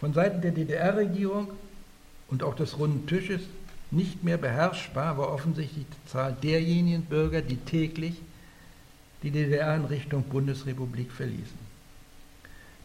Von 0.00 0.12
Seiten 0.12 0.42
der 0.42 0.50
DDR-Regierung 0.50 1.48
und 2.28 2.42
auch 2.42 2.54
des 2.54 2.78
runden 2.78 3.06
Tisches 3.06 3.42
nicht 3.90 4.22
mehr 4.22 4.36
beherrschbar 4.36 5.16
war 5.16 5.32
offensichtlich 5.32 5.86
die 5.86 6.10
Zahl 6.10 6.36
derjenigen 6.42 7.04
Bürger, 7.04 7.40
die 7.40 7.56
täglich 7.56 8.20
die 9.22 9.30
DDR 9.30 9.76
in 9.76 9.86
Richtung 9.86 10.24
Bundesrepublik 10.24 11.10
verließen. 11.10 11.64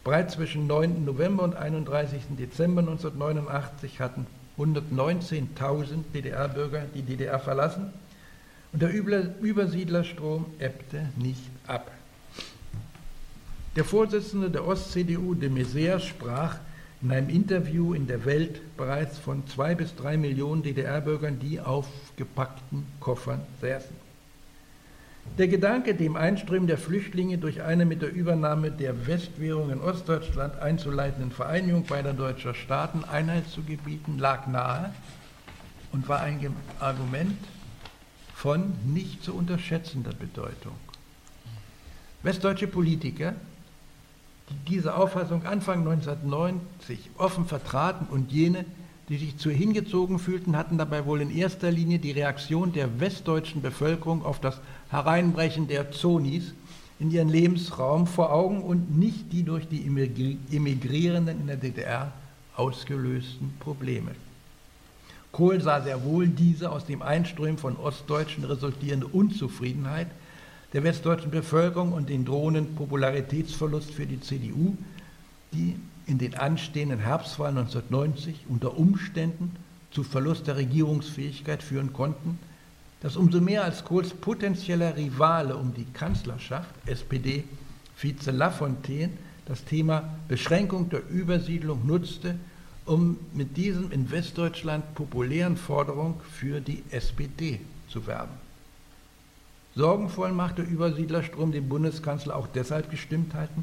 Bereits 0.02 0.34
zwischen 0.34 0.66
9. 0.66 1.04
November 1.04 1.42
und 1.42 1.56
31. 1.56 2.22
Dezember 2.38 2.80
1989 2.80 4.00
hatten 4.00 4.26
119.000 4.60 6.12
DDR-Bürger 6.14 6.84
die 6.94 7.02
DDR 7.02 7.38
verlassen 7.38 7.92
und 8.72 8.82
der 8.82 8.92
Übersiedlerstrom 8.92 10.46
ebbte 10.58 11.08
nicht 11.16 11.40
ab. 11.66 11.90
Der 13.76 13.84
Vorsitzende 13.84 14.50
der 14.50 14.66
Ost-CDU, 14.66 15.34
de 15.34 15.48
Maizière, 15.48 16.00
sprach 16.00 16.58
in 17.02 17.12
einem 17.12 17.30
Interview 17.30 17.94
in 17.94 18.06
der 18.06 18.24
Welt 18.24 18.60
bereits 18.76 19.18
von 19.18 19.46
zwei 19.46 19.74
bis 19.74 19.94
drei 19.94 20.16
Millionen 20.16 20.62
DDR-Bürgern, 20.62 21.38
die 21.40 21.60
auf 21.60 21.86
gepackten 22.16 22.84
Koffern 23.00 23.40
säßen. 23.60 24.09
Der 25.38 25.48
Gedanke, 25.48 25.94
dem 25.94 26.16
Einströmen 26.16 26.66
der 26.66 26.76
Flüchtlinge 26.76 27.38
durch 27.38 27.62
eine 27.62 27.86
mit 27.86 28.02
der 28.02 28.12
Übernahme 28.12 28.70
der 28.70 29.06
Westwährung 29.06 29.70
in 29.70 29.80
Ostdeutschland 29.80 30.58
einzuleitenden 30.58 31.30
Vereinigung 31.30 31.84
beider 31.84 32.12
deutscher 32.12 32.54
Staaten 32.54 33.04
Einheit 33.04 33.48
zu 33.48 33.62
gebieten, 33.62 34.18
lag 34.18 34.46
nahe 34.46 34.92
und 35.92 36.08
war 36.08 36.20
ein 36.20 36.54
Argument 36.78 37.38
von 38.34 38.74
nicht 38.84 39.22
zu 39.22 39.34
unterschätzender 39.34 40.12
Bedeutung. 40.12 40.74
Westdeutsche 42.22 42.66
Politiker 42.66 43.34
die 44.50 44.70
diese 44.70 44.94
Auffassung 44.94 45.44
Anfang 45.46 45.80
1990 45.80 47.10
offen 47.16 47.46
vertraten 47.46 48.06
und 48.10 48.32
jene, 48.32 48.64
die 49.10 49.18
sich 49.18 49.36
zu 49.36 49.50
hingezogen 49.50 50.20
fühlten, 50.20 50.56
hatten 50.56 50.78
dabei 50.78 51.04
wohl 51.04 51.20
in 51.20 51.36
erster 51.36 51.72
Linie 51.72 51.98
die 51.98 52.12
Reaktion 52.12 52.72
der 52.72 53.00
westdeutschen 53.00 53.60
Bevölkerung 53.60 54.24
auf 54.24 54.40
das 54.40 54.60
Hereinbrechen 54.88 55.66
der 55.66 55.90
Zonis 55.90 56.54
in 57.00 57.10
ihren 57.10 57.28
Lebensraum 57.28 58.06
vor 58.06 58.32
Augen 58.32 58.62
und 58.62 58.96
nicht 58.96 59.32
die 59.32 59.42
durch 59.42 59.66
die 59.66 59.84
Emigrierenden 59.84 61.40
in 61.40 61.46
der 61.48 61.56
DDR 61.56 62.12
ausgelösten 62.54 63.52
Probleme. 63.58 64.12
Kohl 65.32 65.60
sah 65.60 65.80
sehr 65.80 66.04
wohl 66.04 66.28
diese 66.28 66.70
aus 66.70 66.86
dem 66.86 67.02
Einströmen 67.02 67.58
von 67.58 67.76
Ostdeutschen 67.76 68.44
resultierende 68.44 69.08
Unzufriedenheit 69.08 70.08
der 70.72 70.84
westdeutschen 70.84 71.32
Bevölkerung 71.32 71.92
und 71.92 72.08
den 72.08 72.24
drohenden 72.24 72.76
Popularitätsverlust 72.76 73.90
für 73.90 74.06
die 74.06 74.20
CDU, 74.20 74.76
die 75.52 75.74
in 76.10 76.18
den 76.18 76.34
anstehenden 76.34 76.98
Herbstwahlen 76.98 77.58
1990 77.58 78.46
unter 78.48 78.76
Umständen 78.76 79.54
zu 79.92 80.02
Verlust 80.02 80.48
der 80.48 80.56
Regierungsfähigkeit 80.56 81.62
führen 81.62 81.92
konnten, 81.92 82.38
dass 83.00 83.16
umso 83.16 83.40
mehr 83.40 83.64
als 83.64 83.84
Kohls 83.84 84.10
potenzieller 84.10 84.96
Rivale 84.96 85.56
um 85.56 85.72
die 85.72 85.86
Kanzlerschaft, 85.94 86.74
SPD, 86.86 87.44
Vize 87.96 88.30
Lafontaine, 88.30 89.12
das 89.46 89.64
Thema 89.64 90.16
Beschränkung 90.28 90.90
der 90.90 91.08
Übersiedlung 91.08 91.86
nutzte, 91.86 92.34
um 92.86 93.16
mit 93.32 93.56
diesem 93.56 93.92
in 93.92 94.10
Westdeutschland 94.10 94.94
populären 94.94 95.56
Forderung 95.56 96.20
für 96.30 96.60
die 96.60 96.82
SPD 96.90 97.60
zu 97.88 98.06
werben. 98.06 98.32
Sorgenvoll 99.76 100.32
macht 100.32 100.58
der 100.58 100.68
Übersiedlerstrom 100.68 101.52
den 101.52 101.68
Bundeskanzler 101.68 102.34
auch 102.34 102.48
deshalb 102.48 102.90
gestimmt 102.90 103.34
halten, 103.34 103.62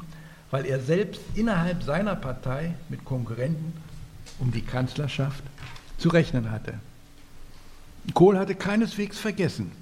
weil 0.50 0.66
er 0.66 0.80
selbst 0.80 1.20
innerhalb 1.34 1.82
seiner 1.82 2.16
Partei 2.16 2.74
mit 2.88 3.04
Konkurrenten 3.04 3.72
um 4.38 4.52
die 4.52 4.62
Kanzlerschaft 4.62 5.42
zu 5.98 6.08
rechnen 6.08 6.50
hatte. 6.50 6.74
Kohl 8.14 8.38
hatte 8.38 8.54
keineswegs 8.54 9.18
vergessen. 9.18 9.72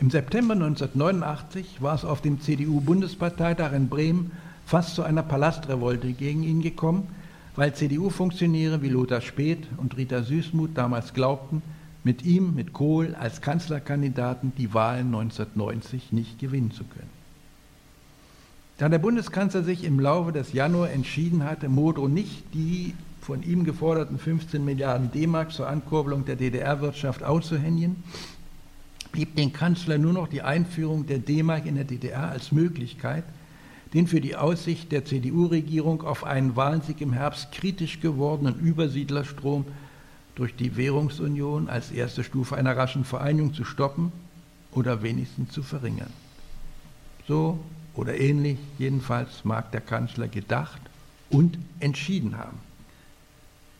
Im 0.00 0.10
September 0.10 0.54
1989 0.54 1.82
war 1.82 1.94
es 1.94 2.04
auf 2.04 2.20
dem 2.20 2.40
CDU-Bundesparteitag 2.40 3.72
in 3.72 3.88
Bremen 3.88 4.32
fast 4.66 4.94
zu 4.94 5.02
einer 5.02 5.22
Palastrevolte 5.22 6.12
gegen 6.12 6.42
ihn 6.42 6.62
gekommen, 6.62 7.08
weil 7.56 7.74
CDU-Funktionäre 7.74 8.82
wie 8.82 8.88
Lothar 8.88 9.20
Späth 9.20 9.66
und 9.76 9.96
Rita 9.96 10.22
Süßmuth 10.22 10.76
damals 10.76 11.14
glaubten, 11.14 11.62
mit 12.02 12.24
ihm, 12.24 12.54
mit 12.54 12.72
Kohl 12.72 13.14
als 13.14 13.40
Kanzlerkandidaten 13.40 14.52
die 14.56 14.74
Wahlen 14.74 15.06
1990 15.06 16.12
nicht 16.12 16.38
gewinnen 16.38 16.70
zu 16.70 16.84
können. 16.84 17.13
Da 18.76 18.88
der 18.88 18.98
Bundeskanzler 18.98 19.62
sich 19.62 19.84
im 19.84 20.00
Laufe 20.00 20.32
des 20.32 20.52
Januar 20.52 20.90
entschieden 20.90 21.44
hatte, 21.44 21.68
Modrow 21.68 22.08
nicht 22.08 22.42
die 22.54 22.94
von 23.20 23.42
ihm 23.42 23.64
geforderten 23.64 24.18
15 24.18 24.64
Milliarden 24.64 25.12
D-Mark 25.12 25.52
zur 25.52 25.68
Ankurbelung 25.68 26.24
der 26.24 26.36
DDR-Wirtschaft 26.36 27.22
auszuhändigen, 27.22 28.02
blieb 29.12 29.36
dem 29.36 29.52
Kanzler 29.52 29.96
nur 29.96 30.12
noch 30.12 30.26
die 30.26 30.42
Einführung 30.42 31.06
der 31.06 31.20
D-Mark 31.20 31.66
in 31.66 31.76
der 31.76 31.84
DDR 31.84 32.30
als 32.30 32.50
Möglichkeit, 32.50 33.22
den 33.94 34.08
für 34.08 34.20
die 34.20 34.34
Aussicht 34.34 34.90
der 34.90 35.04
CDU-Regierung 35.04 36.02
auf 36.02 36.24
einen 36.24 36.56
Wahlsieg 36.56 37.00
im 37.00 37.12
Herbst 37.12 37.52
kritisch 37.52 38.00
gewordenen 38.00 38.58
Übersiedlerstrom 38.58 39.66
durch 40.34 40.56
die 40.56 40.76
Währungsunion 40.76 41.68
als 41.68 41.92
erste 41.92 42.24
Stufe 42.24 42.56
einer 42.56 42.76
raschen 42.76 43.04
Vereinigung 43.04 43.54
zu 43.54 43.64
stoppen 43.64 44.10
oder 44.72 45.04
wenigstens 45.04 45.52
zu 45.52 45.62
verringern. 45.62 46.12
So 47.28 47.60
oder 47.94 48.18
ähnlich 48.18 48.58
jedenfalls 48.78 49.44
mag 49.44 49.70
der 49.72 49.80
Kanzler 49.80 50.28
gedacht 50.28 50.80
und 51.30 51.58
entschieden 51.80 52.36
haben. 52.38 52.58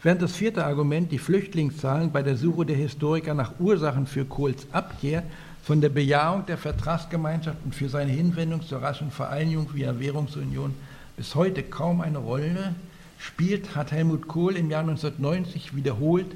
Während 0.03 0.21
das 0.21 0.37
vierte 0.37 0.65
Argument, 0.65 1.11
die 1.11 1.19
Flüchtlingszahlen 1.19 2.13
bei 2.13 2.23
der 2.23 2.37
Suche 2.37 2.67
der 2.67 2.77
Historiker 2.77 3.33
nach 3.33 3.59
Ursachen 3.59 4.07
für 4.07 4.25
Kohls 4.27 4.67
Abkehr 4.71 5.23
von 5.63 5.81
der 5.81 5.89
Bejahung 5.89 6.45
der 6.45 6.59
Vertragsgemeinschaft 6.59 7.57
und 7.65 7.75
für 7.75 7.89
seine 7.89 8.13
Hinwendung 8.13 8.61
zur 8.63 8.83
raschen 8.83 9.11
Vereinigung 9.11 9.73
via 9.73 9.99
Währungsunion 9.99 10.75
bis 11.17 11.35
heute 11.35 11.63
kaum 11.63 12.03
eine 12.03 12.19
Rolle 12.19 12.75
spielt, 13.19 13.75
hat 13.75 13.93
Helmut 13.93 14.29
Kohl 14.29 14.57
im 14.57 14.71
Jahr 14.71 14.83
1990 14.83 15.75
wiederholt 15.75 16.27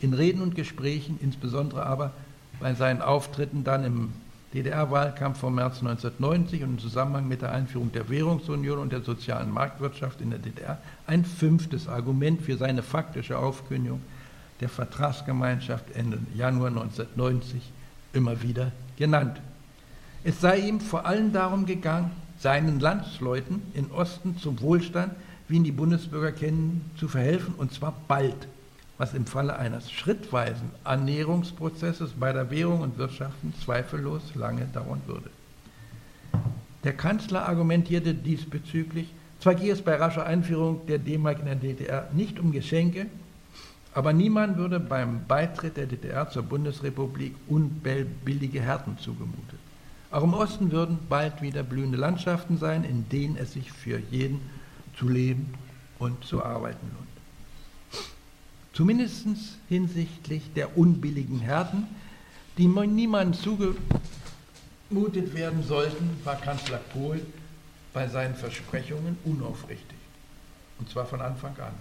in 0.00 0.12
Reden 0.12 0.42
und 0.42 0.56
Gesprächen, 0.56 1.18
insbesondere 1.22 1.86
aber 1.86 2.12
bei 2.58 2.74
seinen 2.74 3.00
Auftritten 3.00 3.62
dann 3.62 3.84
im 3.84 4.12
DDR-Wahlkampf 4.54 5.40
vom 5.40 5.56
März 5.56 5.78
1990 5.78 6.62
und 6.62 6.70
im 6.70 6.78
Zusammenhang 6.78 7.26
mit 7.26 7.42
der 7.42 7.50
Einführung 7.52 7.90
der 7.90 8.08
Währungsunion 8.08 8.78
und 8.78 8.92
der 8.92 9.02
sozialen 9.02 9.50
Marktwirtschaft 9.50 10.20
in 10.20 10.30
der 10.30 10.38
DDR 10.38 10.78
ein 11.06 11.24
fünftes 11.24 11.88
Argument 11.88 12.40
für 12.40 12.56
seine 12.56 12.82
faktische 12.82 13.36
Aufkündigung 13.36 14.00
der 14.60 14.68
Vertragsgemeinschaft 14.68 15.90
Ende 15.96 16.18
Januar 16.34 16.68
1990 16.68 17.72
immer 18.12 18.42
wieder 18.42 18.70
genannt. 18.96 19.40
Es 20.22 20.40
sei 20.40 20.58
ihm 20.60 20.80
vor 20.80 21.04
allem 21.04 21.32
darum 21.32 21.66
gegangen, 21.66 22.12
seinen 22.38 22.78
Landsleuten 22.78 23.62
im 23.74 23.90
Osten 23.90 24.38
zum 24.38 24.60
Wohlstand, 24.60 25.12
wie 25.48 25.56
ihn 25.56 25.64
die 25.64 25.72
Bundesbürger 25.72 26.32
kennen, 26.32 26.90
zu 26.96 27.08
verhelfen, 27.08 27.54
und 27.56 27.72
zwar 27.72 27.94
bald 28.08 28.48
was 28.96 29.14
im 29.14 29.26
Falle 29.26 29.56
eines 29.58 29.90
schrittweisen 29.90 30.70
Annäherungsprozesses 30.84 32.12
bei 32.12 32.32
der 32.32 32.50
Währung 32.50 32.80
und 32.80 32.98
Wirtschaften 32.98 33.52
zweifellos 33.64 34.34
lange 34.34 34.66
dauern 34.66 35.02
würde. 35.06 35.30
Der 36.84 36.92
Kanzler 36.92 37.48
argumentierte 37.48 38.14
diesbezüglich, 38.14 39.08
zwar 39.40 39.54
gehe 39.54 39.72
es 39.72 39.82
bei 39.82 39.96
rascher 39.96 40.26
Einführung 40.26 40.86
der 40.86 40.98
D-Mark 40.98 41.40
in 41.40 41.46
der 41.46 41.54
DDR 41.56 42.08
nicht 42.12 42.38
um 42.38 42.52
Geschenke, 42.52 43.06
aber 43.94 44.12
niemand 44.12 44.58
würde 44.58 44.80
beim 44.80 45.24
Beitritt 45.26 45.76
der 45.76 45.86
DDR 45.86 46.28
zur 46.28 46.42
Bundesrepublik 46.42 47.34
unbillige 47.48 48.60
Härten 48.60 48.98
zugemutet. 48.98 49.58
Auch 50.10 50.22
im 50.22 50.34
Osten 50.34 50.70
würden 50.70 50.98
bald 51.08 51.42
wieder 51.42 51.62
blühende 51.62 51.98
Landschaften 51.98 52.58
sein, 52.58 52.84
in 52.84 53.08
denen 53.08 53.36
es 53.36 53.54
sich 53.54 53.72
für 53.72 53.98
jeden 54.10 54.40
zu 54.96 55.08
leben 55.08 55.54
und 55.98 56.24
zu 56.24 56.44
arbeiten 56.44 56.86
lohnt 56.94 57.13
zumindest 58.74 59.26
hinsichtlich 59.68 60.52
der 60.54 60.76
unbilligen 60.76 61.40
Härten, 61.40 61.86
die 62.58 62.68
niemandem 62.68 63.40
zugemutet 63.40 65.34
werden 65.34 65.62
sollten, 65.62 66.10
war 66.24 66.36
Kanzler 66.36 66.80
Kohl 66.92 67.20
bei 67.92 68.08
seinen 68.08 68.34
Versprechungen 68.34 69.16
unaufrichtig. 69.24 69.98
Und 70.78 70.90
zwar 70.90 71.06
von 71.06 71.20
Anfang 71.20 71.56
an. 71.58 71.72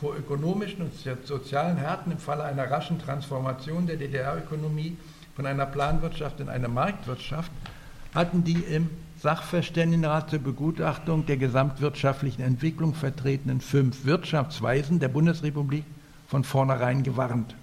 Vor 0.00 0.16
ökonomischen 0.16 0.82
und 0.82 1.26
sozialen 1.26 1.76
Härten 1.76 2.12
im 2.12 2.18
Falle 2.18 2.44
einer 2.44 2.70
raschen 2.70 3.00
Transformation 3.00 3.86
der 3.86 3.96
DDR-Ökonomie 3.96 4.96
von 5.34 5.44
einer 5.44 5.66
Planwirtschaft 5.66 6.38
in 6.38 6.48
eine 6.48 6.68
Marktwirtschaft 6.68 7.50
hatten 8.14 8.44
die 8.44 8.62
im 8.62 8.90
Sachverständigenrat 9.20 10.30
zur 10.30 10.38
Begutachtung 10.38 11.26
der 11.26 11.38
gesamtwirtschaftlichen 11.38 12.40
Entwicklung 12.40 12.94
vertretenen 12.94 13.60
fünf 13.60 14.04
Wirtschaftsweisen 14.04 15.00
der 15.00 15.08
Bundesrepublik 15.08 15.82
von 16.28 16.44
vornherein 16.44 17.02
gewarnt. 17.02 17.56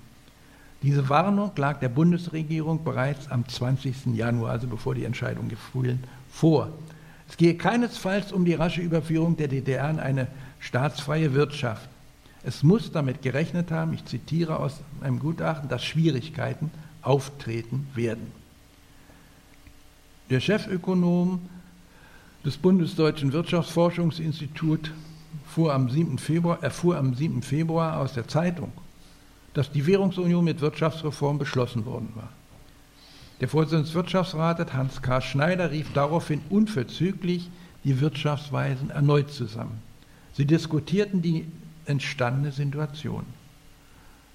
Diese 0.82 1.08
Warnung 1.08 1.52
lag 1.56 1.80
der 1.80 1.88
Bundesregierung 1.88 2.84
bereits 2.84 3.32
am 3.32 3.48
20. 3.48 4.08
Januar, 4.16 4.52
also 4.52 4.68
bevor 4.68 4.96
die 4.96 5.06
Entscheidung 5.06 5.48
gefiel, 5.48 5.98
vor. 6.30 6.74
Es 7.30 7.38
gehe 7.38 7.56
keinesfalls 7.56 8.34
um 8.34 8.44
die 8.44 8.54
rasche 8.54 8.82
Überführung 8.82 9.38
der 9.38 9.48
DDR 9.48 9.90
in 9.90 10.00
eine 10.02 10.28
staatsfreie 10.60 11.34
Wirtschaft. 11.34 11.88
Es 12.44 12.64
muss 12.64 12.92
damit 12.92 13.22
gerechnet 13.22 13.72
haben, 13.72 13.94
ich 13.94 14.04
zitiere 14.04 14.60
aus 14.60 14.82
einem 15.00 15.20
Gutachten, 15.20 15.70
dass 15.70 15.86
Schwierigkeiten 15.86 16.70
auftreten 17.02 17.88
werden. 17.96 18.45
Der 20.32 20.40
Chefökonom 20.40 21.40
des 22.44 22.58
Bundesdeutschen 22.58 23.32
Wirtschaftsforschungsinstituts 23.32 24.90
fuhr 25.46 25.72
am 25.72 25.88
7. 25.88 26.18
Februar, 26.18 26.64
erfuhr 26.64 26.98
am 26.98 27.14
7. 27.14 27.44
Februar 27.44 28.00
aus 28.00 28.14
der 28.14 28.28
Zeitung, 28.28 28.72
dass 29.54 29.72
die 29.72 29.86
Währungsunion 29.86 30.44
mit 30.44 30.62
Wirtschaftsreform 30.62 31.38
beschlossen 31.38 31.86
worden 31.86 32.10
war. 32.16 32.30
Der 33.40 33.48
Vorsitzende 33.48 33.84
des 33.84 33.94
Wirtschaftsrates, 33.94 34.74
Hans 34.74 35.04
K. 35.04 35.22
Schneider, 35.22 35.70
rief 35.70 35.94
daraufhin 35.94 36.42
unverzüglich 36.50 37.52
die 37.84 38.02
Wirtschaftsweisen 38.02 38.90
erneut 38.90 39.30
zusammen. 39.30 39.80
Sie 40.34 40.46
diskutierten 40.46 41.22
die 41.22 41.46
entstandene 41.86 42.52
Situation. 42.52 43.26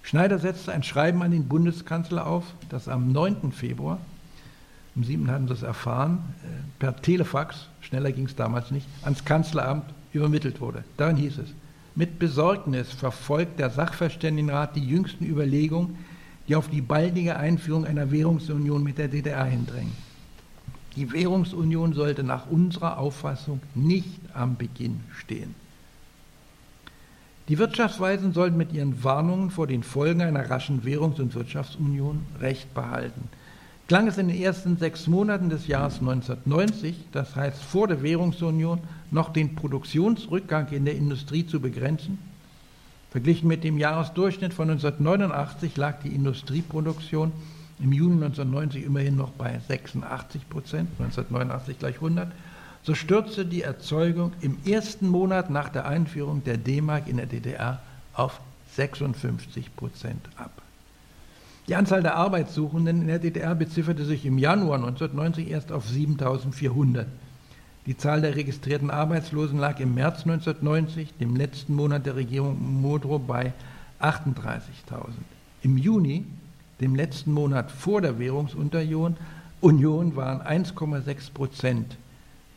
Schneider 0.05 0.38
setzte 0.38 0.70
ein 0.70 0.84
Schreiben 0.84 1.20
an 1.24 1.32
den 1.32 1.49
Bundeskanzler 1.49 2.28
auf, 2.28 2.45
das 2.68 2.86
am 2.86 3.11
9. 3.11 3.51
Februar 3.51 3.99
im 4.97 5.05
7. 5.05 5.30
hatten 5.30 5.47
sie 5.47 5.55
es 5.55 5.62
erfahren, 5.62 6.18
äh, 6.43 6.47
per 6.78 6.97
Telefax, 6.97 7.68
schneller 7.80 8.12
ging 8.12 8.26
es 8.26 8.34
damals 8.34 8.70
nicht, 8.70 8.86
ans 9.03 9.24
Kanzleramt 9.24 9.84
übermittelt 10.12 10.61
wurde. 10.61 10.84
Darin 10.97 11.16
hieß 11.16 11.38
es, 11.38 11.55
mit 11.95 12.18
Besorgnis 12.18 12.93
verfolgt 12.93 13.59
der 13.59 13.70
Sachverständigenrat 13.70 14.76
die 14.76 14.84
jüngsten 14.86 15.24
Überlegungen, 15.24 15.99
die 16.49 16.57
auf 16.57 16.68
die 16.68 16.80
baldige 16.80 17.36
Einführung 17.36 17.84
einer 17.84 18.11
Währungsunion 18.11 18.82
mit 18.82 18.99
der 18.99 19.09
DDR 19.09 19.45
hindrängen. 19.45 19.93
Die 20.97 21.12
Währungsunion 21.12 21.93
sollte 21.93 22.24
nach 22.24 22.51
unserer 22.51 22.99
Auffassung 22.99 23.61
nicht 23.74 24.20
am 24.34 24.57
Beginn 24.57 25.01
stehen. 25.16 25.55
Die 27.49 27.59
Wirtschaftsweisen 27.59 28.32
sollten 28.32 28.57
mit 28.57 28.72
ihren 28.72 29.03
Warnungen 29.05 29.51
vor 29.51 29.66
den 29.66 29.82
Folgen 29.82 30.22
einer 30.22 30.51
raschen 30.51 30.82
Währungs- 30.84 31.20
und 31.20 31.34
Wirtschaftsunion 31.34 32.22
Recht 32.41 32.72
behalten 32.74 33.28
klang 33.91 34.07
es 34.07 34.18
in 34.18 34.28
den 34.28 34.41
ersten 34.41 34.76
sechs 34.76 35.09
Monaten 35.09 35.51
des 35.51 35.66
Jahres 35.66 35.95
1990, 35.95 36.95
das 37.11 37.34
heißt 37.34 37.61
vor 37.61 37.88
der 37.88 38.05
Währungsunion, 38.05 38.78
noch 39.11 39.32
den 39.32 39.57
Produktionsrückgang 39.57 40.68
in 40.68 40.84
der 40.84 40.95
Industrie 40.95 41.45
zu 41.45 41.59
begrenzen, 41.59 42.16
Verglichen 43.11 43.49
mit 43.49 43.64
dem 43.64 43.78
Jahresdurchschnitt 43.78 44.55
von 44.55 44.70
1989 44.70 45.76
lag 45.76 46.01
die 46.05 46.14
Industrieproduktion 46.14 47.32
im 47.80 47.93
Juni 47.93 48.22
1990 48.22 48.84
immerhin 48.84 49.16
noch 49.16 49.30
bei 49.30 49.59
86 49.66 50.49
Prozent, 50.49 50.88
1989 51.01 51.80
gleich 51.80 51.97
100, 51.97 52.30
so 52.84 52.95
stürzte 52.95 53.45
die 53.45 53.62
Erzeugung 53.62 54.34
im 54.41 54.57
ersten 54.64 55.09
Monat 55.09 55.51
nach 55.51 55.68
der 55.68 55.86
Einführung 55.86 56.45
der 56.45 56.59
D-Mark 56.59 57.09
in 57.09 57.16
der 57.16 57.26
DDR 57.26 57.82
auf 58.14 58.41
56 58.76 59.74
Prozent 59.74 60.28
ab. 60.36 60.60
Die 61.71 61.77
Anzahl 61.77 62.03
der 62.03 62.16
Arbeitssuchenden 62.16 63.03
in 63.03 63.07
der 63.07 63.21
DDR 63.21 63.55
bezifferte 63.55 64.05
sich 64.05 64.27
im 64.27 64.39
Januar 64.39 64.79
1990 64.79 65.53
erst 65.53 65.71
auf 65.71 65.89
7400. 65.89 67.07
Die 67.87 67.97
Zahl 67.97 68.23
der 68.23 68.35
registrierten 68.35 68.91
Arbeitslosen 68.91 69.57
lag 69.57 69.79
im 69.79 69.95
März 69.95 70.23
1990, 70.23 71.14
dem 71.21 71.37
letzten 71.37 71.77
Monat 71.77 72.07
der 72.07 72.16
Regierung 72.16 72.81
Modrow, 72.83 73.21
bei 73.25 73.53
38.000. 74.01 75.11
Im 75.62 75.79
Juni, 75.79 76.25
dem 76.81 76.97
letzten 76.97 77.31
Monat 77.31 77.71
vor 77.71 78.01
der 78.01 78.18
Währungsunion, 78.18 79.16
Union 79.61 80.16
waren 80.16 80.41
1,6 80.41 81.33
Prozent 81.33 81.97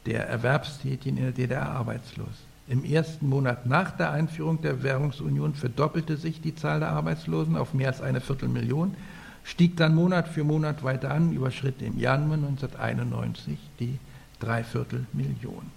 der 0.07 0.27
Erwerbstätigen 0.27 1.17
in 1.17 1.23
der 1.25 1.33
DDR 1.33 1.69
arbeitslos. 1.69 2.33
Im 2.67 2.85
ersten 2.85 3.27
Monat 3.27 3.65
nach 3.65 3.91
der 3.91 4.11
Einführung 4.11 4.61
der 4.61 4.83
Währungsunion 4.83 5.53
verdoppelte 5.53 6.15
sich 6.15 6.39
die 6.39 6.55
Zahl 6.55 6.79
der 6.79 6.89
Arbeitslosen 6.89 7.57
auf 7.57 7.73
mehr 7.73 7.89
als 7.89 8.01
eine 8.01 8.21
Viertelmillion, 8.21 8.95
stieg 9.43 9.75
dann 9.75 9.93
Monat 9.95 10.29
für 10.29 10.45
Monat 10.45 10.83
weiter 10.83 11.11
an, 11.11 11.33
überschritt 11.33 11.81
im 11.81 11.99
Januar 11.99 12.37
1991 12.37 13.59
die 13.79 13.99
Dreiviertelmillion. 14.39 15.71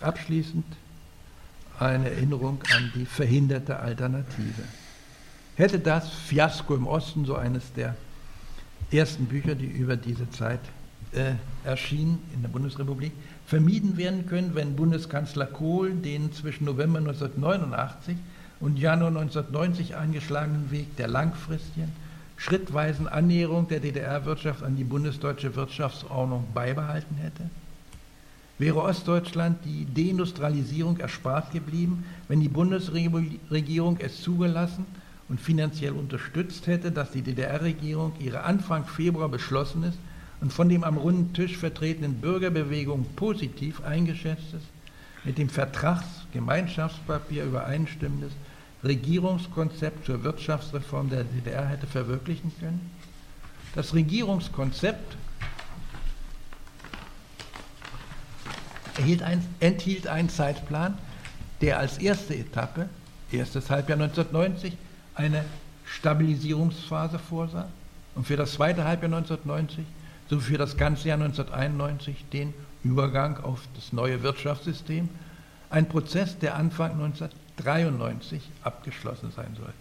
Abschließend 0.00 0.64
eine 1.78 2.10
Erinnerung 2.10 2.58
an 2.74 2.90
die 2.96 3.06
verhinderte 3.06 3.78
Alternative. 3.78 4.64
Hätte 5.54 5.78
das 5.78 6.10
Fiasko 6.10 6.74
im 6.74 6.88
Osten, 6.88 7.24
so 7.24 7.36
eines 7.36 7.72
der 7.74 7.96
ersten 8.90 9.26
Bücher, 9.26 9.54
die 9.54 9.66
über 9.66 9.96
diese 9.96 10.28
Zeit 10.30 10.60
äh, 11.12 11.32
erschien 11.64 12.18
in 12.34 12.42
der 12.42 12.48
Bundesrepublik, 12.48 13.12
vermieden 13.48 13.96
werden 13.96 14.26
können, 14.26 14.54
wenn 14.54 14.76
Bundeskanzler 14.76 15.46
Kohl 15.46 15.94
den 15.94 16.32
zwischen 16.34 16.66
November 16.66 16.98
1989 16.98 18.14
und 18.60 18.78
Januar 18.78 19.08
1990 19.08 19.96
eingeschlagenen 19.96 20.70
Weg 20.70 20.94
der 20.98 21.08
langfristigen, 21.08 21.90
schrittweisen 22.36 23.08
Annäherung 23.08 23.66
der 23.66 23.80
DDR-Wirtschaft 23.80 24.62
an 24.62 24.76
die 24.76 24.84
bundesdeutsche 24.84 25.56
Wirtschaftsordnung 25.56 26.44
beibehalten 26.52 27.14
hätte? 27.14 27.48
Wäre 28.58 28.82
Ostdeutschland 28.82 29.64
die 29.64 29.86
Deindustrialisierung 29.94 30.98
erspart 30.98 31.50
geblieben, 31.50 32.04
wenn 32.28 32.40
die 32.40 32.50
Bundesregierung 32.50 33.96
es 33.98 34.20
zugelassen 34.20 34.84
und 35.30 35.40
finanziell 35.40 35.92
unterstützt 35.92 36.66
hätte, 36.66 36.92
dass 36.92 37.12
die 37.12 37.22
DDR-Regierung 37.22 38.12
ihre 38.18 38.42
Anfang 38.42 38.84
Februar 38.84 39.30
beschlossenes 39.30 39.94
und 40.40 40.52
von 40.52 40.68
dem 40.68 40.84
am 40.84 40.96
runden 40.96 41.32
Tisch 41.32 41.56
vertretenen 41.56 42.20
Bürgerbewegung 42.20 43.06
positiv 43.16 43.82
eingeschätztes, 43.82 44.62
mit 45.24 45.38
dem 45.38 45.48
Vertragsgemeinschaftspapier 45.48 47.44
übereinstimmendes 47.44 48.32
Regierungskonzept 48.84 50.06
zur 50.06 50.22
Wirtschaftsreform 50.22 51.10
der 51.10 51.24
DDR 51.24 51.66
hätte 51.66 51.86
verwirklichen 51.86 52.52
können? 52.60 52.90
Das 53.74 53.94
Regierungskonzept 53.94 55.16
ein, 59.22 59.44
enthielt 59.60 60.06
einen 60.06 60.28
Zeitplan, 60.28 60.98
der 61.60 61.78
als 61.78 61.98
erste 61.98 62.34
Etappe, 62.34 62.88
erstes 63.30 63.70
Halbjahr 63.70 64.00
1990, 64.00 64.76
eine 65.14 65.44
Stabilisierungsphase 65.84 67.18
vorsah 67.18 67.68
und 68.14 68.26
für 68.26 68.36
das 68.36 68.52
zweite 68.52 68.84
Halbjahr 68.84 69.12
1990 69.12 69.84
sowie 70.28 70.42
für 70.42 70.58
das 70.58 70.76
ganze 70.76 71.08
Jahr 71.08 71.20
1991 71.20 72.26
den 72.32 72.54
Übergang 72.84 73.38
auf 73.42 73.60
das 73.74 73.92
neue 73.92 74.22
Wirtschaftssystem, 74.22 75.08
ein 75.70 75.88
Prozess, 75.88 76.38
der 76.38 76.56
Anfang 76.56 76.92
1993 76.92 78.42
abgeschlossen 78.62 79.32
sein 79.34 79.54
sollte. 79.56 79.74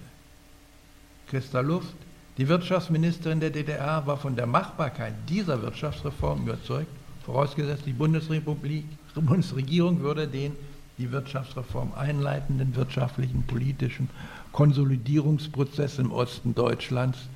Christa 1.27 1.61
Luft, 1.61 1.95
die 2.37 2.47
Wirtschaftsministerin 2.47 3.39
der 3.39 3.49
DDR, 3.49 4.05
war 4.05 4.17
von 4.17 4.35
der 4.35 4.47
Machbarkeit 4.47 5.13
dieser 5.29 5.61
Wirtschaftsreform 5.61 6.43
überzeugt, 6.43 6.91
vorausgesetzt 7.25 7.85
die 7.85 7.93
Bundesrepublik, 7.93 8.85
Bundesregierung 9.21 10.01
würde 10.01 10.27
den 10.27 10.55
die 10.97 11.11
Wirtschaftsreform 11.11 11.93
einleitenden 11.95 12.75
wirtschaftlichen, 12.75 13.43
politischen 13.43 14.09
Konsolidierungsprozess 14.51 15.99
im 15.99 16.11
Osten 16.11 16.55
Deutschlands 16.55 17.29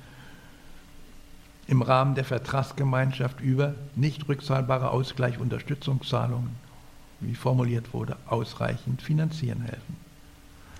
im 1.72 1.80
Rahmen 1.80 2.14
der 2.14 2.24
Vertragsgemeinschaft 2.24 3.40
über 3.40 3.74
nicht 3.96 4.28
rückzahlbare 4.28 4.90
Ausgleich-Unterstützungszahlungen, 4.90 6.50
wie 7.20 7.34
formuliert 7.34 7.94
wurde, 7.94 8.16
ausreichend 8.26 9.00
finanzieren 9.00 9.62
helfen. 9.62 9.96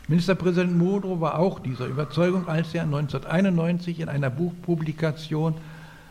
Ministerpräsident 0.08 0.76
Modrow 0.76 1.18
war 1.18 1.38
auch 1.38 1.60
dieser 1.60 1.86
Überzeugung, 1.86 2.46
als 2.46 2.74
er 2.74 2.82
1991 2.82 4.00
in 4.00 4.10
einer 4.10 4.28
Buchpublikation 4.28 5.54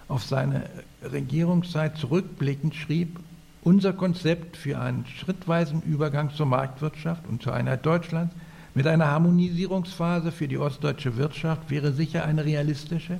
auf 0.07 0.23
seine 0.23 0.63
Regierungszeit 1.03 1.97
zurückblickend 1.97 2.73
schrieb, 2.73 3.19
unser 3.61 3.93
Konzept 3.93 4.57
für 4.57 4.79
einen 4.79 5.05
schrittweisen 5.05 5.83
Übergang 5.83 6.31
zur 6.31 6.47
Marktwirtschaft 6.47 7.27
und 7.27 7.43
zur 7.43 7.53
Einheit 7.53 7.85
Deutschlands 7.85 8.33
mit 8.73 8.87
einer 8.87 9.11
Harmonisierungsphase 9.11 10.31
für 10.31 10.47
die 10.47 10.57
ostdeutsche 10.57 11.17
Wirtschaft 11.17 11.69
wäre 11.69 11.91
sicher 11.91 12.25
eine 12.25 12.45
realistische, 12.45 13.19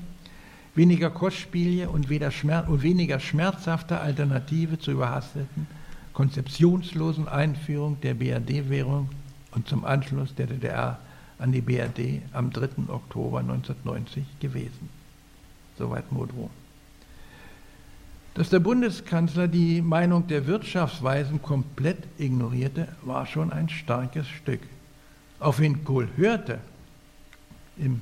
weniger 0.75 1.09
kostspielige 1.09 1.89
und, 1.89 2.07
Schmerz, 2.31 2.67
und 2.67 2.81
weniger 2.81 3.19
schmerzhafte 3.19 3.99
Alternative 3.99 4.79
zur 4.79 4.93
überhasteten, 4.93 5.67
konzeptionslosen 6.13 7.27
Einführung 7.27 7.99
der 8.01 8.13
BRD-Währung 8.13 9.09
und 9.51 9.67
zum 9.67 9.85
Anschluss 9.85 10.33
der 10.35 10.47
DDR 10.47 10.99
an 11.39 11.51
die 11.51 11.61
BRD 11.61 12.21
am 12.33 12.51
3. 12.51 12.89
Oktober 12.89 13.39
1990 13.39 14.23
gewesen. 14.39 14.89
Soweit 15.77 16.11
Modrow. 16.11 16.49
Dass 18.33 18.49
der 18.49 18.59
Bundeskanzler 18.59 19.47
die 19.47 19.81
Meinung 19.81 20.27
der 20.27 20.47
Wirtschaftsweisen 20.47 21.41
komplett 21.41 21.97
ignorierte, 22.17 22.87
war 23.01 23.25
schon 23.25 23.51
ein 23.51 23.67
starkes 23.67 24.27
Stück. 24.27 24.61
Auf 25.39 25.59
wen 25.59 25.83
Kohl 25.83 26.07
hörte 26.15 26.59
im 27.77 28.01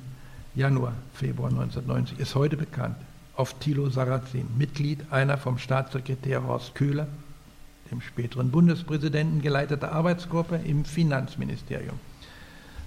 Januar, 0.54 0.94
Februar 1.14 1.50
1990 1.50 2.18
ist 2.18 2.34
heute 2.34 2.56
bekannt. 2.56 2.96
Auf 3.36 3.54
Thilo 3.60 3.88
Sarrazin, 3.88 4.48
Mitglied 4.58 5.00
einer 5.10 5.38
vom 5.38 5.58
Staatssekretär 5.58 6.42
Horst 6.44 6.74
Köhler, 6.74 7.06
dem 7.90 8.00
späteren 8.00 8.50
Bundespräsidenten, 8.50 9.42
geleitete 9.42 9.92
Arbeitsgruppe 9.92 10.56
im 10.64 10.84
Finanzministerium. 10.84 11.98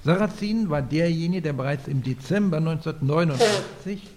Sarrazin 0.03 0.69
war 0.69 0.81
derjenige, 0.81 1.41
der 1.41 1.53
bereits 1.53 1.87
im 1.87 2.03
Dezember 2.03 2.57
1989 2.57 4.09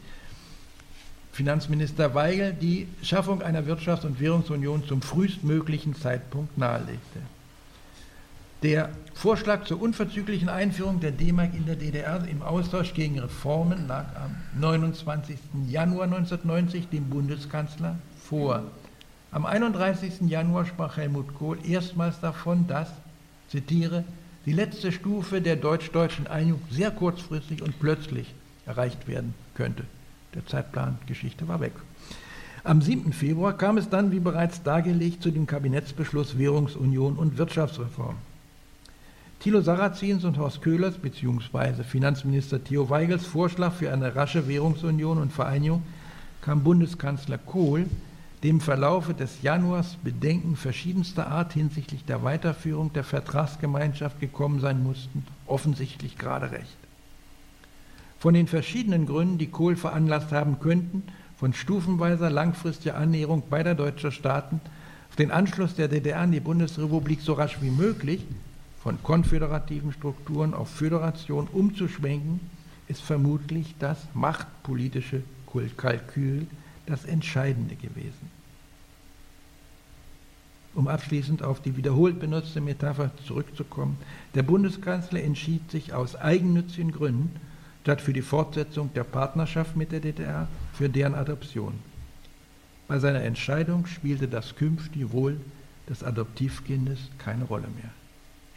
Finanzminister 1.30 2.14
Weigel 2.14 2.52
die 2.52 2.88
Schaffung 3.02 3.42
einer 3.42 3.62
Wirtschafts- 3.62 4.06
und 4.06 4.18
Währungsunion 4.18 4.84
zum 4.86 5.02
frühestmöglichen 5.02 5.94
Zeitpunkt 5.94 6.58
nahelegte. 6.58 7.20
Der 8.62 8.88
Vorschlag 9.12 9.64
zur 9.64 9.82
unverzüglichen 9.82 10.48
Einführung 10.48 10.98
der 11.00 11.10
D-Mark 11.10 11.54
in 11.54 11.66
der 11.66 11.76
DDR 11.76 12.26
im 12.26 12.40
Austausch 12.40 12.94
gegen 12.94 13.18
Reformen 13.18 13.86
lag 13.86 14.06
am 14.16 14.34
29. 14.58 15.36
Januar 15.68 16.04
1990 16.04 16.88
dem 16.88 17.10
Bundeskanzler 17.10 17.96
vor. 18.18 18.62
Am 19.30 19.44
31. 19.44 20.22
Januar 20.22 20.64
sprach 20.64 20.96
Helmut 20.96 21.34
Kohl 21.34 21.58
erstmals 21.68 22.18
davon, 22.20 22.66
dass, 22.66 22.88
zitiere, 23.50 24.04
die 24.46 24.54
letzte 24.54 24.90
Stufe 24.90 25.42
der 25.42 25.56
deutsch-deutschen 25.56 26.26
Einigung 26.26 26.62
sehr 26.70 26.90
kurzfristig 26.90 27.60
und 27.60 27.78
plötzlich 27.78 28.34
erreicht 28.64 29.06
werden 29.06 29.34
könnte. 29.54 29.84
Der 30.34 30.46
Zeitplan 30.46 30.98
Geschichte 31.06 31.46
war 31.46 31.60
weg. 31.60 31.72
Am 32.64 32.80
7. 32.80 33.12
Februar 33.12 33.52
kam 33.52 33.76
es 33.76 33.90
dann, 33.90 34.12
wie 34.12 34.20
bereits 34.20 34.62
dargelegt, 34.62 35.22
zu 35.22 35.30
dem 35.30 35.46
Kabinettsbeschluss 35.46 36.38
Währungsunion 36.38 37.16
und 37.16 37.36
Wirtschaftsreform. 37.36 38.16
Thilo 39.40 39.60
Sarrazins 39.60 40.24
und 40.24 40.38
Horst 40.38 40.62
Köhlers 40.62 40.96
bzw. 40.98 41.84
Finanzminister 41.84 42.64
Theo 42.64 42.88
Weigels 42.90 43.26
Vorschlag 43.26 43.74
für 43.74 43.92
eine 43.92 44.16
rasche 44.16 44.48
Währungsunion 44.48 45.18
und 45.18 45.32
Vereinigung 45.32 45.82
kam 46.40 46.64
Bundeskanzler 46.64 47.38
Kohl 47.38 47.86
dem 48.42 48.60
Verlaufe 48.60 49.14
des 49.14 49.42
Januars 49.42 49.96
Bedenken 50.02 50.56
verschiedenster 50.56 51.28
Art 51.28 51.52
hinsichtlich 51.52 52.04
der 52.04 52.22
Weiterführung 52.22 52.92
der 52.92 53.04
Vertragsgemeinschaft 53.04 54.20
gekommen 54.20 54.60
sein 54.60 54.82
mussten, 54.82 55.24
offensichtlich 55.46 56.16
gerade 56.18 56.50
recht. 56.50 56.76
Von 58.18 58.34
den 58.34 58.46
verschiedenen 58.46 59.06
Gründen, 59.06 59.38
die 59.38 59.48
Kohl 59.48 59.76
veranlasst 59.76 60.32
haben 60.32 60.60
könnten, 60.60 61.02
von 61.38 61.52
stufenweiser 61.52 62.30
langfristiger 62.30 62.96
Annäherung 62.96 63.42
beider 63.50 63.74
deutscher 63.74 64.10
Staaten 64.10 64.60
auf 65.10 65.16
den 65.16 65.30
Anschluss 65.30 65.74
der 65.74 65.88
DDR 65.88 66.20
an 66.20 66.32
die 66.32 66.40
Bundesrepublik 66.40 67.20
so 67.20 67.34
rasch 67.34 67.58
wie 67.60 67.70
möglich 67.70 68.24
von 68.86 69.02
konföderativen 69.02 69.92
Strukturen 69.92 70.54
auf 70.54 70.70
Föderation 70.70 71.48
umzuschwenken, 71.52 72.38
ist 72.86 73.02
vermutlich 73.02 73.74
das 73.80 74.06
machtpolitische 74.14 75.24
Kalkül 75.76 76.46
das 76.86 77.04
Entscheidende 77.04 77.74
gewesen. 77.74 78.30
Um 80.76 80.86
abschließend 80.86 81.42
auf 81.42 81.60
die 81.60 81.76
wiederholt 81.76 82.20
benutzte 82.20 82.60
Metapher 82.60 83.10
zurückzukommen, 83.26 83.98
der 84.36 84.44
Bundeskanzler 84.44 85.20
entschied 85.20 85.68
sich 85.68 85.92
aus 85.92 86.14
eigennützigen 86.14 86.92
Gründen, 86.92 87.34
statt 87.82 88.00
für 88.00 88.12
die 88.12 88.22
Fortsetzung 88.22 88.94
der 88.94 89.02
Partnerschaft 89.02 89.74
mit 89.74 89.90
der 89.90 89.98
DDR, 89.98 90.46
für 90.74 90.88
deren 90.88 91.16
Adoption. 91.16 91.72
Bei 92.86 93.00
seiner 93.00 93.24
Entscheidung 93.24 93.86
spielte 93.86 94.28
das 94.28 94.54
künftige 94.54 95.10
Wohl 95.10 95.40
des 95.88 96.04
Adoptivkindes 96.04 97.00
keine 97.18 97.42
Rolle 97.42 97.66
mehr. 97.74 97.90